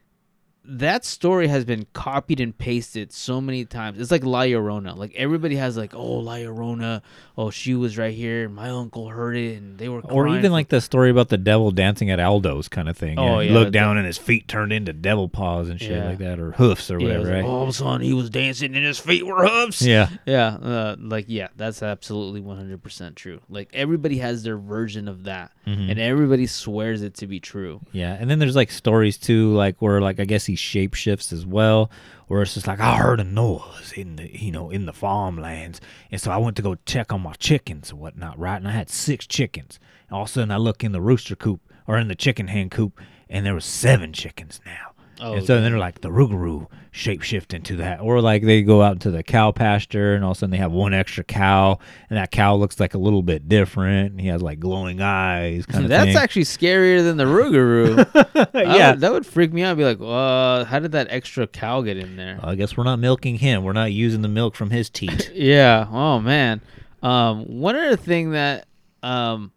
that 0.66 1.04
story 1.04 1.46
has 1.48 1.64
been 1.64 1.86
copied 1.92 2.40
and 2.40 2.56
pasted 2.56 3.12
so 3.12 3.40
many 3.40 3.64
times. 3.64 4.00
It's 4.00 4.10
like 4.10 4.24
La 4.24 4.42
Llorona. 4.42 4.96
Like 4.96 5.12
everybody 5.14 5.56
has 5.56 5.76
like, 5.76 5.94
oh 5.94 6.14
La 6.20 6.34
Llorona, 6.36 7.02
oh 7.36 7.50
she 7.50 7.74
was 7.74 7.98
right 7.98 8.14
here. 8.14 8.48
My 8.48 8.70
uncle 8.70 9.08
heard 9.08 9.36
it, 9.36 9.58
and 9.58 9.76
they 9.78 9.88
were. 9.88 10.00
Or 10.00 10.26
even 10.28 10.52
like 10.52 10.68
the 10.68 10.80
story 10.80 11.10
about 11.10 11.28
the 11.28 11.36
devil 11.38 11.70
dancing 11.70 12.10
at 12.10 12.18
Aldo's 12.18 12.68
kind 12.68 12.88
of 12.88 12.96
thing. 12.96 13.18
Oh, 13.18 13.40
he 13.40 13.48
yeah, 13.48 13.54
looked 13.54 13.72
down 13.72 13.98
and 13.98 14.06
his 14.06 14.16
feet 14.18 14.48
turned 14.48 14.72
into 14.72 14.92
devil 14.92 15.28
paws 15.28 15.68
and 15.68 15.78
shit 15.80 15.90
Yeah. 15.92 16.04
like 16.06 16.18
that, 16.18 16.38
or 16.40 16.52
hoofs 16.52 16.90
or 16.90 16.98
Yeah, 16.98 17.06
whatever. 17.06 17.20
was 17.20 17.28
right? 17.30 17.42
like, 17.42 17.50
all 17.50 17.62
of 17.64 17.68
a 17.68 17.72
sudden 17.72 18.00
he 18.00 18.14
was 18.14 18.30
dancing 18.30 18.74
and 18.74 18.84
his 18.84 18.98
feet 18.98 19.26
were 19.26 19.46
hoofs. 19.46 19.82
Yeah. 19.82 20.08
Yeah. 20.26 20.46
Uh, 20.54 20.96
like, 20.98 21.26
yeah, 21.28 21.48
that's 21.56 21.82
absolutely 21.82 22.40
100% 22.40 23.14
true. 23.16 23.40
Like, 23.48 23.68
everybody 23.74 24.18
has 24.18 24.42
their 24.42 24.56
version 24.56 25.08
of 25.08 25.24
that, 25.24 25.52
Mhm. 25.66 25.90
and 25.90 25.98
everybody 26.00 26.46
swears 26.46 27.02
it 27.02 27.14
to 27.16 27.26
be 27.26 27.38
true. 27.40 27.80
Yeah, 27.92 28.16
and 28.18 28.30
then 28.30 28.38
there's 28.38 28.56
like 28.56 28.70
stories 28.70 29.18
too, 29.18 29.52
like 29.54 29.82
where 29.82 30.00
like 30.00 30.20
I 30.20 30.24
guess 30.24 30.46
he 30.46 30.53
shapeshifts 30.54 31.32
as 31.32 31.44
well, 31.44 31.90
where 32.26 32.42
it's 32.42 32.54
just 32.54 32.66
like 32.66 32.80
I 32.80 32.96
heard 32.96 33.20
a 33.20 33.24
noise 33.24 33.92
in 33.96 34.16
the 34.16 34.30
you 34.38 34.50
know 34.50 34.70
in 34.70 34.86
the 34.86 34.92
farmlands, 34.92 35.80
and 36.10 36.20
so 36.20 36.30
I 36.30 36.36
went 36.36 36.56
to 36.56 36.62
go 36.62 36.76
check 36.86 37.12
on 37.12 37.22
my 37.22 37.34
chickens 37.34 37.90
and 37.90 38.00
whatnot, 38.00 38.38
right? 38.38 38.56
And 38.56 38.68
I 38.68 38.72
had 38.72 38.90
six 38.90 39.26
chickens. 39.26 39.78
And 40.08 40.16
all 40.16 40.22
of 40.22 40.28
a 40.28 40.32
sudden 40.32 40.50
I 40.50 40.56
look 40.56 40.82
in 40.82 40.92
the 40.92 41.00
rooster 41.00 41.36
coop 41.36 41.60
or 41.86 41.98
in 41.98 42.08
the 42.08 42.14
chicken 42.14 42.48
hen 42.48 42.70
coop, 42.70 42.98
and 43.28 43.44
there 43.44 43.54
was 43.54 43.64
seven 43.64 44.12
chickens 44.12 44.60
now. 44.64 44.93
Oh, 45.20 45.34
and 45.34 45.46
so 45.46 45.60
then 45.60 45.70
they're 45.70 45.78
like 45.78 46.00
the 46.00 46.10
Rougarou 46.10 46.66
shapeshift 46.92 47.52
into 47.54 47.76
that, 47.76 48.00
or 48.00 48.20
like 48.20 48.42
they 48.42 48.62
go 48.62 48.82
out 48.82 48.92
into 48.94 49.10
the 49.10 49.22
cow 49.22 49.52
pasture, 49.52 50.14
and 50.14 50.24
all 50.24 50.32
of 50.32 50.36
a 50.36 50.40
sudden 50.40 50.50
they 50.50 50.56
have 50.58 50.72
one 50.72 50.92
extra 50.94 51.22
cow, 51.24 51.78
and 52.10 52.16
that 52.16 52.30
cow 52.30 52.54
looks 52.56 52.78
like 52.80 52.94
a 52.94 52.98
little 52.98 53.22
bit 53.22 53.48
different. 53.48 54.12
And 54.12 54.20
he 54.20 54.28
has 54.28 54.42
like 54.42 54.60
glowing 54.60 55.00
eyes, 55.00 55.66
kind 55.66 55.84
of 55.84 55.88
That's 55.90 56.06
thing. 56.06 56.16
actually 56.16 56.42
scarier 56.44 57.02
than 57.02 57.16
the 57.16 57.24
Rougarou. 57.24 58.50
Yeah. 58.54 58.90
would- 58.92 59.00
that 59.00 59.12
would 59.12 59.26
freak 59.26 59.52
me 59.52 59.62
out. 59.62 59.72
I'd 59.72 59.76
be 59.78 59.84
like, 59.84 59.98
uh, 60.00 60.64
how 60.64 60.78
did 60.78 60.92
that 60.92 61.08
extra 61.10 61.46
cow 61.46 61.80
get 61.82 61.96
in 61.96 62.16
there? 62.16 62.38
I 62.42 62.54
guess 62.54 62.76
we're 62.76 62.84
not 62.84 62.98
milking 62.98 63.36
him. 63.36 63.62
We're 63.64 63.72
not 63.72 63.92
using 63.92 64.22
the 64.22 64.28
milk 64.28 64.54
from 64.56 64.70
his 64.70 64.90
teat. 64.90 65.30
yeah. 65.34 65.86
Oh 65.90 66.20
man. 66.20 66.60
Um, 67.02 67.44
one 67.60 67.76
other 67.76 67.96
thing 67.96 68.30
that 68.32 68.66
um 69.02 69.52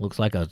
looks 0.00 0.18
like 0.18 0.34
a 0.34 0.48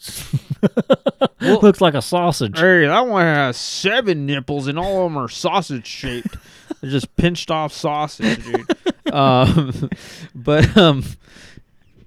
looks 1.40 1.80
like 1.80 1.94
a 1.94 2.02
sausage. 2.02 2.58
Hey, 2.58 2.86
that 2.86 3.06
one 3.06 3.22
has 3.24 3.56
seven 3.56 4.26
nipples 4.26 4.66
and 4.66 4.78
all 4.78 5.06
of 5.06 5.12
them 5.12 5.18
are 5.22 5.28
sausage 5.28 5.86
shaped. 5.86 6.36
They're 6.80 6.90
just 6.90 7.14
pinched 7.16 7.50
off 7.50 7.72
sausage, 7.72 8.44
dude. 8.44 8.66
um, 9.12 9.90
but 10.34 10.76
um, 10.76 11.02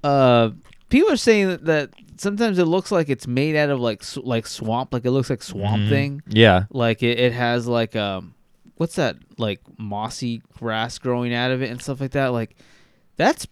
uh, 0.04 0.52
people 0.90 1.12
are 1.12 1.18
saying 1.18 1.48
that, 1.50 1.66
that 1.66 1.90
sometimes 2.18 2.60
it 2.60 2.66
looks 2.66 2.92
like 2.92 3.10
it's 3.10 3.28
made 3.28 3.56
out 3.56 3.70
of 3.70 3.80
like 3.80 4.02
s- 4.02 4.18
like 4.18 4.48
swamp, 4.48 4.94
like 4.94 5.06
it 5.06 5.12
looks 5.12 5.30
like 5.30 5.42
swamp 5.44 5.84
Mhm. 5.84 5.90
thing. 5.90 6.22
Yeah. 6.28 6.64
like 6.70 7.04
it, 7.04 7.20
it 7.20 7.34
has 7.34 7.68
like 7.68 7.96
um, 7.96 8.34
what's 8.76 8.96
that 8.96 9.18
like 9.38 9.60
mossy 9.78 10.42
grass 10.58 10.98
growing 11.00 11.34
out 11.34 11.52
of 11.52 11.62
it 11.62 11.70
and 11.72 11.82
stuff 11.82 12.00
like 12.00 12.12
that. 12.12 12.28
Like 12.28 12.56
that's 13.18 13.48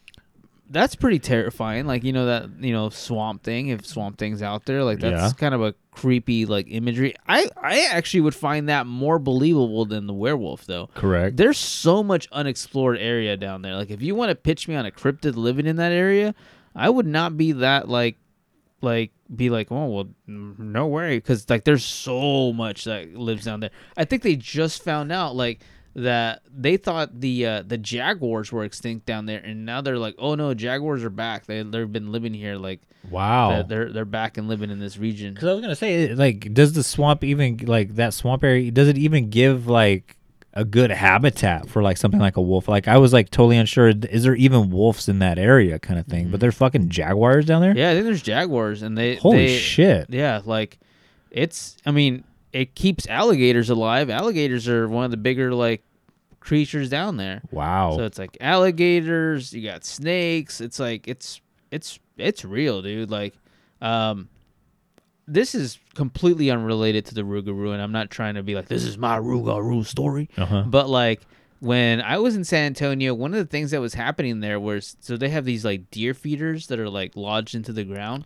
that's 0.69 0.95
pretty 0.95 1.19
terrifying. 1.19 1.85
Like 1.87 2.03
you 2.03 2.13
know 2.13 2.25
that 2.27 2.49
you 2.59 2.71
know 2.73 2.89
swamp 2.89 3.43
thing. 3.43 3.67
If 3.69 3.85
swamp 3.85 4.17
thing's 4.17 4.41
out 4.41 4.65
there, 4.65 4.83
like 4.83 4.99
that's 4.99 5.21
Yeah. 5.21 5.31
kind 5.37 5.53
of 5.55 5.61
a 5.61 5.73
creepy 5.91 6.45
like 6.45 6.67
imagery. 6.69 7.15
I 7.27 7.49
I 7.61 7.87
actually 7.91 8.21
would 8.21 8.35
find 8.35 8.69
that 8.69 8.85
more 8.87 9.19
believable 9.19 9.85
than 9.85 10.07
the 10.07 10.13
werewolf 10.13 10.65
though. 10.65 10.87
Correct. 10.95 11.37
There's 11.37 11.57
so 11.57 12.03
much 12.03 12.27
unexplored 12.31 12.97
area 12.97 13.35
down 13.37 13.61
there. 13.61 13.75
Like 13.75 13.89
if 13.89 14.01
you 14.01 14.15
want 14.15 14.29
to 14.29 14.35
pitch 14.35 14.67
me 14.67 14.75
on 14.75 14.85
a 14.85 14.91
cryptid 14.91 15.35
living 15.35 15.65
in 15.65 15.75
that 15.77 15.91
area, 15.91 16.35
I 16.75 16.89
would 16.89 17.07
not 17.07 17.35
be 17.37 17.51
that 17.53 17.89
like 17.89 18.17
like 18.81 19.11
be 19.35 19.49
like 19.49 19.67
oh 19.71 19.87
well 19.87 20.07
no 20.25 20.87
way 20.87 21.17
because 21.17 21.49
like 21.49 21.65
there's 21.65 21.83
so 21.83 22.53
much 22.53 22.85
that 22.85 23.13
lives 23.13 23.43
down 23.43 23.59
there 23.59 23.69
i 23.97 24.05
think 24.05 24.23
they 24.23 24.37
just 24.37 24.81
found 24.81 25.11
out 25.11 25.35
like 25.35 25.59
that 26.03 26.41
they 26.55 26.77
thought 26.77 27.19
the 27.19 27.45
uh, 27.45 27.63
the 27.65 27.77
jaguars 27.77 28.51
were 28.51 28.63
extinct 28.63 29.05
down 29.05 29.25
there 29.25 29.39
and 29.39 29.65
now 29.65 29.81
they're 29.81 29.97
like 29.97 30.15
oh 30.17 30.35
no 30.35 30.53
jaguars 30.53 31.03
are 31.03 31.09
back 31.09 31.45
they, 31.45 31.61
they've 31.63 31.91
been 31.91 32.11
living 32.11 32.33
here 32.33 32.55
like 32.55 32.79
Wow. 33.09 33.49
they're, 33.49 33.63
they're 33.63 33.93
they're 33.93 34.05
back 34.05 34.37
and 34.37 34.47
living 34.47 34.69
in 34.69 34.79
this 34.79 34.97
region 34.97 35.33
Because 35.33 35.47
I 35.49 35.53
was 35.53 35.61
gonna 35.61 35.75
say, 35.75 36.13
like, 36.13 36.53
does 36.53 36.73
the 36.73 36.83
swamp 36.83 37.23
even 37.23 37.57
like 37.65 37.95
that 37.95 38.13
swamp 38.13 38.43
area? 38.43 38.69
Does 38.71 38.87
it 38.89 38.97
even 38.97 39.29
give 39.29 39.67
like 39.67 40.17
a 40.53 40.65
good 40.65 40.91
habitat 40.91 41.69
for 41.69 41.81
like 41.81 41.95
something 41.95 42.19
like 42.19 42.35
a 42.35 42.41
wolf? 42.41 42.67
Like, 42.67 42.87
I 42.89 42.97
was 42.97 43.13
like 43.13 43.29
totally 43.29 43.55
unsure. 43.57 43.87
Is 43.89 44.23
there 44.23 44.35
even 44.35 44.69
wolves 44.69 45.07
in 45.07 45.19
that 45.19 45.39
area, 45.39 45.79
kind 45.79 45.97
of 45.99 46.07
thing? 46.07 46.29
But 46.29 46.39
there's 46.41 46.55
fucking 46.55 46.89
jaguars 46.89 47.45
down 47.45 47.61
there. 47.61 47.75
Yeah, 47.75 47.91
I 47.91 47.93
think 47.93 48.05
there's 48.05 48.21
jaguars, 48.21 48.81
and 48.81 48.97
they 48.97 49.15
Holy 49.15 49.47
they- 49.47 49.57
shit. 49.57 50.07
Yeah, 50.09 50.41
like 50.43 50.77
it's. 51.31 51.77
I 51.85 51.91
mean, 51.91 52.25
it 52.51 52.75
keeps 52.75 53.07
alligators 53.07 53.69
alive. 53.69 54.09
Alligators 54.09 54.67
are 54.67 54.87
one 54.89 55.05
of 55.05 55.11
the 55.11 55.17
bigger 55.17 55.53
like 55.53 55.83
creatures 56.49 56.89
down 56.89 57.15
there. 57.17 57.41
Wow. 57.51 57.95
So 57.95 58.05
it's 58.05 58.17
like 58.17 58.35
alligators. 58.41 59.53
You 59.53 59.61
got 59.69 59.85
snakes. 59.85 60.59
It's 60.59 60.79
like 60.79 61.07
it's 61.07 61.39
it's 61.71 61.99
it's 62.17 62.43
real, 62.43 62.81
dude. 62.81 63.11
Like, 63.11 63.35
um, 63.81 64.27
this 65.27 65.53
is 65.53 65.77
completely 65.93 66.49
unrelated 66.49 67.05
to 67.05 67.13
the 67.13 67.21
Rougarou, 67.21 67.71
and 67.71 67.81
I'm 67.81 67.91
not 67.91 68.09
trying 68.09 68.33
to 68.33 68.43
be 68.43 68.55
like 68.55 68.67
this 68.67 68.83
is 68.83 68.97
my 68.97 69.19
Rougarou 69.19 69.85
story. 69.85 70.27
Uh-huh. 70.37 70.63
But 70.65 70.89
like 70.89 71.21
when 71.59 72.01
I 72.01 72.17
was 72.17 72.35
in 72.35 72.43
San 72.43 72.65
Antonio, 72.65 73.13
one 73.13 73.31
of 73.33 73.37
the 73.37 73.45
things 73.45 73.69
that 73.69 73.79
was 73.79 73.93
happening 73.93 74.39
there 74.39 74.59
was 74.59 74.97
so 75.01 75.17
they 75.17 75.29
have 75.29 75.45
these 75.45 75.63
like 75.63 75.91
deer 75.91 76.15
feeders 76.15 76.65
that 76.67 76.79
are 76.79 76.89
like 76.89 77.15
lodged 77.15 77.53
into 77.53 77.71
the 77.71 77.83
ground, 77.83 78.25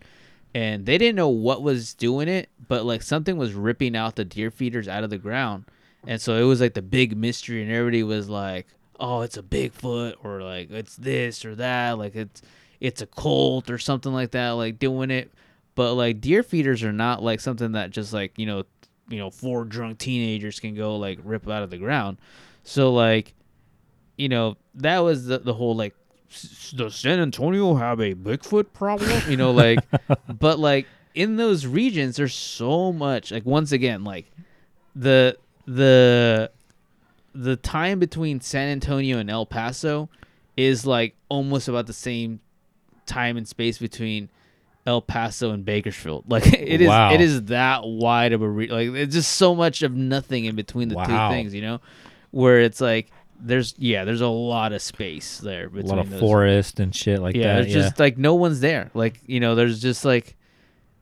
and 0.54 0.86
they 0.86 0.96
didn't 0.96 1.16
know 1.16 1.28
what 1.28 1.62
was 1.62 1.92
doing 1.92 2.28
it, 2.28 2.48
but 2.68 2.86
like 2.86 3.02
something 3.02 3.36
was 3.36 3.52
ripping 3.52 3.94
out 3.94 4.16
the 4.16 4.24
deer 4.24 4.50
feeders 4.50 4.88
out 4.88 5.04
of 5.04 5.10
the 5.10 5.18
ground, 5.18 5.66
and 6.06 6.20
so 6.20 6.36
it 6.36 6.44
was 6.44 6.60
like 6.60 6.74
the 6.74 6.82
big 6.82 7.16
mystery, 7.16 7.62
and 7.62 7.70
everybody 7.70 8.02
was 8.02 8.28
like, 8.28 8.66
"Oh, 8.98 9.22
it's 9.22 9.36
a 9.36 9.42
Bigfoot," 9.42 10.14
or 10.22 10.42
like 10.42 10.70
it's 10.70 10.96
this 10.96 11.44
or 11.44 11.54
that, 11.56 11.98
like 11.98 12.14
it's 12.16 12.42
it's 12.80 13.02
a 13.02 13.06
cult 13.06 13.70
or 13.70 13.78
something 13.78 14.12
like 14.12 14.32
that, 14.32 14.50
like 14.50 14.78
doing 14.78 15.10
it. 15.10 15.30
But 15.74 15.94
like 15.94 16.20
deer 16.20 16.42
feeders 16.42 16.82
are 16.82 16.92
not 16.92 17.22
like 17.22 17.40
something 17.40 17.72
that 17.72 17.90
just 17.90 18.12
like 18.12 18.38
you 18.38 18.46
know, 18.46 18.64
you 19.08 19.18
know, 19.18 19.30
four 19.30 19.64
drunk 19.64 19.98
teenagers 19.98 20.60
can 20.60 20.74
go 20.74 20.96
like 20.96 21.18
rip 21.24 21.48
out 21.48 21.62
of 21.62 21.70
the 21.70 21.78
ground. 21.78 22.18
So 22.62 22.92
like, 22.92 23.34
you 24.16 24.28
know, 24.28 24.56
that 24.76 24.98
was 25.00 25.26
the, 25.26 25.38
the 25.38 25.54
whole 25.54 25.74
like, 25.74 25.94
"S- 26.30 26.72
does 26.76 26.94
San 26.94 27.18
Antonio 27.20 27.74
have 27.74 28.00
a 28.00 28.14
Bigfoot 28.14 28.72
problem? 28.72 29.20
You 29.28 29.36
know, 29.36 29.50
like, 29.50 29.80
but 30.38 30.58
like 30.58 30.86
in 31.14 31.36
those 31.36 31.66
regions, 31.66 32.16
there's 32.16 32.34
so 32.34 32.92
much. 32.92 33.32
Like 33.32 33.44
once 33.44 33.72
again, 33.72 34.04
like 34.04 34.30
the 34.94 35.36
the 35.66 36.50
the 37.34 37.56
time 37.56 37.98
between 37.98 38.40
San 38.40 38.68
Antonio 38.68 39.18
and 39.18 39.28
El 39.30 39.46
Paso 39.46 40.08
is 40.56 40.86
like 40.86 41.14
almost 41.28 41.68
about 41.68 41.86
the 41.86 41.92
same 41.92 42.40
time 43.06 43.36
and 43.36 43.46
space 43.46 43.78
between 43.78 44.28
El 44.86 45.00
Paso 45.02 45.50
and 45.50 45.64
Bakersfield. 45.64 46.24
Like 46.28 46.46
it 46.46 46.80
is 46.80 46.88
Wow. 46.88 47.12
it 47.12 47.20
is 47.20 47.42
that 47.44 47.84
wide 47.84 48.32
of 48.32 48.42
a 48.42 48.48
re- 48.48 48.68
like 48.68 48.88
it's 48.90 49.14
just 49.14 49.32
so 49.32 49.54
much 49.54 49.82
of 49.82 49.92
nothing 49.94 50.44
in 50.44 50.54
between 50.54 50.88
the 50.88 50.94
Wow. 50.96 51.28
two 51.30 51.34
things, 51.34 51.54
you 51.54 51.62
know? 51.62 51.80
Where 52.30 52.60
it's 52.60 52.80
like 52.80 53.10
there's 53.40 53.74
yeah, 53.78 54.04
there's 54.04 54.20
a 54.20 54.28
lot 54.28 54.72
of 54.72 54.80
space 54.80 55.38
there 55.38 55.66
A 55.66 55.80
lot 55.80 55.98
of 55.98 56.10
those. 56.10 56.20
forest 56.20 56.78
and 56.78 56.94
shit 56.94 57.20
like 57.20 57.34
yeah, 57.34 57.54
that. 57.56 57.62
there's 57.62 57.72
just 57.74 57.98
like 57.98 58.16
no 58.16 58.34
one's 58.34 58.60
there. 58.60 58.90
Like, 58.94 59.20
you 59.26 59.40
know, 59.40 59.54
there's 59.56 59.80
just 59.82 60.04
like 60.04 60.36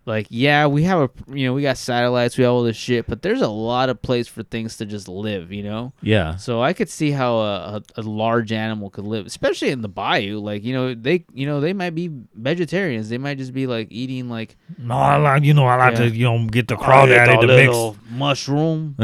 like 0.04 0.26
yeah, 0.30 0.66
we 0.66 0.82
have 0.84 0.98
a 0.98 1.10
you 1.34 1.46
know, 1.46 1.54
we 1.54 1.62
got 1.62 1.78
satellites, 1.78 2.36
we 2.36 2.44
have 2.44 2.52
all 2.52 2.62
this 2.64 2.76
shit, 2.76 3.06
but 3.06 3.22
there's 3.22 3.40
a 3.40 3.48
lot 3.48 3.88
of 3.88 4.02
place 4.02 4.26
for 4.28 4.42
things 4.42 4.76
to 4.78 4.86
just 4.86 5.06
live, 5.08 5.52
you 5.52 5.62
know? 5.62 5.92
Yeah. 6.02 6.36
So 6.36 6.60
I 6.62 6.72
could 6.72 6.88
see 6.88 7.12
how 7.12 7.36
a, 7.36 7.76
a, 7.76 7.82
a 8.00 8.02
large 8.02 8.50
animal 8.52 8.90
could 8.90 9.04
live, 9.04 9.26
especially 9.26 9.70
in 9.70 9.80
the 9.82 9.88
bayou. 9.88 10.38
Like, 10.40 10.64
you 10.64 10.72
know, 10.72 10.94
they 10.94 11.24
you 11.32 11.46
know, 11.46 11.60
they 11.60 11.72
might 11.72 11.94
be 11.94 12.10
vegetarians. 12.34 13.08
They 13.10 13.18
might 13.18 13.38
just 13.38 13.52
be 13.52 13.66
like 13.66 13.88
eating 13.90 14.28
like 14.28 14.56
No, 14.78 14.94
I 14.96 15.16
like 15.16 15.44
you 15.44 15.54
know 15.54 15.66
I 15.66 15.76
like 15.76 15.92
Yeah. 15.98 16.08
to 16.08 16.10
you 16.10 16.24
know 16.24 16.46
get 16.48 16.66
the 16.68 16.76
oh, 16.76 16.82
I 16.82 16.84
crawdaddy 17.06 17.40
to 17.40 17.46
mix. 17.46 17.98
mushroom. 18.10 18.96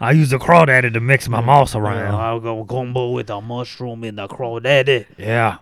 I 0.00 0.12
use 0.12 0.30
the 0.30 0.38
crawdaddy 0.38 0.92
to 0.92 1.00
mix 1.00 1.28
my 1.28 1.40
moss 1.40 1.74
around. 1.74 2.14
I'll 2.14 2.40
go 2.40 2.62
gumbo 2.64 3.10
with 3.10 3.30
a 3.30 3.40
mushroom 3.40 4.04
and 4.04 4.18
the 4.18 4.28
crawdaddy. 4.28 5.06
Yeah. 5.16 5.58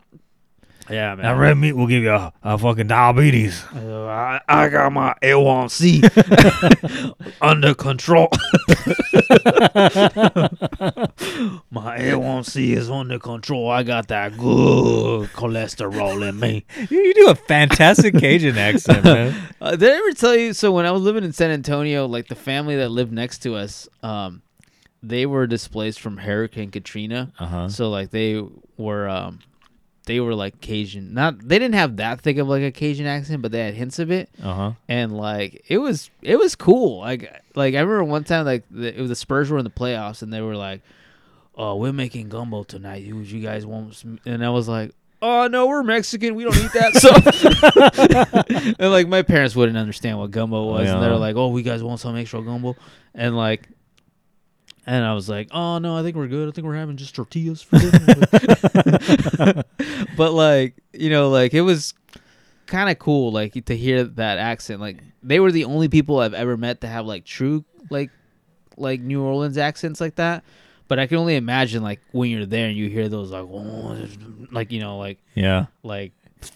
Yeah, 0.91 1.15
man. 1.15 1.25
That 1.25 1.41
red 1.41 1.57
meat 1.57 1.73
will 1.73 1.87
give 1.87 2.03
you 2.03 2.13
a, 2.13 2.33
a 2.43 2.59
fucking 2.59 2.87
diabetes. 2.87 3.65
Uh, 3.75 4.07
I, 4.07 4.41
I 4.49 4.69
got 4.69 4.93
my 4.93 5.15
A1C 5.23 7.15
under 7.41 7.75
control. 7.75 8.29
my 11.71 11.99
A1C 11.99 12.77
is 12.77 12.91
under 12.91 13.19
control. 13.19 13.71
I 13.71 13.83
got 13.83 14.09
that 14.09 14.37
good 14.39 15.29
cholesterol 15.31 16.29
in 16.29 16.39
me. 16.39 16.65
You, 16.91 16.99
you 16.99 17.15
do 17.15 17.31
a 17.31 17.35
fantastic 17.35 18.15
Cajun 18.15 18.59
accent, 18.59 19.05
man. 19.05 19.35
Uh, 19.61 19.77
did 19.77 19.93
I 19.93 19.97
ever 19.97 20.13
tell 20.13 20.37
you? 20.37 20.53
So 20.53 20.73
when 20.73 20.87
I 20.87 20.91
was 20.91 21.03
living 21.03 21.25
in 21.25 21.33
San 21.33 21.51
Antonio, 21.51 22.07
like 22.07 22.29
the 22.29 22.35
family 22.35 22.77
that 22.77 22.91
lived 22.91 23.13
next 23.13 23.39
to 23.39 23.57
us, 23.57 23.89
um, 24.03 24.43
they 25.03 25.27
were 25.27 25.47
displaced 25.47 26.01
from 26.01 26.19
Hurricane 26.19 26.71
Katrina. 26.71 27.33
Uh-huh. 27.39 27.69
So 27.69 27.91
like 27.91 28.11
they 28.11 28.43
were, 28.77 29.09
um, 29.09 29.41
they 30.07 30.21
were 30.21 30.35
like 30.35 30.61
Cajun. 30.61 31.13
Not 31.13 31.47
they 31.47 31.59
didn't 31.59 31.75
have 31.75 31.97
that 31.97 32.21
thick 32.21 32.39
of 32.39 32.49
like 32.49 32.63
a 32.63 32.71
Cajun 32.71 33.07
accent, 33.07 33.43
but 33.43 33.53
they 33.53 33.61
had 33.61 33.75
hints 33.75 33.99
of 33.99 34.11
it. 34.11 34.31
Uh-huh. 34.43 34.73
And 34.89 35.17
like 35.17 35.65
it 35.69 35.79
was, 35.79 36.11
it 36.23 36.37
was 36.37 36.55
cool. 36.57 37.01
Like 37.01 37.43
like 37.55 37.75
I 37.75 37.81
remember 37.81 38.05
one 38.05 38.25
time 38.25 38.47
like 38.47 38.65
the, 38.71 38.97
it 38.97 39.01
was 39.01 39.11
the 39.11 39.17
Spurs 39.17 39.51
were 39.51 39.59
in 39.59 39.65
the 39.65 39.71
playoffs 39.71 40.23
and 40.23 40.33
they 40.33 40.41
were 40.41 40.57
like, 40.57 40.81
"Oh, 41.57 41.77
we're 41.77 41.93
making 41.93 42.29
gumbo 42.29 42.63
tonight. 42.63 43.03
You 43.03 43.19
you 43.19 43.41
guys 43.43 43.67
want?" 43.67 43.95
Some? 43.95 44.19
And 44.25 44.45
I 44.45 44.51
was 44.51 44.69
like. 44.69 44.93
Oh 45.23 45.47
no, 45.47 45.67
we're 45.67 45.83
Mexican. 45.83 46.35
We 46.35 46.45
don't 46.45 46.57
eat 46.59 46.73
that. 46.75 46.95
So, 48.67 48.75
and 48.79 48.93
like 48.93 49.09
my 49.09 49.23
parents 49.23 49.57
wouldn't 49.57 49.79
understand 49.79 50.19
what 50.19 50.31
gumbo 50.31 50.67
was, 50.67 50.91
and 50.91 51.03
they're 51.03 51.17
like, 51.17 51.37
"Oh, 51.37 51.49
we 51.49 51.63
guys 51.63 51.83
want 51.83 52.01
some 52.01 52.17
extra 52.17 52.43
gumbo," 52.43 52.77
and 53.15 53.35
like, 53.35 53.67
and 54.87 55.05
I 55.05 55.13
was 55.15 55.29
like, 55.29 55.49
"Oh 55.53 55.79
no, 55.79 55.97
I 55.97 56.03
think 56.03 56.17
we're 56.17 56.29
good. 56.29 56.49
I 56.49 56.53
think 56.53 56.67
we're 56.67 56.77
having 56.77 56.97
just 56.97 57.15
tortillas 57.15 57.63
for 57.63 57.79
dinner." 57.79 59.63
but 60.17 60.33
like, 60.33 60.75
you 60.93 61.11
know, 61.11 61.29
like 61.31 61.55
it 61.55 61.63
was 61.63 61.95
kind 62.67 62.91
of 62.91 62.99
cool, 62.99 63.33
like 63.33 63.65
to 63.67 63.77
hear 63.77 64.05
that 64.05 64.39
accent. 64.39 64.81
Like 64.81 64.99
they 65.23 65.41
were 65.41 65.53
the 65.53 65.65
only 65.65 65.89
people 65.89 66.19
I've 66.21 66.35
ever 66.35 66.57
met 66.57 66.81
to 66.83 66.89
have 66.89 67.07
like 67.07 67.25
true 67.25 67.65
like 67.91 68.11
like 68.77 69.01
New 69.01 69.23
Orleans 69.23 69.59
accents 69.59 70.01
like 70.01 70.17
that. 70.17 70.45
But 70.89 71.01
I 71.01 71.07
can 71.09 71.17
only 71.19 71.35
imagine 71.35 71.83
like 71.83 72.01
when 72.13 72.31
you're 72.31 72.47
there 72.47 72.69
and 72.69 72.77
you 72.77 72.89
hear 72.89 73.09
those 73.09 73.31
like 73.33 73.43
oh, 73.43 74.07
like 74.53 74.71
you 74.71 74.81
know 74.81 74.99
like 74.99 75.19
Yeah. 75.35 75.67
like 75.83 76.13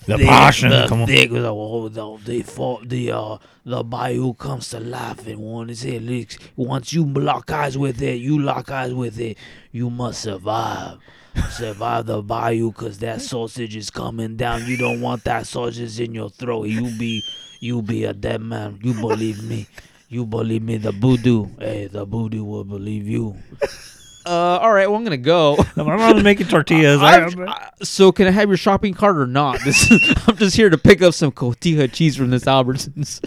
The 0.06 0.18
thick- 0.18 0.26
passion, 0.26 0.70
the 0.70 0.86
come 0.88 1.02
on. 1.02 1.06
thick, 1.06 1.30
oh, 1.32 1.88
the, 1.88 2.18
they 2.24 2.42
fought 2.42 2.88
the 2.88 3.12
uh 3.12 3.38
the 3.64 3.82
bayou 3.82 4.34
comes 4.34 4.70
to 4.70 4.80
life 4.80 5.26
and 5.26 5.38
one 5.38 5.70
is 5.70 5.84
it 5.84 6.02
leaks. 6.02 6.38
Once 6.56 6.92
you 6.92 7.04
lock 7.04 7.50
eyes 7.50 7.76
with 7.76 8.00
it, 8.02 8.16
you 8.16 8.38
lock 8.38 8.70
eyes 8.70 8.94
with 8.94 9.18
it. 9.18 9.36
You 9.72 9.90
must 9.90 10.22
survive. 10.22 10.98
Survive 11.50 12.06
the 12.06 12.22
bayou 12.22 12.72
cause 12.72 12.98
that 12.98 13.20
sausage 13.22 13.76
is 13.76 13.90
coming 13.90 14.36
down. 14.36 14.66
You 14.66 14.76
don't 14.76 15.00
want 15.00 15.24
that 15.24 15.46
sausage 15.46 15.98
in 16.00 16.14
your 16.14 16.30
throat. 16.30 16.64
You 16.64 16.96
be 16.98 17.22
you 17.60 17.82
be 17.82 18.04
a 18.04 18.12
dead 18.12 18.40
man. 18.40 18.78
You 18.82 18.94
believe 18.94 19.42
me. 19.42 19.66
You 20.08 20.26
believe 20.26 20.62
me. 20.62 20.76
The 20.78 20.92
voodoo. 20.92 21.46
Hey, 21.58 21.86
the 21.86 22.04
voodoo 22.04 22.44
will 22.44 22.64
believe 22.64 23.06
you. 23.06 23.36
Uh, 24.26 24.58
all 24.58 24.72
right. 24.72 24.86
Well, 24.86 24.96
I'm 24.96 25.04
gonna 25.04 25.16
go. 25.16 25.56
My 25.76 25.96
mom's 25.96 26.22
making 26.22 26.48
tortillas. 26.48 27.00
I- 27.02 27.24
I- 27.24 27.50
I- 27.50 27.70
so 27.82 28.12
can 28.12 28.26
I 28.26 28.30
have 28.30 28.48
your 28.48 28.58
shopping 28.58 28.92
cart 28.94 29.16
or 29.16 29.26
not? 29.26 29.58
This 29.64 29.90
I'm 30.28 30.36
just 30.36 30.54
here 30.56 30.68
to 30.70 30.76
pick 30.78 31.00
up 31.02 31.14
some 31.14 31.32
cotija 31.32 31.90
cheese 31.92 32.16
from 32.16 32.30
this 32.30 32.44
Albertsons. 32.44 33.20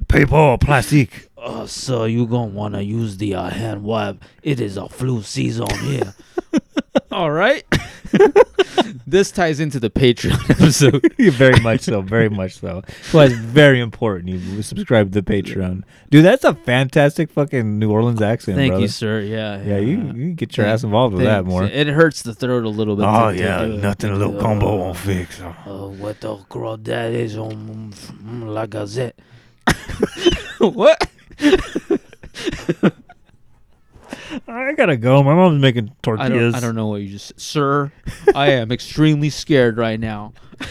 Paper 0.08 0.56
plastic. 0.60 1.28
Uh, 1.36 1.66
so 1.66 2.04
you 2.04 2.26
gonna 2.26 2.46
wanna 2.52 2.82
use 2.82 3.16
the 3.16 3.34
uh, 3.34 3.48
hand 3.48 3.82
wipe? 3.82 4.22
It 4.42 4.60
is 4.60 4.76
a 4.76 4.88
flu 4.88 5.22
season 5.22 5.68
here. 5.80 6.14
All 7.12 7.30
right. 7.30 7.64
this 9.06 9.30
ties 9.30 9.60
into 9.60 9.78
the 9.78 9.90
Patreon 9.90 10.50
episode. 10.50 11.12
very 11.18 11.60
much 11.60 11.82
so, 11.82 12.00
very 12.02 12.28
much 12.28 12.58
so. 12.58 12.82
Why 13.12 13.26
it's 13.26 13.34
very 13.34 13.80
important 13.80 14.28
you 14.28 14.62
subscribe 14.62 15.12
to 15.12 15.20
the 15.20 15.32
Patreon. 15.32 15.84
Dude, 16.10 16.24
that's 16.24 16.44
a 16.44 16.54
fantastic 16.54 17.30
fucking 17.30 17.78
New 17.78 17.90
Orleans 17.90 18.20
accent, 18.22 18.56
Thank 18.56 18.70
brother. 18.72 18.82
you, 18.82 18.88
sir. 18.88 19.20
Yeah, 19.20 19.62
Yeah, 19.62 19.78
you, 19.78 19.98
you 19.98 20.12
can 20.12 20.34
get 20.34 20.56
your 20.56 20.66
ass 20.66 20.82
involved 20.82 21.14
with 21.14 21.24
that 21.24 21.44
Thanks. 21.44 21.48
more. 21.48 21.64
It 21.64 21.86
hurts 21.86 22.22
the 22.22 22.34
throat 22.34 22.64
a 22.64 22.68
little 22.68 22.96
bit. 22.96 23.04
Oh 23.06 23.30
to- 23.30 23.36
to 23.36 23.42
yeah, 23.42 23.64
do 23.64 23.72
it. 23.74 23.76
nothing 23.82 24.10
a 24.10 24.16
little 24.16 24.36
Uh, 24.38 24.40
combo 24.42 24.76
won't 24.76 24.96
fix. 24.96 25.40
Uh, 25.40 25.52
what 25.98 26.20
the 26.20 26.36
crawdad 26.48 27.12
is 27.12 27.36
on 27.36 27.92
mm, 27.92 28.46
La 28.52 28.66
Gazette. 28.66 29.18
what? 30.58 31.08
I 34.48 34.72
gotta 34.74 34.96
go. 34.96 35.22
My 35.22 35.34
mom's 35.34 35.60
making 35.60 35.88
I 35.88 35.92
tortillas. 36.02 36.52
don't, 36.52 36.54
I 36.54 36.60
don't 36.60 36.74
know 36.74 36.86
what 36.88 37.02
you 37.02 37.08
just 37.08 37.28
said. 37.28 37.40
Sir, 37.40 37.92
I 38.34 38.52
am 38.52 38.70
extremely 38.72 39.30
scared 39.30 39.76
right 39.76 39.98
now. 39.98 40.32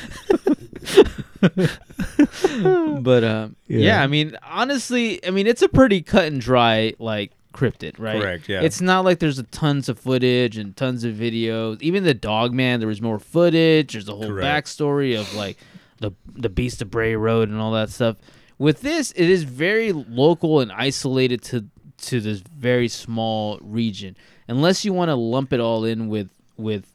but 1.41 3.23
um, 3.23 3.55
yeah. 3.67 3.79
Yeah. 3.79 4.03
I 4.03 4.07
mean, 4.07 4.37
honestly, 4.43 5.25
I 5.25 5.31
mean, 5.31 5.47
it's 5.47 5.61
a 5.61 5.69
pretty 5.69 6.01
cut 6.01 6.25
and 6.25 6.39
dry 6.41 6.93
like 6.99 7.31
cryptid, 7.53 7.99
right? 7.99 8.21
Correct, 8.21 8.49
yeah. 8.49 8.61
It's 8.61 8.81
not 8.81 9.05
like 9.05 9.19
there's 9.19 9.39
a 9.39 9.43
tons 9.43 9.89
of 9.89 9.99
footage 9.99 10.57
and 10.57 10.75
tons 10.75 11.03
of 11.03 11.15
videos. 11.15 11.81
Even 11.81 12.03
the 12.03 12.13
dog 12.13 12.53
man, 12.53 12.79
there 12.79 12.87
was 12.87 13.01
more 13.01 13.19
footage. 13.19 13.93
There's 13.93 14.07
a 14.09 14.15
whole 14.15 14.27
Correct. 14.27 14.67
backstory 14.67 15.19
of 15.19 15.33
like 15.33 15.57
the 15.99 16.11
the 16.27 16.49
Beast 16.49 16.81
of 16.81 16.89
Bray 16.89 17.15
Road 17.15 17.49
and 17.49 17.59
all 17.59 17.71
that 17.73 17.89
stuff. 17.89 18.17
With 18.57 18.81
this, 18.81 19.11
it 19.11 19.29
is 19.29 19.43
very 19.43 19.93
local 19.93 20.59
and 20.59 20.71
isolated 20.71 21.41
to 21.43 21.65
to 22.01 22.19
this 22.19 22.39
very 22.39 22.87
small 22.87 23.59
region. 23.61 24.15
Unless 24.47 24.85
you 24.85 24.93
want 24.93 25.09
to 25.09 25.15
lump 25.15 25.53
it 25.53 25.59
all 25.59 25.85
in 25.85 26.07
with 26.07 26.29
with 26.57 26.85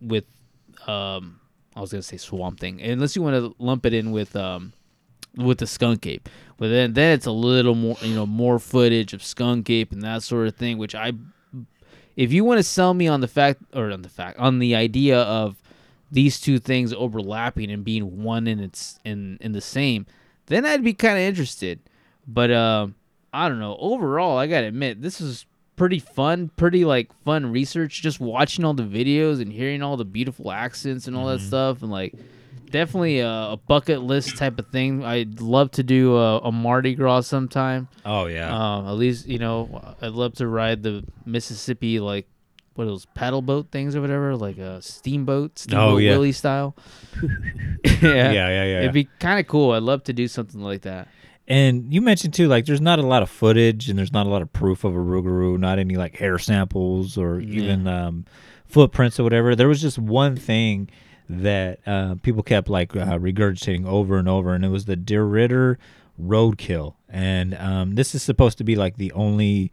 with 0.00 0.24
um 0.86 1.40
I 1.76 1.80
was 1.80 1.90
gonna 1.90 2.02
say 2.02 2.16
swamp 2.16 2.60
thing. 2.60 2.80
Unless 2.80 3.16
you 3.16 3.22
want 3.22 3.36
to 3.36 3.54
lump 3.62 3.86
it 3.86 3.94
in 3.94 4.12
with 4.12 4.36
um 4.36 4.72
with 5.36 5.58
the 5.58 5.66
skunk 5.66 6.06
ape. 6.06 6.28
But 6.56 6.68
then 6.68 6.92
then 6.92 7.12
it's 7.12 7.26
a 7.26 7.32
little 7.32 7.74
more 7.74 7.96
you 8.02 8.14
know, 8.14 8.26
more 8.26 8.58
footage 8.58 9.12
of 9.12 9.22
skunk 9.22 9.68
ape 9.70 9.92
and 9.92 10.02
that 10.02 10.22
sort 10.22 10.46
of 10.46 10.56
thing, 10.56 10.78
which 10.78 10.94
I 10.94 11.12
if 12.16 12.32
you 12.32 12.44
want 12.44 12.58
to 12.58 12.62
sell 12.62 12.94
me 12.94 13.08
on 13.08 13.20
the 13.20 13.28
fact 13.28 13.60
or 13.74 13.90
on 13.90 14.02
the 14.02 14.08
fact 14.08 14.38
on 14.38 14.58
the 14.58 14.74
idea 14.74 15.20
of 15.20 15.60
these 16.12 16.40
two 16.40 16.60
things 16.60 16.92
overlapping 16.92 17.70
and 17.70 17.84
being 17.84 18.22
one 18.22 18.46
in 18.46 18.60
its 18.60 19.00
in 19.04 19.38
in 19.40 19.52
the 19.52 19.60
same, 19.60 20.06
then 20.46 20.64
I'd 20.64 20.84
be 20.84 20.94
kind 20.94 21.14
of 21.14 21.22
interested. 21.22 21.80
But 22.26 22.52
um 22.52 22.94
I 23.34 23.48
don't 23.48 23.58
know. 23.58 23.76
Overall, 23.78 24.38
I 24.38 24.46
gotta 24.46 24.66
admit, 24.66 25.02
this 25.02 25.20
is 25.20 25.44
pretty 25.76 25.98
fun, 25.98 26.50
pretty 26.56 26.84
like 26.84 27.10
fun 27.24 27.50
research. 27.50 28.00
Just 28.00 28.20
watching 28.20 28.64
all 28.64 28.74
the 28.74 28.84
videos 28.84 29.42
and 29.42 29.52
hearing 29.52 29.82
all 29.82 29.96
the 29.96 30.04
beautiful 30.04 30.52
accents 30.52 31.08
and 31.08 31.16
all 31.16 31.26
that 31.26 31.40
stuff, 31.40 31.82
and 31.82 31.90
like 31.90 32.14
definitely 32.70 33.20
a, 33.20 33.28
a 33.28 33.58
bucket 33.68 34.02
list 34.02 34.36
type 34.36 34.58
of 34.58 34.68
thing. 34.68 35.04
I'd 35.04 35.40
love 35.40 35.70
to 35.72 35.82
do 35.82 36.16
a, 36.16 36.38
a 36.38 36.52
Mardi 36.52 36.94
Gras 36.94 37.22
sometime. 37.22 37.88
Oh 38.04 38.26
yeah. 38.26 38.54
Um, 38.54 38.86
at 38.86 38.92
least 38.92 39.26
you 39.26 39.38
know, 39.38 39.96
I'd 40.00 40.12
love 40.12 40.34
to 40.34 40.46
ride 40.46 40.82
the 40.82 41.04
Mississippi 41.26 41.98
like 42.00 42.26
what 42.74 42.86
those 42.86 43.06
paddle 43.14 43.42
boat 43.42 43.68
things 43.70 43.94
or 43.94 44.00
whatever, 44.00 44.36
like 44.36 44.58
a 44.58 44.82
steamboat, 44.82 45.58
steamboat 45.58 45.92
Oh, 45.92 45.96
yeah. 45.98 46.10
Willie 46.12 46.32
style. 46.32 46.74
yeah, 47.22 47.90
Yeah, 48.02 48.30
yeah, 48.32 48.64
yeah. 48.64 48.78
It'd 48.80 48.92
be 48.92 49.08
kind 49.20 49.38
of 49.38 49.46
cool. 49.46 49.72
I'd 49.72 49.82
love 49.84 50.02
to 50.04 50.12
do 50.12 50.26
something 50.28 50.60
like 50.60 50.82
that. 50.82 51.08
And 51.46 51.92
you 51.92 52.00
mentioned 52.00 52.32
too, 52.32 52.48
like 52.48 52.64
there's 52.64 52.80
not 52.80 52.98
a 52.98 53.06
lot 53.06 53.22
of 53.22 53.28
footage 53.28 53.90
and 53.90 53.98
there's 53.98 54.12
not 54.12 54.26
a 54.26 54.30
lot 54.30 54.40
of 54.40 54.52
proof 54.52 54.84
of 54.84 54.94
a 54.94 54.98
Rougarou, 54.98 55.58
not 55.58 55.78
any 55.78 55.96
like 55.96 56.16
hair 56.16 56.38
samples 56.38 57.18
or 57.18 57.38
even 57.40 57.86
um, 57.86 58.24
footprints 58.66 59.20
or 59.20 59.24
whatever. 59.24 59.54
There 59.54 59.68
was 59.68 59.82
just 59.82 59.98
one 59.98 60.36
thing 60.36 60.88
that 61.28 61.80
uh, 61.86 62.16
people 62.22 62.42
kept 62.42 62.68
like 62.68 62.96
uh, 62.96 63.18
regurgitating 63.18 63.86
over 63.86 64.18
and 64.18 64.28
over, 64.28 64.54
and 64.54 64.64
it 64.64 64.68
was 64.68 64.86
the 64.86 64.96
DeRidder 64.96 65.76
roadkill. 66.20 66.94
And 67.08 67.54
um, 67.54 67.94
this 67.94 68.14
is 68.14 68.22
supposed 68.22 68.58
to 68.58 68.64
be 68.64 68.76
like 68.76 68.96
the 68.96 69.12
only 69.12 69.72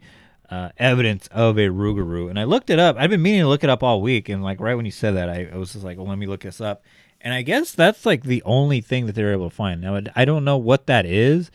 uh, 0.50 0.70
evidence 0.76 1.28
of 1.28 1.58
a 1.58 1.68
Rougarou. 1.68 2.28
And 2.28 2.38
I 2.38 2.44
looked 2.44 2.70
it 2.70 2.78
up. 2.78 2.96
I've 2.98 3.10
been 3.10 3.22
meaning 3.22 3.40
to 3.40 3.48
look 3.48 3.64
it 3.64 3.70
up 3.70 3.82
all 3.82 4.02
week, 4.02 4.28
and 4.28 4.42
like 4.42 4.60
right 4.60 4.74
when 4.74 4.84
you 4.84 4.90
said 4.92 5.16
that, 5.16 5.28
I, 5.28 5.48
I 5.52 5.56
was 5.56 5.72
just 5.72 5.84
like, 5.84 5.96
well, 5.96 6.06
let 6.06 6.18
me 6.18 6.26
look 6.26 6.42
this 6.42 6.60
up. 6.60 6.84
And 7.22 7.32
I 7.32 7.42
guess 7.42 7.72
that's 7.72 8.04
like 8.04 8.24
the 8.24 8.42
only 8.44 8.80
thing 8.80 9.06
that 9.06 9.14
they're 9.14 9.32
able 9.32 9.48
to 9.48 9.54
find. 9.54 9.80
Now, 9.80 10.00
I 10.16 10.24
don't 10.24 10.44
know 10.44 10.56
what 10.58 10.86
that 10.86 11.06
is, 11.06 11.50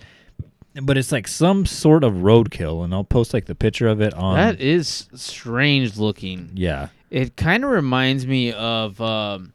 but 0.82 0.98
it's 0.98 1.12
like 1.12 1.28
some 1.28 1.66
sort 1.66 2.04
of 2.04 2.14
roadkill, 2.14 2.84
and 2.84 2.94
I'll 2.94 3.04
post 3.04 3.34
like 3.34 3.46
the 3.46 3.56
picture 3.56 3.88
of 3.88 4.00
it 4.02 4.14
on. 4.14 4.36
that 4.38 4.62
is 4.62 5.08
strange 5.16 5.98
looking. 5.98 6.52
yeah. 6.56 6.90
It 7.10 7.38
kind 7.38 7.64
of 7.64 7.70
reminds 7.70 8.28
me 8.28 8.52
of 8.52 9.00
um, 9.00 9.54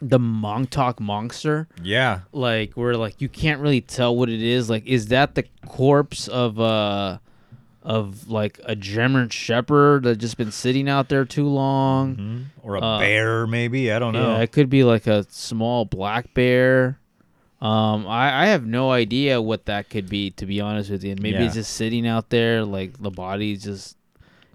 the 0.00 0.18
Montauk 0.18 1.00
monster. 1.00 1.68
Yeah. 1.82 2.20
Like 2.32 2.72
where 2.74 2.96
like 2.96 3.20
you 3.20 3.28
can't 3.28 3.60
really 3.60 3.80
tell 3.80 4.16
what 4.16 4.28
it 4.28 4.42
is. 4.42 4.68
Like 4.68 4.86
is 4.86 5.06
that 5.08 5.34
the 5.36 5.44
corpse 5.66 6.26
of 6.28 6.58
uh 6.60 7.18
of 7.88 8.28
like 8.28 8.60
a 8.66 8.76
German 8.76 9.30
shepherd 9.30 10.02
that 10.02 10.16
just 10.18 10.36
been 10.36 10.52
sitting 10.52 10.88
out 10.90 11.08
there 11.08 11.24
too 11.24 11.46
long? 11.48 12.50
Or 12.62 12.74
a 12.76 12.80
Uh, 12.82 12.98
bear, 13.00 13.46
maybe. 13.46 13.90
I 13.90 13.98
don't 13.98 14.12
know. 14.12 14.36
Yeah, 14.36 14.42
it 14.42 14.52
could 14.52 14.68
be 14.68 14.84
like 14.84 15.06
a 15.06 15.24
small 15.30 15.86
black 15.86 16.34
bear. 16.34 16.98
Um, 17.62 18.06
I, 18.06 18.44
I 18.44 18.46
have 18.48 18.66
no 18.66 18.90
idea 18.92 19.40
what 19.40 19.64
that 19.66 19.88
could 19.88 20.08
be, 20.08 20.30
to 20.32 20.44
be 20.46 20.60
honest 20.60 20.90
with 20.90 21.02
you. 21.02 21.12
And 21.12 21.22
maybe 21.22 21.38
it's 21.38 21.54
just 21.54 21.72
sitting 21.74 22.06
out 22.06 22.28
there, 22.30 22.62
like 22.64 23.00
the 23.02 23.10
body 23.10 23.56
just. 23.56 23.96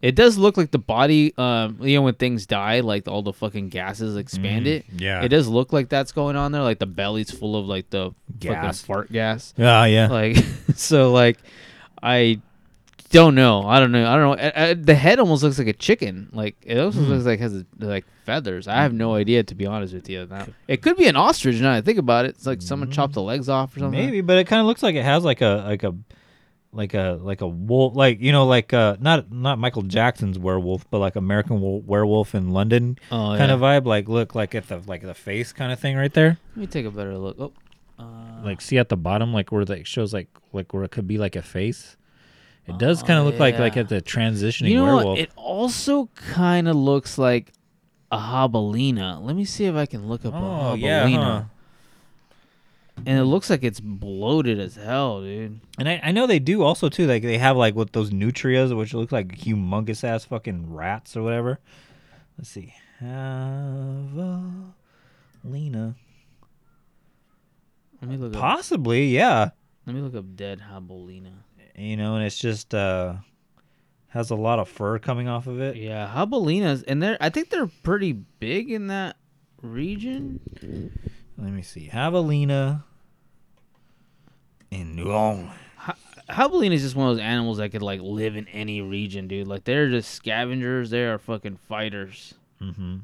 It 0.03 0.15
does 0.15 0.37
look 0.37 0.57
like 0.57 0.69
the 0.71 0.77
body, 0.79 1.33
um, 1.37 1.77
you 1.81 1.95
know, 1.95 2.01
when 2.03 2.13
things 2.15 2.45
die, 2.45 2.81
like 2.81 3.07
all 3.07 3.21
the 3.23 3.31
fucking 3.33 3.69
gases 3.69 4.15
expand 4.17 4.65
Mhm, 4.65 4.69
it. 4.69 4.85
yeah. 4.97 5.21
It 5.23 5.29
does 5.29 5.47
look 5.47 5.71
like 5.73 5.87
that's 5.89 6.11
going 6.11 6.35
on 6.35 6.51
there. 6.51 6.61
Like 6.61 6.79
the 6.79 6.85
belly's 6.85 7.31
full 7.31 7.55
of 7.55 7.65
like 7.67 7.89
the 7.89 8.11
Gas. 8.37 8.81
fucking 8.81 8.93
fart 8.95 9.11
gas. 9.13 9.53
Yeah, 9.57 9.85
yeah. 9.85 10.07
Like, 10.07 10.37
so 10.75 11.11
like, 11.13 11.39
I 12.01 12.41
don't 13.13 13.35
know. 13.35 13.65
I 13.65 13.79
don't 13.79 13.91
know. 13.93 14.05
I 14.11 14.15
don't 14.17 14.37
know. 14.37 14.43
Uh, 14.43 14.51
uh, 14.55 14.75
the 14.77 14.95
head 14.95 15.19
almost 15.19 15.43
looks 15.43 15.57
like 15.57 15.67
a 15.67 15.73
chicken. 15.73 16.29
Like 16.33 16.57
it 16.65 16.77
also 16.77 16.99
Hmm. 16.99 17.11
looks 17.11 17.25
like 17.25 17.39
has 17.39 17.55
a, 17.55 17.65
like 17.79 18.05
feathers. 18.25 18.67
I 18.67 18.81
have 18.83 18.93
no 18.93 19.15
idea 19.15 19.43
to 19.43 19.55
be 19.55 19.65
honest 19.65 19.93
with 19.93 20.09
you. 20.09 20.25
Now 20.29 20.47
it 20.67 20.81
could 20.81 20.97
be 20.97 21.07
an 21.07 21.15
ostrich. 21.15 21.55
Now 21.61 21.71
that 21.71 21.77
I 21.77 21.81
think 21.81 21.99
about 21.99 22.25
it, 22.25 22.29
it's 22.29 22.45
like 22.45 22.61
someone 22.61 22.91
chopped 22.91 23.13
the 23.13 23.21
legs 23.21 23.47
off 23.49 23.75
or 23.75 23.79
something. 23.79 23.99
Maybe, 24.05 24.21
but 24.21 24.37
it 24.37 24.47
kind 24.47 24.59
of 24.59 24.65
looks 24.65 24.83
like 24.83 24.95
it 24.95 25.03
has 25.05 25.23
like 25.23 25.41
a 25.41 25.63
like 25.67 25.83
a 25.83 25.95
like 26.75 26.93
a 26.95 27.19
like 27.21 27.41
a 27.41 27.47
wolf, 27.47 27.95
like 27.95 28.19
you 28.19 28.31
know, 28.31 28.45
like 28.47 28.73
uh 28.73 28.97
not 28.99 29.31
not 29.31 29.59
Michael 29.59 29.83
Jackson's 29.83 30.39
werewolf, 30.39 30.89
but 30.89 30.99
like 30.99 31.15
American 31.15 31.61
wo- 31.61 31.83
Werewolf 31.85 32.33
in 32.33 32.49
London 32.49 32.97
Oh, 33.11 33.35
kind 33.37 33.49
yeah. 33.49 33.53
of 33.53 33.59
vibe. 33.59 33.85
Like 33.85 34.09
look 34.09 34.33
like 34.35 34.55
at 34.55 34.67
the 34.67 34.81
like 34.87 35.01
the 35.03 35.13
face 35.13 35.53
kind 35.53 35.71
of 35.71 35.79
thing 35.79 35.95
right 35.95 36.13
there. 36.13 36.37
Let 36.55 36.57
me 36.57 36.67
take 36.67 36.85
a 36.85 36.91
better 36.91 37.17
look. 37.17 37.53
Oh, 37.99 38.09
like 38.43 38.59
see 38.59 38.79
at 38.79 38.89
the 38.89 38.97
bottom, 38.97 39.31
like 39.33 39.51
where 39.51 39.61
it 39.61 39.85
shows 39.87 40.13
like 40.13 40.29
like 40.51 40.73
where 40.73 40.83
it 40.83 40.89
could 40.91 41.07
be 41.07 41.17
like 41.19 41.35
a 41.35 41.43
face. 41.43 41.95
It 42.67 42.77
does 42.77 43.03
kind 43.03 43.19
of 43.19 43.25
look 43.25 43.39
like 43.39 43.59
like 43.59 43.75
oh, 43.77 43.81
at 43.81 43.89
the 43.89 44.01
transitioning 44.01 44.69
you 44.69 44.75
know 44.77 44.85
werewolf. 44.85 45.05
what? 45.05 45.19
It 45.19 45.31
also 45.35 46.05
kind 46.15 46.67
of 46.67 46.75
looks 46.77 47.17
like 47.17 47.51
a 48.11 48.17
jabalina. 48.17 49.21
Let 49.21 49.35
me 49.35 49.43
see 49.45 49.65
if 49.65 49.75
I 49.75 49.85
can 49.85 50.07
look 50.07 50.25
up 50.25 50.33
Oh, 50.33 50.73
a 50.73 50.77
yeah, 50.77 51.05
jabalina. 51.05 51.23
huh. 51.23 51.43
And 53.05 53.19
it 53.19 53.23
looks 53.25 53.49
like 53.49 53.63
it's 53.63 53.79
bloated 53.79 54.59
as 54.59 54.75
hell, 54.75 55.21
dude. 55.21 55.59
And 55.79 55.89
I, 55.89 55.99
I 56.03 56.11
know 56.11 56.27
they 56.27 56.37
do 56.39 56.61
also 56.61 56.89
too. 56.89 57.07
Like 57.07 57.23
they 57.23 57.37
have 57.39 57.57
like 57.57 57.75
with 57.75 57.91
those 57.91 58.11
nutrias, 58.11 58.75
which 58.77 58.93
look 58.93 59.11
like 59.11 59.29
humongous 59.39 60.03
ass 60.03 60.25
fucking 60.25 60.71
rats 60.73 61.17
or 61.17 61.23
whatever. 61.23 61.59
Let's 62.37 62.49
see, 62.49 62.73
Javelina. 63.01 64.63
Let 68.01 68.09
me 68.09 68.17
look. 68.17 68.33
Up, 68.35 68.41
Possibly, 68.41 69.07
yeah. 69.07 69.49
let 69.85 69.95
me 69.95 70.01
look 70.01 70.15
up 70.15 70.35
dead 70.35 70.61
jabalina. 70.71 71.31
You 71.77 71.97
know, 71.97 72.15
and 72.15 72.25
it's 72.25 72.37
just 72.37 72.73
uh 72.73 73.15
has 74.09 74.29
a 74.29 74.35
lot 74.35 74.59
of 74.59 74.69
fur 74.69 74.99
coming 74.99 75.27
off 75.27 75.47
of 75.47 75.59
it. 75.59 75.75
Yeah, 75.75 76.11
jabalinas, 76.15 76.83
and 76.87 77.01
they're 77.01 77.17
I 77.19 77.29
think 77.29 77.49
they're 77.49 77.69
pretty 77.81 78.13
big 78.13 78.69
in 78.71 78.87
that 78.87 79.15
region. 79.61 80.39
Let 81.37 81.51
me 81.51 81.61
see, 81.63 81.89
Javelina 81.91 82.83
in 84.71 84.95
Nuong. 84.95 85.51
Ja- 85.87 85.93
Jabalina 86.29 86.73
is 86.73 86.81
just 86.83 86.95
one 86.95 87.09
of 87.09 87.15
those 87.15 87.23
animals 87.23 87.57
that 87.57 87.69
could 87.69 87.81
like 87.81 88.01
live 88.01 88.35
in 88.35 88.47
any 88.49 88.81
region, 88.81 89.27
dude. 89.27 89.47
Like 89.47 89.63
they're 89.63 89.89
just 89.89 90.11
scavengers. 90.11 90.89
They 90.89 91.03
are 91.05 91.17
fucking 91.17 91.57
fighters. 91.67 92.33
Mm-hmm. 92.61 92.97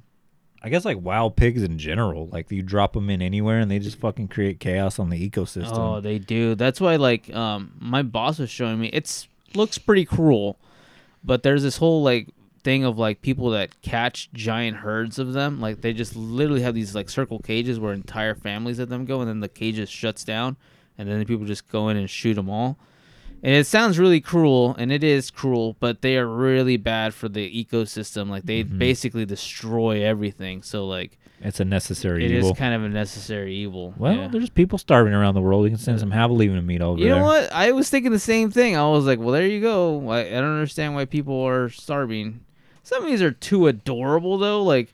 I 0.61 0.69
guess 0.69 0.85
like 0.85 0.99
wild 1.01 1.35
pigs 1.35 1.63
in 1.63 1.77
general. 1.77 2.27
Like 2.27 2.51
you 2.51 2.61
drop 2.61 2.93
them 2.93 3.09
in 3.09 3.21
anywhere 3.21 3.59
and 3.59 3.71
they 3.71 3.79
just 3.79 3.97
fucking 3.99 4.27
create 4.27 4.59
chaos 4.59 4.99
on 4.99 5.09
the 5.09 5.29
ecosystem. 5.29 5.77
Oh, 5.77 5.99
they 6.01 6.19
do. 6.19 6.55
That's 6.55 6.81
why 6.81 6.97
like 6.97 7.33
um 7.33 7.71
my 7.79 8.01
boss 8.01 8.39
was 8.39 8.49
showing 8.49 8.79
me. 8.79 8.89
It's 8.91 9.27
looks 9.53 9.77
pretty 9.77 10.05
cruel, 10.05 10.57
but 11.23 11.43
there's 11.43 11.63
this 11.63 11.77
whole 11.77 12.03
like 12.03 12.27
thing 12.63 12.83
of 12.83 12.97
like 12.97 13.21
people 13.21 13.51
that 13.51 13.81
catch 13.81 14.29
giant 14.33 14.77
herds 14.77 15.17
of 15.17 15.33
them. 15.33 15.61
Like 15.61 15.81
they 15.81 15.93
just 15.93 16.15
literally 16.15 16.61
have 16.61 16.75
these 16.75 16.93
like 16.93 17.09
circle 17.09 17.39
cages 17.39 17.79
where 17.79 17.93
entire 17.93 18.35
families 18.35 18.79
of 18.79 18.89
them 18.89 19.05
go, 19.05 19.21
and 19.21 19.29
then 19.29 19.39
the 19.39 19.47
cage 19.47 19.75
just 19.75 19.93
shuts 19.93 20.23
down, 20.23 20.57
and 20.97 21.07
then 21.09 21.19
the 21.19 21.25
people 21.25 21.45
just 21.45 21.69
go 21.71 21.89
in 21.89 21.97
and 21.97 22.09
shoot 22.09 22.33
them 22.33 22.49
all. 22.49 22.77
And 23.41 23.53
it 23.55 23.65
sounds 23.67 23.97
really 23.97 24.19
cruel, 24.19 24.75
and 24.77 24.91
it 24.91 25.03
is 25.03 25.31
cruel, 25.31 25.77
but 25.79 26.01
they 26.01 26.17
are 26.17 26.27
really 26.27 26.75
bad 26.77 27.13
for 27.13 27.29
the 27.29 27.65
ecosystem. 27.65 28.29
Like 28.29 28.43
they 28.43 28.63
Mhm. 28.63 28.77
basically 28.77 29.25
destroy 29.25 30.03
everything. 30.03 30.61
So 30.61 30.85
like 30.85 31.17
it's 31.41 31.61
a 31.61 31.65
necessary 31.65 32.25
it 32.25 32.31
evil. 32.31 32.49
It 32.49 32.51
is 32.53 32.57
kind 32.57 32.73
of 32.73 32.83
a 32.83 32.89
necessary 32.89 33.55
evil. 33.55 33.93
well, 33.97 34.13
yeah. 34.13 34.27
there's 34.27 34.49
people 34.49 34.77
starving 34.77 35.13
around 35.13 35.35
the 35.35 35.41
world. 35.41 35.63
We 35.63 35.69
can 35.69 35.77
send 35.79 35.99
some 36.01 36.11
javelina 36.11 36.61
meat 36.65 36.81
over 36.81 36.99
You 36.99 37.05
there. 37.05 37.13
You 37.15 37.19
know 37.21 37.25
what? 37.25 37.49
I 37.53 37.71
was 37.71 37.89
thinking 37.89 38.11
the 38.11 38.19
same 38.19 38.51
thing. 38.51 38.75
I 38.75 38.87
was 38.89 39.05
like, 39.05 39.19
well, 39.19 39.31
there 39.31 39.47
you 39.47 39.61
go. 39.61 40.09
I, 40.09 40.19
I 40.19 40.31
don't 40.31 40.53
understand 40.55 40.95
why 40.95 41.05
people 41.05 41.41
are 41.41 41.69
starving. 41.69 42.41
Some 42.83 43.03
of 43.03 43.09
these 43.09 43.21
are 43.21 43.31
too 43.31 43.67
adorable, 43.67 44.37
though. 44.37 44.61
Like, 44.63 44.93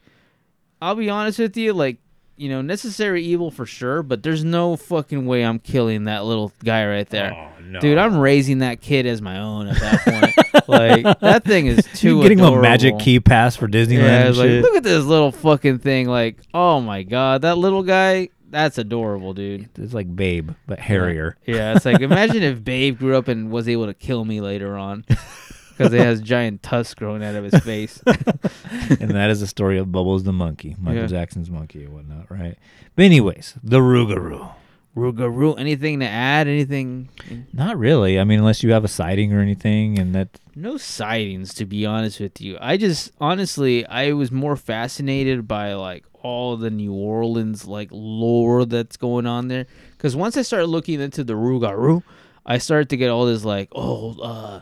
I'll 0.81 0.93
be 0.95 1.09
honest 1.09 1.39
with 1.39 1.57
you. 1.57 1.73
Like, 1.73 1.97
you 2.37 2.49
know, 2.49 2.61
necessary 2.61 3.23
evil 3.23 3.51
for 3.51 3.65
sure, 3.65 4.03
but 4.03 4.23
there's 4.23 4.43
no 4.43 4.75
fucking 4.75 5.25
way 5.25 5.43
I'm 5.43 5.59
killing 5.59 6.05
that 6.05 6.25
little 6.25 6.51
guy 6.63 6.85
right 6.85 7.09
there. 7.09 7.33
Oh, 7.33 7.61
no. 7.61 7.79
Dude, 7.79 7.97
I'm 7.97 8.17
raising 8.17 8.59
that 8.59 8.81
kid 8.81 9.05
as 9.05 9.21
my 9.21 9.39
own 9.39 9.67
at 9.67 9.79
that 9.79 10.01
point. 10.03 10.67
like, 10.67 11.19
that 11.21 11.43
thing 11.45 11.67
is 11.67 11.85
too 11.95 12.15
You're 12.15 12.23
getting 12.23 12.39
adorable. 12.39 12.59
a 12.59 12.61
magic 12.61 12.99
key 12.99 13.19
pass 13.19 13.55
for 13.55 13.67
Disneyland. 13.67 14.35
Yeah, 14.35 14.41
like, 14.41 14.63
look 14.63 14.75
at 14.75 14.83
this 14.83 15.03
little 15.05 15.31
fucking 15.31 15.79
thing. 15.79 16.07
Like, 16.07 16.37
oh 16.53 16.81
my 16.81 17.03
god, 17.03 17.41
that 17.43 17.57
little 17.57 17.83
guy, 17.83 18.29
that's 18.49 18.77
adorable, 18.77 19.33
dude. 19.33 19.69
It's 19.77 19.93
like 19.93 20.13
Babe, 20.13 20.51
but 20.67 20.79
hairier. 20.79 21.37
Yeah, 21.45 21.75
it's 21.75 21.85
like 21.85 22.01
imagine 22.01 22.43
if 22.43 22.63
Babe 22.63 22.97
grew 22.97 23.17
up 23.17 23.27
and 23.27 23.49
was 23.49 23.67
able 23.67 23.87
to 23.87 23.93
kill 23.93 24.23
me 24.25 24.41
later 24.41 24.77
on 24.77 25.05
because 25.77 25.91
he 25.91 25.99
has 25.99 26.21
giant 26.21 26.63
tusks 26.63 26.93
growing 26.93 27.23
out 27.23 27.35
of 27.35 27.43
his 27.43 27.59
face. 27.63 28.01
and 28.07 29.11
that 29.11 29.29
is 29.29 29.39
the 29.41 29.47
story 29.47 29.77
of 29.77 29.91
Bubbles 29.91 30.23
the 30.23 30.33
monkey, 30.33 30.75
Michael 30.79 31.01
Yeah. 31.01 31.07
Jackson's 31.07 31.49
monkey 31.49 31.83
and 31.85 31.93
whatnot, 31.93 32.29
right? 32.29 32.57
But 32.95 33.05
anyways, 33.05 33.55
the 33.63 33.79
Rougarou. 33.79 34.53
Rougarou. 34.95 35.59
Anything 35.59 35.99
to 35.99 36.05
add? 36.07 36.47
Anything? 36.47 37.09
Not 37.51 37.77
really. 37.77 38.19
I 38.19 38.23
mean, 38.23 38.39
unless 38.39 38.63
you 38.63 38.71
have 38.71 38.85
a 38.85 38.87
sighting 38.87 39.33
or 39.33 39.41
anything, 39.41 39.99
and 39.99 40.15
that 40.15 40.39
No 40.55 40.77
sightings, 40.77 41.53
to 41.55 41.65
be 41.65 41.85
honest 41.85 42.19
with 42.21 42.39
you. 42.39 42.57
I 42.61 42.77
just 42.77 43.11
honestly, 43.19 43.85
I 43.87 44.13
was 44.13 44.31
more 44.31 44.55
fascinated 44.55 45.47
by 45.47 45.73
like 45.73 46.05
all 46.21 46.55
the 46.55 46.69
New 46.69 46.93
Orleans 46.93 47.65
like 47.67 47.89
lore 47.91 48.63
that's 48.65 48.95
going 48.95 49.27
on 49.27 49.49
there. 49.49 49.65
Because 49.91 50.15
once 50.15 50.37
I 50.37 50.43
started 50.43 50.67
looking 50.67 51.01
into 51.01 51.25
the 51.25 51.33
Rougarou, 51.33 52.01
I 52.45 52.57
started 52.59 52.89
to 52.91 52.97
get 52.97 53.09
all 53.09 53.25
this 53.25 53.43
like, 53.43 53.67
oh, 53.73 54.17
uh, 54.21 54.61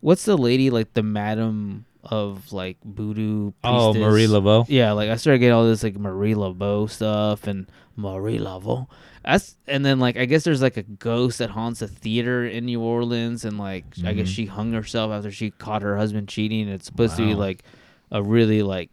what's 0.00 0.24
the 0.24 0.36
lady 0.36 0.70
like 0.70 0.94
the 0.94 1.02
Madam 1.02 1.84
of 2.04 2.52
like 2.52 2.76
voodoo? 2.84 3.52
Oh. 3.64 3.92
Marie 3.94 4.26
Laveau? 4.26 4.64
Yeah, 4.68 4.92
like 4.92 5.10
I 5.10 5.16
started 5.16 5.38
getting 5.40 5.54
all 5.54 5.64
this 5.66 5.82
like 5.82 5.96
Marie 5.96 6.34
Laveau 6.34 6.88
stuff 6.90 7.46
and 7.46 7.66
Marie 7.96 8.38
Laveau. 8.38 8.86
That's 9.24 9.56
and 9.66 9.84
then 9.84 9.98
like 9.98 10.16
I 10.16 10.24
guess 10.24 10.44
there's 10.44 10.62
like 10.62 10.76
a 10.76 10.82
ghost 10.84 11.38
that 11.38 11.50
haunts 11.50 11.82
a 11.82 11.88
theater 11.88 12.46
in 12.46 12.64
New 12.66 12.80
Orleans, 12.80 13.44
and 13.44 13.58
like 13.58 13.84
I 14.04 14.12
guess 14.14 14.28
Mhm. 14.28 14.34
she 14.34 14.46
hung 14.46 14.72
herself 14.72 15.10
after 15.12 15.30
she 15.30 15.50
caught 15.50 15.82
her 15.82 15.96
husband 15.96 16.28
cheating. 16.28 16.68
It's 16.68 16.86
supposed 16.86 17.16
to 17.16 17.26
be 17.26 17.34
like 17.34 17.62
a 18.10 18.22
really 18.22 18.62
like 18.62 18.90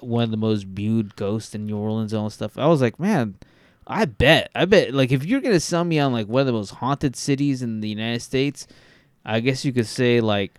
one 0.00 0.22
of 0.22 0.30
the 0.30 0.36
most 0.36 0.64
viewed 0.64 1.16
ghosts 1.16 1.54
in 1.56 1.66
New 1.66 1.76
Orleans 1.76 2.12
and 2.12 2.22
all 2.22 2.30
stuff. 2.30 2.56
I 2.56 2.68
was 2.68 2.80
like, 2.80 3.00
man, 3.00 3.34
I 3.84 4.04
bet, 4.04 4.48
I 4.54 4.64
bet, 4.66 4.94
like 4.94 5.10
if 5.10 5.24
you're 5.24 5.40
gonna 5.40 5.58
sell 5.58 5.82
me 5.82 5.98
on 5.98 6.12
like 6.12 6.28
one 6.28 6.40
of 6.42 6.46
the 6.46 6.52
most 6.52 6.70
haunted 6.74 7.16
cities 7.16 7.62
in 7.62 7.80
the 7.80 7.88
United 7.88 8.20
States, 8.22 8.68
I 9.28 9.40
guess 9.40 9.64
you 9.64 9.72
could 9.72 9.86
say 9.86 10.20
like 10.20 10.58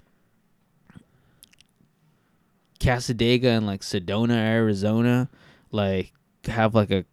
Cassadaga 2.80 3.58
and 3.58 3.66
like 3.68 3.82
Sedona, 3.82 4.36
Arizona, 4.38 5.30
like 5.72 6.14
have 6.46 6.74
like 6.76 6.92
a 6.92 7.06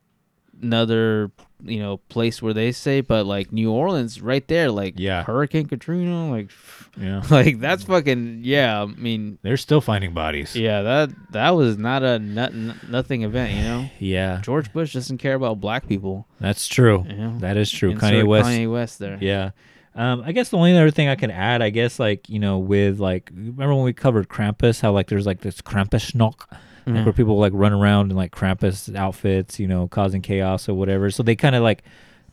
another 0.63 1.31
you 1.65 1.79
know 1.81 1.97
place 2.09 2.41
where 2.41 2.53
they 2.55 2.71
say, 2.73 3.01
but 3.01 3.27
like 3.27 3.53
New 3.53 3.71
Orleans, 3.73 4.21
right 4.23 4.47
there, 4.47 4.71
like 4.71 4.95
Yeah. 4.97 5.25
Hurricane 5.25 5.67
Katrina, 5.67 6.31
like 6.31 6.51
Yeah. 7.01 7.23
like 7.31 7.59
that's 7.61 7.83
fucking 7.85 8.41
yeah. 8.45 8.83
I 8.83 8.87
mean, 8.87 9.39
They're 9.43 9.57
still 9.57 9.81
finding 9.81 10.13
bodies. 10.15 10.55
yeah, 10.55 10.83
that 10.83 11.11
that 11.33 11.51
was 11.51 11.77
not 11.79 12.03
a 12.03 12.19
nut, 12.19 12.53
nothing 12.89 13.23
event, 13.23 13.53
you 13.55 13.63
know. 13.63 13.91
Yeah. 13.99 14.41
George 14.43 14.73
Bush 14.73 14.93
doesn't 14.93 15.19
care 15.19 15.35
about 15.35 15.61
black 15.61 15.89
people. 15.89 16.27
That's 16.39 16.69
true. 16.69 17.05
Yeah. 17.09 17.33
That 17.39 17.57
is 17.57 17.71
true. 17.71 17.91
Insert 17.91 18.13
Kanye 18.13 18.27
West. 18.27 18.49
Kanye 18.49 18.71
West 18.71 18.99
there. 18.99 19.19
Yeah. 19.21 19.51
Um, 19.97 20.23
I 20.27 20.33
guess 20.33 20.51
the 20.51 20.59
only 20.59 20.77
other 20.77 20.91
thing 20.91 21.09
I 21.09 21.17
can 21.17 21.31
add, 21.31 21.63
I 21.63 21.71
guess, 21.71 21.99
like 21.99 22.29
you 22.29 22.39
know, 22.39 22.59
with 22.59 23.01
like, 23.01 23.31
remember 23.35 23.75
when 23.75 23.85
we 23.85 23.93
covered 23.93 24.29
Krampus? 24.29 24.81
How 24.81 24.93
like 24.93 25.09
there's 25.09 25.27
like 25.27 25.41
this 25.41 25.61
Krampusnacht, 25.63 26.43
Yeah. 26.87 27.03
where 27.05 27.13
people 27.15 27.39
like 27.39 27.53
run 27.55 27.73
around 27.73 28.11
in 28.11 28.17
like 28.17 28.31
Krampus 28.33 28.95
outfits, 28.95 29.59
you 29.59 29.67
know, 29.67 29.89
causing 29.89 30.21
chaos 30.23 30.69
or 30.69 30.75
whatever. 30.75 31.11
So 31.11 31.23
they 31.23 31.35
kind 31.35 31.55
of 31.57 31.63
like 31.63 31.83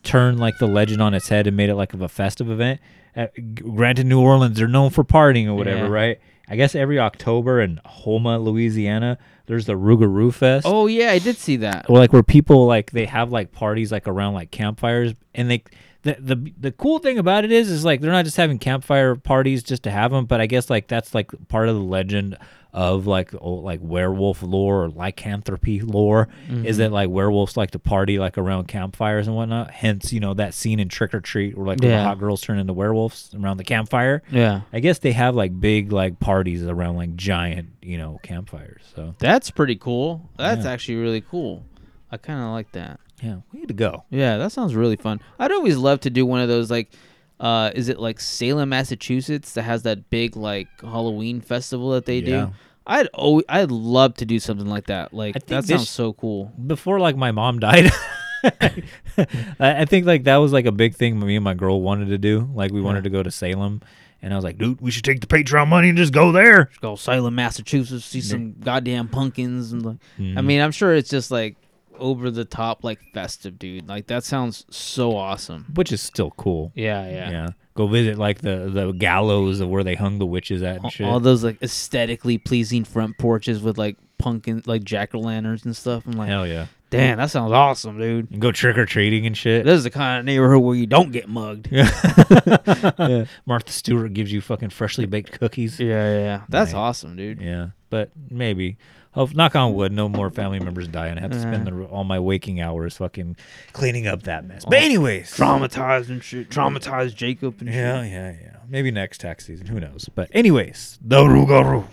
turned 0.03 0.39
like 0.39 0.57
the 0.59 0.67
legend 0.67 1.01
on 1.01 1.13
its 1.13 1.29
head 1.29 1.47
and 1.47 1.55
made 1.55 1.69
it 1.69 1.75
like 1.75 1.93
of 1.93 2.01
a 2.01 2.09
festive 2.09 2.49
event. 2.51 2.81
Uh, 3.15 3.27
g- 3.37 3.43
granted, 3.63 4.05
New 4.07 4.19
Orleans 4.19 4.57
they're 4.57 4.67
known 4.67 4.89
for 4.89 5.03
partying 5.05 5.47
or 5.47 5.53
whatever, 5.55 5.85
Yeah. 5.85 5.89
right? 5.89 6.19
I 6.49 6.57
guess 6.57 6.75
every 6.75 6.99
October 6.99 7.61
in 7.61 7.79
Houma, 7.85 8.37
Louisiana, 8.39 9.17
there's 9.45 9.65
the 9.65 9.73
Rougarou 9.73 10.33
Fest. 10.33 10.65
Oh 10.69 10.87
yeah, 10.87 11.11
I 11.11 11.19
did 11.19 11.37
see 11.37 11.55
that. 11.57 11.85
Or 11.89 11.97
like 11.97 12.11
where 12.11 12.23
people 12.23 12.65
like 12.65 12.91
they 12.91 13.05
have 13.05 13.31
like 13.31 13.53
parties 13.53 13.91
like 13.93 14.07
around 14.09 14.33
like 14.33 14.51
campfires 14.51 15.13
and 15.33 15.49
they 15.49 15.63
the 16.03 16.15
the 16.19 16.53
the 16.59 16.71
cool 16.71 16.99
thing 16.99 17.17
about 17.17 17.43
it 17.45 17.51
is 17.51 17.69
is 17.71 17.83
like 17.83 17.99
they're 18.01 18.11
not 18.11 18.25
just 18.25 18.37
having 18.37 18.59
campfire 18.59 19.15
parties 19.15 19.63
just 19.63 19.83
to 19.83 19.91
have 19.91 20.11
them, 20.11 20.25
but 20.25 20.39
I 20.41 20.45
guess 20.45 20.69
like 20.69 20.87
that's 20.87 21.13
like 21.15 21.31
part 21.47 21.67
of 21.69 21.75
the 21.75 21.81
legend 21.81 22.37
of 22.73 23.05
like 23.05 23.31
oh, 23.39 23.51
like 23.53 23.79
werewolf 23.83 24.41
lore 24.41 24.83
or 24.85 24.89
lycanthropy 24.89 25.79
lore 25.81 26.27
is 26.49 26.75
Mhm. 26.75 26.77
that 26.79 26.91
like 26.91 27.09
werewolves 27.09 27.55
like 27.55 27.69
to 27.71 27.79
party 27.79 28.17
like 28.17 28.35
around 28.37 28.67
campfires 28.67 29.27
and 29.27 29.35
whatnot. 29.35 29.69
Hence, 29.71 30.11
you 30.11 30.19
know 30.19 30.33
that 30.33 30.53
scene 30.55 30.79
in 30.79 30.89
Trick 30.89 31.13
or 31.13 31.19
Treat 31.21 31.55
where 31.55 31.67
like 31.67 31.83
Yeah. 31.83 32.03
hot 32.03 32.17
girls 32.19 32.41
turn 32.41 32.57
into 32.59 32.73
werewolves 32.73 33.29
around 33.39 33.57
the 33.57 33.63
campfire. 33.63 34.23
Yeah. 34.31 34.61
I 34.73 34.79
guess 34.79 34.97
they 34.99 35.11
have 35.11 35.35
like 35.35 35.57
big 35.59 35.91
like 35.91 36.19
parties 36.19 36.63
around 36.65 36.95
like 36.97 37.15
giant 37.15 37.69
you 37.83 37.97
know 37.99 38.19
campfires. 38.23 38.81
So 38.95 39.13
That's 39.19 39.51
pretty 39.51 39.75
cool. 39.75 40.27
That's 40.37 40.65
Yeah. 40.65 40.71
actually 40.71 40.95
really 40.95 41.21
cool. 41.21 41.63
I 42.11 42.17
kind 42.17 42.39
of 42.43 42.49
like 42.51 42.71
that. 42.73 42.99
Yeah, 43.23 43.37
we 43.51 43.59
need 43.59 43.67
to 43.69 43.73
go. 43.73 44.03
Yeah, 44.09 44.37
that 44.37 44.51
sounds 44.51 44.75
really 44.75 44.95
fun. 44.97 45.21
I'd 45.39 45.51
always 45.51 45.77
love 45.77 46.01
to 46.01 46.09
do 46.09 46.25
one 46.25 46.41
of 46.41 46.47
those 46.49 46.69
like 46.69 46.91
uh 47.39 47.71
is 47.73 47.89
it 47.89 47.99
like 47.99 48.19
Salem, 48.19 48.69
Massachusetts 48.69 49.53
that 49.53 49.63
has 49.63 49.83
that 49.83 50.09
big 50.09 50.35
like 50.35 50.67
Halloween 50.81 51.41
festival 51.41 51.91
that 51.91 52.05
they 52.05 52.19
Yeah. 52.19 52.45
do? 52.47 52.53
I'd 52.85 53.07
always, 53.13 53.45
I'd 53.47 53.71
love 53.71 54.15
to 54.15 54.25
do 54.25 54.39
something 54.39 54.67
like 54.67 54.87
that. 54.87 55.13
Like 55.13 55.33
that 55.35 55.47
this- 55.47 55.67
sounds 55.67 55.89
so 55.89 56.13
cool. 56.13 56.51
before 56.67 56.99
like 56.99 57.15
my 57.15 57.31
mom 57.31 57.59
died 57.59 57.89
I 58.43 58.83
I 59.59 59.85
think 59.85 60.05
like 60.05 60.23
that 60.25 60.37
was 60.37 60.51
like 60.51 60.65
a 60.65 60.71
big 60.71 60.95
thing 60.95 61.19
me 61.19 61.35
and 61.35 61.43
my 61.43 61.53
girl 61.53 61.81
wanted 61.81 62.09
to 62.09 62.17
do. 62.17 62.49
Like 62.53 62.71
we 62.71 62.81
wanted 62.81 63.03
to 63.05 63.09
go 63.09 63.23
to 63.23 63.31
Salem 63.31 63.81
and 64.21 64.33
I 64.33 64.35
was 64.37 64.43
like, 64.43 64.57
dude, 64.57 64.79
we 64.81 64.91
should 64.91 65.03
take 65.03 65.19
the 65.21 65.27
Patreon 65.27 65.67
money 65.67 65.89
and 65.89 65.97
just 65.97 66.13
go 66.13 66.31
there. 66.31 66.65
Just 66.65 66.81
go 66.81 66.95
Salem, 66.95 67.35
Massachusetts, 67.35 68.05
see 68.05 68.21
some 68.21 68.53
goddamn 68.59 69.07
pumpkins 69.07 69.71
and 69.71 69.85
like 69.85 69.97
I 70.19 70.21
Mhm. 70.21 70.45
mean, 70.45 70.61
I'm 70.61 70.71
sure 70.71 70.93
it's 70.93 71.09
just 71.09 71.31
like 71.31 71.55
over 71.99 72.29
the 72.31 72.45
top 72.45 72.83
like 72.83 72.99
festive, 73.13 73.57
dude. 73.59 73.87
Like 73.87 74.07
that 74.07 74.23
sounds 74.23 74.65
so 74.69 75.15
awesome. 75.15 75.65
Which 75.75 75.91
is 75.91 76.01
still 76.01 76.31
cool. 76.31 76.71
Yeah, 76.75 77.07
yeah. 77.09 77.29
Yeah. 77.31 77.47
Go 77.75 77.87
visit 77.87 78.17
like 78.17 78.41
the 78.41 78.69
the 78.71 78.91
gallows 78.91 79.59
of 79.59 79.69
where 79.69 79.83
they 79.83 79.95
hung 79.95 80.19
the 80.19 80.25
witches 80.25 80.61
at 80.61 80.75
and 80.77 80.85
All- 80.85 80.89
shit. 80.91 81.07
All 81.07 81.19
those 81.19 81.43
like 81.43 81.61
aesthetically 81.61 82.37
pleasing 82.37 82.83
front 82.83 83.17
porches 83.17 83.61
with 83.61 83.77
like 83.77 83.97
pumpkin 84.19 84.61
like 84.65 84.83
jack 84.83 85.13
o' 85.15 85.19
lanterns 85.19 85.65
and 85.65 85.75
stuff. 85.75 86.05
I'm 86.05 86.13
like, 86.13 86.29
Hell 86.29 86.45
yeah. 86.47 86.67
damn, 86.91 87.17
that 87.17 87.31
sounds 87.31 87.51
awesome, 87.51 87.97
dude. 87.99 88.29
And 88.31 88.39
go 88.39 88.51
trick 88.51 88.77
or 88.77 88.85
treating 88.85 89.25
and 89.25 89.35
shit. 89.35 89.65
This 89.65 89.77
is 89.79 89.83
the 89.83 89.89
kind 89.89 90.19
of 90.19 90.25
neighborhood 90.25 90.61
where 90.61 90.75
you 90.75 90.85
don't 90.85 91.11
get 91.11 91.27
mugged. 91.27 91.67
yeah. 91.71 93.25
Martha 93.45 93.71
Stewart 93.71 94.13
gives 94.13 94.31
you 94.31 94.39
fucking 94.39 94.69
freshly 94.69 95.05
baked 95.05 95.39
cookies. 95.39 95.79
Yeah, 95.79 95.87
yeah, 95.87 96.19
yeah. 96.19 96.41
That's 96.49 96.73
awesome, 96.73 97.15
dude. 97.15 97.41
Yeah, 97.41 97.69
but 97.89 98.11
maybe. 98.29 98.77
Oh, 99.15 99.29
knock 99.33 99.55
on 99.55 99.75
wood, 99.75 99.91
no 99.91 100.09
more 100.09 100.29
family 100.31 100.59
members 100.59 100.87
die, 100.87 101.07
and 101.07 101.19
I 101.19 101.21
have 101.21 101.31
to 101.31 101.39
spend 101.39 101.67
the, 101.67 101.83
all 101.85 102.03
my 102.03 102.17
waking 102.19 102.59
hours 102.61 102.97
fucking 102.97 103.35
cleaning 103.71 104.07
up 104.07 104.23
that 104.23 104.45
mess. 104.45 104.65
But 104.65 104.79
anyways, 104.79 105.31
traumatized 105.37 106.09
and 106.09 106.23
shit. 106.23 106.49
Traumatized 106.49 107.13
Jacob 107.15 107.57
and 107.61 107.69
Yeah, 107.69 108.01
shit. 108.03 108.11
yeah, 108.11 108.31
yeah. 108.41 108.57
Maybe 108.67 108.89
next 108.89 109.19
tax 109.21 109.45
season. 109.45 109.67
Who 109.67 109.79
knows? 109.79 110.09
But 110.15 110.29
anyways, 110.33 110.97
the 111.01 111.19
Rougarou. 111.21 111.85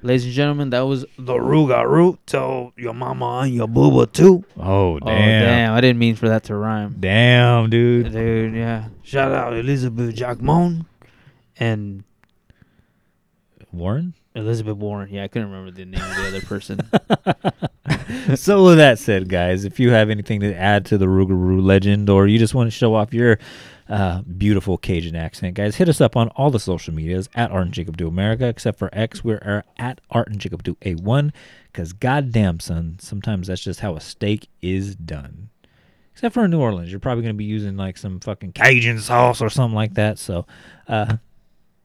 Ladies 0.00 0.24
and 0.24 0.32
gentlemen, 0.34 0.70
that 0.70 0.82
was 0.82 1.04
the 1.18 1.34
Rougarou. 1.34 2.18
Tell 2.26 2.72
your 2.76 2.94
mama 2.94 3.40
and 3.44 3.54
your 3.54 3.66
booba 3.68 4.10
too. 4.10 4.44
Oh, 4.58 4.94
oh 4.96 4.98
damn. 5.00 5.42
Oh 5.42 5.46
damn! 5.46 5.72
I 5.74 5.80
didn't 5.82 5.98
mean 5.98 6.14
for 6.16 6.28
that 6.28 6.44
to 6.44 6.54
rhyme. 6.54 6.96
Damn, 7.00 7.68
dude. 7.70 8.12
Dude, 8.12 8.54
yeah. 8.54 8.88
Shout 9.02 9.32
out 9.32 9.54
Elizabeth 9.54 10.14
Jacquemone 10.14 10.86
and 11.58 12.04
Warren. 13.72 14.14
Elizabeth 14.34 14.76
Warren. 14.76 15.10
Yeah, 15.12 15.24
I 15.24 15.28
couldn't 15.28 15.50
remember 15.50 15.70
the 15.70 15.84
name 15.84 16.02
of 16.02 16.16
the 16.16 16.26
other 16.26 16.40
person. 16.40 16.80
so 18.36 18.64
with 18.64 18.78
that 18.78 18.98
said, 18.98 19.28
guys, 19.28 19.64
if 19.64 19.78
you 19.78 19.90
have 19.90 20.10
anything 20.10 20.40
to 20.40 20.54
add 20.54 20.84
to 20.86 20.98
the 20.98 21.06
Rougarou 21.06 21.62
legend, 21.64 22.10
or 22.10 22.26
you 22.26 22.38
just 22.38 22.54
want 22.54 22.66
to 22.66 22.70
show 22.70 22.94
off 22.94 23.14
your 23.14 23.38
uh, 23.88 24.22
beautiful 24.22 24.78
Cajun 24.78 25.16
accent, 25.16 25.54
guys, 25.54 25.76
hit 25.76 25.88
us 25.88 26.00
up 26.00 26.16
on 26.16 26.28
all 26.30 26.50
the 26.50 26.60
social 26.60 26.94
medias 26.94 27.28
at 27.34 27.50
Art 27.50 27.64
and 27.64 27.72
Jacob 27.74 27.96
Do 27.96 28.08
America, 28.08 28.46
except 28.46 28.78
for 28.78 28.90
X, 28.92 29.22
we're 29.22 29.64
at 29.78 30.00
Art 30.10 30.28
and 30.28 30.40
Jacob 30.40 30.62
Do 30.62 30.74
A1. 30.76 31.32
Because 31.72 31.92
goddamn, 31.92 32.60
son, 32.60 32.96
sometimes 33.00 33.48
that's 33.48 33.62
just 33.62 33.80
how 33.80 33.96
a 33.96 34.00
steak 34.00 34.48
is 34.62 34.94
done. 34.94 35.50
Except 36.12 36.32
for 36.32 36.44
in 36.44 36.50
New 36.52 36.60
Orleans, 36.60 36.90
you're 36.90 37.00
probably 37.00 37.22
going 37.22 37.34
to 37.34 37.38
be 37.38 37.44
using 37.44 37.76
like 37.76 37.98
some 37.98 38.20
fucking 38.20 38.52
Cajun 38.52 39.00
sauce 39.00 39.40
or 39.40 39.50
something 39.50 39.74
like 39.74 39.94
that. 39.94 40.18
So, 40.18 40.46
uh, 40.86 41.16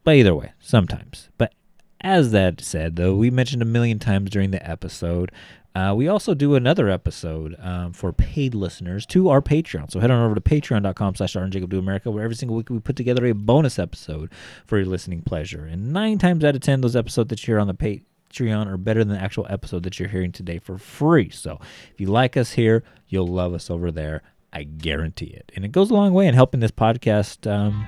but 0.04 0.16
either 0.16 0.36
way, 0.36 0.52
sometimes. 0.60 1.30
But 1.38 1.54
as 2.02 2.32
that 2.32 2.62
said, 2.62 2.96
though, 2.96 3.16
we 3.16 3.30
mentioned 3.30 3.62
a 3.62 3.66
million 3.66 4.00
times 4.00 4.30
during 4.30 4.52
the 4.52 4.70
episode, 4.70 5.32
uh, 5.76 5.94
we 5.96 6.08
also 6.08 6.34
do 6.34 6.56
another 6.56 6.90
episode 6.90 7.56
um, 7.60 7.94
for 7.94 8.12
paid 8.12 8.56
listeners 8.56 9.06
to 9.06 9.30
our 9.30 9.42
Patreon. 9.42 9.92
So 9.92 10.00
head 10.00 10.10
on 10.10 10.26
over 10.26 10.36
to 10.36 10.42
patreon.com 10.42 11.16
slash 11.16 11.36
America, 11.36 12.10
where 12.10 12.24
every 12.24 12.36
single 12.36 12.58
week 12.58 12.70
we 12.70 12.80
put 12.80 12.96
together 12.96 13.26
a 13.26 13.34
bonus 13.34 13.78
episode 13.78 14.32
for 14.66 14.78
your 14.78 14.88
listening 14.88 15.22
pleasure. 15.22 15.66
And 15.66 15.94
nine 15.94 16.18
times 16.18 16.44
out 16.44 16.56
of 16.56 16.62
ten, 16.62 16.82
those 16.82 16.96
episodes 16.96 17.30
that 17.30 17.42
you 17.44 17.54
hear 17.54 17.60
on 17.60 17.68
the 17.68 18.02
Patreon 18.32 18.68
are 18.68 18.78
better 18.78 19.04
than 19.04 19.16
the 19.16 19.22
actual 19.22 19.46
episode 19.50 19.84
that 19.84 20.00
you're 20.00 20.10
hearing 20.10 20.32
today 20.32 20.58
for 20.58 20.78
free. 20.78 21.30
So 21.30 21.60
if 21.94 22.02
you 22.02 22.08
like 22.08 22.36
us 22.36 22.54
here, 22.54 22.84
you'll 23.08 23.28
love 23.28 23.54
us 23.54 23.70
over 23.70 23.92
there. 23.92 24.24
I 24.52 24.64
guarantee 24.64 25.28
it. 25.28 25.52
And 25.56 25.64
it 25.64 25.72
goes 25.72 25.92
a 25.92 25.94
long 25.94 26.14
way 26.14 26.28
in 26.28 26.34
helping 26.34 26.60
this 26.60 26.72
podcast 26.72 27.50
um, 27.50 27.86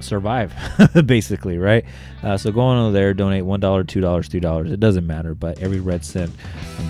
survive, 0.00 0.54
basically, 1.06 1.58
right? 1.58 1.84
Uh, 2.22 2.36
so 2.36 2.50
go 2.52 2.60
on 2.60 2.78
over 2.78 2.92
there, 2.92 3.14
donate 3.14 3.44
$1, 3.44 3.60
$2, 3.60 3.84
$3. 3.86 4.72
It 4.72 4.80
doesn't 4.80 5.06
matter, 5.06 5.34
but 5.34 5.58
every 5.60 5.80
red 5.80 6.04
cent 6.04 6.32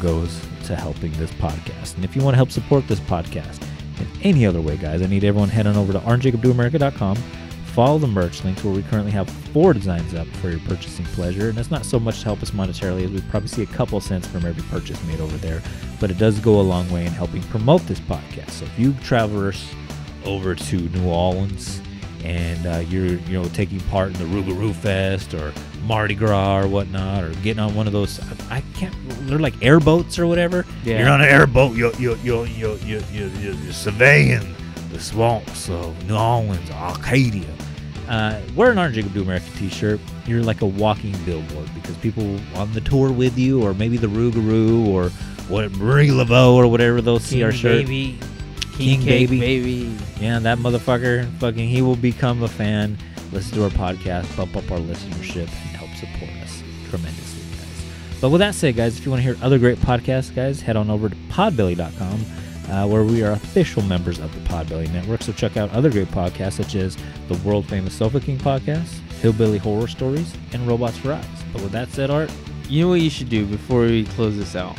goes 0.00 0.40
to 0.64 0.76
helping 0.76 1.12
this 1.12 1.30
podcast. 1.32 1.96
And 1.96 2.04
if 2.04 2.14
you 2.14 2.22
want 2.22 2.34
to 2.34 2.36
help 2.36 2.50
support 2.50 2.86
this 2.88 3.00
podcast 3.00 3.62
in 4.00 4.06
any 4.22 4.46
other 4.46 4.60
way, 4.60 4.76
guys, 4.76 5.02
I 5.02 5.06
need 5.06 5.24
everyone 5.24 5.48
head 5.48 5.66
on 5.66 5.76
over 5.76 5.92
to 5.92 6.00
artandJacobDoAmerica.com. 6.00 7.16
Follow 7.66 7.98
the 7.98 8.08
merch 8.08 8.42
links 8.44 8.64
where 8.64 8.74
we 8.74 8.82
currently 8.82 9.12
have 9.12 9.30
four 9.52 9.72
designs 9.72 10.12
up 10.12 10.26
for 10.26 10.50
your 10.50 10.58
purchasing 10.60 11.04
pleasure. 11.06 11.48
And 11.48 11.56
that's 11.56 11.70
not 11.70 11.84
so 11.86 12.00
much 12.00 12.18
to 12.18 12.24
help 12.24 12.42
us 12.42 12.50
monetarily 12.50 13.04
as 13.04 13.10
we 13.12 13.20
probably 13.30 13.48
see 13.48 13.62
a 13.62 13.66
couple 13.66 14.00
cents 14.00 14.26
from 14.26 14.44
every 14.44 14.64
purchase 14.64 15.02
made 15.04 15.20
over 15.20 15.36
there. 15.36 15.62
But 16.00 16.10
it 16.10 16.18
does 16.18 16.40
go 16.40 16.60
a 16.60 16.62
long 16.62 16.90
way 16.90 17.06
in 17.06 17.12
helping 17.12 17.42
promote 17.44 17.82
this 17.82 18.00
podcast. 18.00 18.50
So 18.50 18.64
if 18.64 18.78
you 18.78 18.94
traverse 18.94 19.72
over 20.24 20.54
to 20.54 20.76
New 20.76 21.08
Orleans 21.08 21.80
and 22.24 22.66
uh, 22.66 22.78
you're 22.88 23.06
you 23.06 23.32
know 23.32 23.44
taking 23.48 23.80
part 23.80 24.08
in 24.08 24.14
the 24.14 24.24
Rougarou 24.24 24.74
Fest 24.74 25.34
or 25.34 25.52
Mardi 25.84 26.14
Gras 26.14 26.60
or 26.60 26.68
whatnot, 26.68 27.24
or 27.24 27.30
getting 27.42 27.60
on 27.60 27.74
one 27.74 27.86
of 27.86 27.92
those 27.92 28.20
I 28.50 28.62
can't 28.74 28.94
they're 29.26 29.38
like 29.38 29.54
airboats 29.62 30.18
or 30.18 30.26
whatever. 30.26 30.64
Yeah. 30.84 31.00
You're 31.00 31.08
on 31.08 31.20
an 31.20 31.28
airboat. 31.28 31.76
You're 31.76 31.94
you're 31.96 32.16
you're 32.18 32.46
you're 32.46 32.76
you're, 32.78 33.00
you're, 33.12 33.28
you're, 33.28 33.54
you're 33.54 33.72
surveying 33.72 34.54
the 34.90 35.00
swamps 35.00 35.68
of 35.68 36.06
New 36.06 36.16
Orleans, 36.16 36.70
Arcadia. 36.70 37.46
Uh, 38.08 38.40
wear 38.56 38.72
an 38.72 38.78
Art 38.78 38.94
Jacob 38.94 39.12
Do 39.12 39.22
America 39.22 39.46
t-shirt. 39.56 40.00
You're 40.26 40.42
like 40.42 40.62
a 40.62 40.66
walking 40.66 41.12
billboard 41.24 41.68
because 41.74 41.94
people 41.98 42.38
on 42.54 42.72
the 42.72 42.80
tour 42.80 43.12
with 43.12 43.36
you, 43.36 43.62
or 43.62 43.74
maybe 43.74 43.98
the 43.98 44.06
Rougarou, 44.06 44.86
or 44.86 45.10
what 45.48 45.70
Marie 45.72 46.08
Laveau 46.08 46.54
or 46.54 46.66
whatever 46.68 47.00
they'll 47.02 47.18
see 47.18 47.36
King 47.36 47.44
our 47.44 47.52
shirt. 47.52 47.86
baby, 47.86 48.18
King, 48.78 49.00
King 49.00 49.08
cake 49.08 49.28
baby. 49.28 49.40
baby. 49.40 49.96
Yeah, 50.20 50.38
that 50.38 50.58
motherfucker. 50.58 51.30
Fucking, 51.38 51.68
he 51.68 51.82
will 51.82 51.96
become 51.96 52.42
a 52.42 52.48
fan. 52.48 52.96
Listen 53.32 53.58
to 53.58 53.64
our 53.64 53.70
podcast, 53.70 54.34
bump 54.36 54.56
up 54.56 54.70
our 54.70 54.78
listenership, 54.78 55.48
and 55.48 55.76
help 55.76 55.90
support 55.90 56.30
us 56.42 56.62
tremendously, 56.88 57.42
guys. 57.56 57.84
But 58.20 58.30
with 58.30 58.38
that 58.40 58.54
said, 58.54 58.76
guys, 58.76 58.98
if 58.98 59.04
you 59.04 59.10
want 59.10 59.22
to 59.22 59.34
hear 59.34 59.36
other 59.44 59.58
great 59.58 59.78
podcasts, 59.78 60.34
guys, 60.34 60.60
head 60.62 60.76
on 60.76 60.88
over 60.90 61.08
to 61.10 61.16
podbelly.com, 61.28 62.24
uh, 62.72 62.86
where 62.86 63.04
we 63.04 63.22
are 63.22 63.32
official 63.32 63.82
members 63.82 64.18
of 64.18 64.32
the 64.34 64.40
Podbelly 64.48 64.90
Network. 64.92 65.22
So 65.22 65.32
check 65.32 65.56
out 65.56 65.70
other 65.72 65.90
great 65.90 66.08
podcasts 66.08 66.54
such 66.54 66.74
as 66.74 66.96
the 67.28 67.34
world 67.38 67.66
famous 67.66 67.94
Sofa 67.94 68.20
King 68.20 68.38
podcast, 68.38 68.88
Hillbilly 69.20 69.58
Horror 69.58 69.88
Stories, 69.88 70.34
and 70.52 70.66
Robots 70.66 70.96
for 70.98 71.12
Eyes. 71.12 71.24
But 71.52 71.62
with 71.62 71.72
that 71.72 71.88
said, 71.90 72.10
Art, 72.10 72.30
You 72.68 72.82
know 72.84 72.88
what 72.90 73.00
you 73.00 73.10
should 73.10 73.28
do 73.28 73.44
before 73.46 73.82
we 73.82 74.04
close 74.04 74.36
this 74.36 74.54
out? 74.56 74.76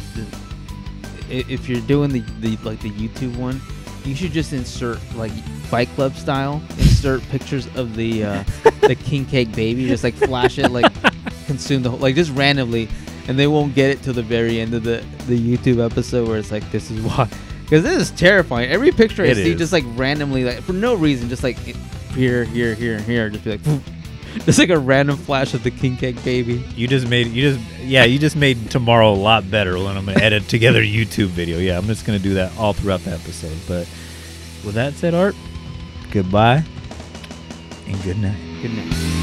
If 1.30 1.70
you're 1.70 1.82
doing 1.82 2.10
the, 2.12 2.22
the 2.40 2.58
like 2.64 2.80
the 2.82 2.90
YouTube 2.92 3.36
one, 3.38 3.62
you 4.06 4.16
should 4.16 4.32
just 4.32 4.54
insert 4.54 5.00
like 5.16 5.32
Fight 5.70 5.88
Club 5.90 6.16
style, 6.16 6.62
insert 6.78 7.22
pictures 7.30 7.68
of 7.76 7.96
the 7.96 8.24
uh, 8.24 8.44
the 8.82 8.96
king 8.96 9.26
cake 9.26 9.54
baby, 9.56 9.88
just 9.88 10.04
like 10.04 10.16
flash 10.16 10.58
it, 10.58 10.70
like 10.72 10.92
consume 11.48 11.84
the 11.84 11.90
whole, 11.92 12.00
like 12.00 12.16
just 12.16 12.32
randomly, 12.32 12.88
and 13.28 13.38
they 13.38 13.48
won't 13.48 13.76
get 13.76 13.90
it 13.92 14.02
till 14.02 14.14
the 14.14 14.24
very 14.24 14.60
end 14.60 14.74
of 14.74 14.84
the 14.84 15.04
the 15.28 15.38
YouTube 15.58 15.84
episode 15.86 16.28
where 16.28 16.38
it's 16.40 16.52
like 16.52 16.70
this 16.72 16.90
is 16.92 17.02
why, 17.02 17.30
because 17.64 17.84
this 17.84 18.02
is 18.02 18.12
terrifying. 18.12 18.70
Every 18.70 18.92
picture 18.92 19.24
I 19.24 19.28
It 19.28 19.36
see, 19.36 19.52
is. 19.52 19.58
just 19.60 19.74
like 19.74 19.84
randomly, 19.96 20.44
like 20.44 20.62
for 20.62 20.74
no 20.74 20.96
reason, 20.96 21.30
just 21.30 21.44
like 21.44 21.58
here, 21.58 22.44
here, 22.46 22.74
here, 22.74 23.00
here, 23.00 23.30
just 23.30 23.44
be 23.44 23.52
like. 23.58 23.82
Just 24.46 24.58
like 24.60 24.70
a 24.70 24.80
random 24.80 25.18
flash 25.18 25.54
of 25.54 25.64
the 25.64 25.72
king 25.72 25.96
cake 25.98 26.24
baby. 26.24 26.64
you 26.76 26.88
just 26.88 27.08
made 27.08 27.28
you 27.28 27.52
just 27.52 27.60
yeah 27.82 28.04
you 28.06 28.18
just 28.18 28.36
made 28.36 28.72
tomorrow 28.72 29.12
a 29.12 29.14
lot 29.14 29.50
better 29.52 29.78
when 29.78 29.96
I'm 29.96 30.06
gonna 30.06 30.20
edit 30.22 30.48
together 30.48 30.80
a 30.80 30.86
YouTube 30.86 31.28
video. 31.28 31.60
Yeah, 31.60 31.78
I'm 31.78 31.86
just 31.86 32.06
gonna 32.06 32.20
do 32.20 32.34
that 32.36 32.58
all 32.58 32.74
throughout 32.74 33.02
the 33.02 33.12
episode. 33.12 33.58
But 33.68 33.88
with 34.66 34.76
that 34.76 34.94
said, 34.94 35.14
Art, 35.14 35.36
goodbye 36.12 36.64
and 37.86 38.04
good 38.04 38.18
night. 38.18 38.38
Good 38.62 38.72
night. 38.74 39.19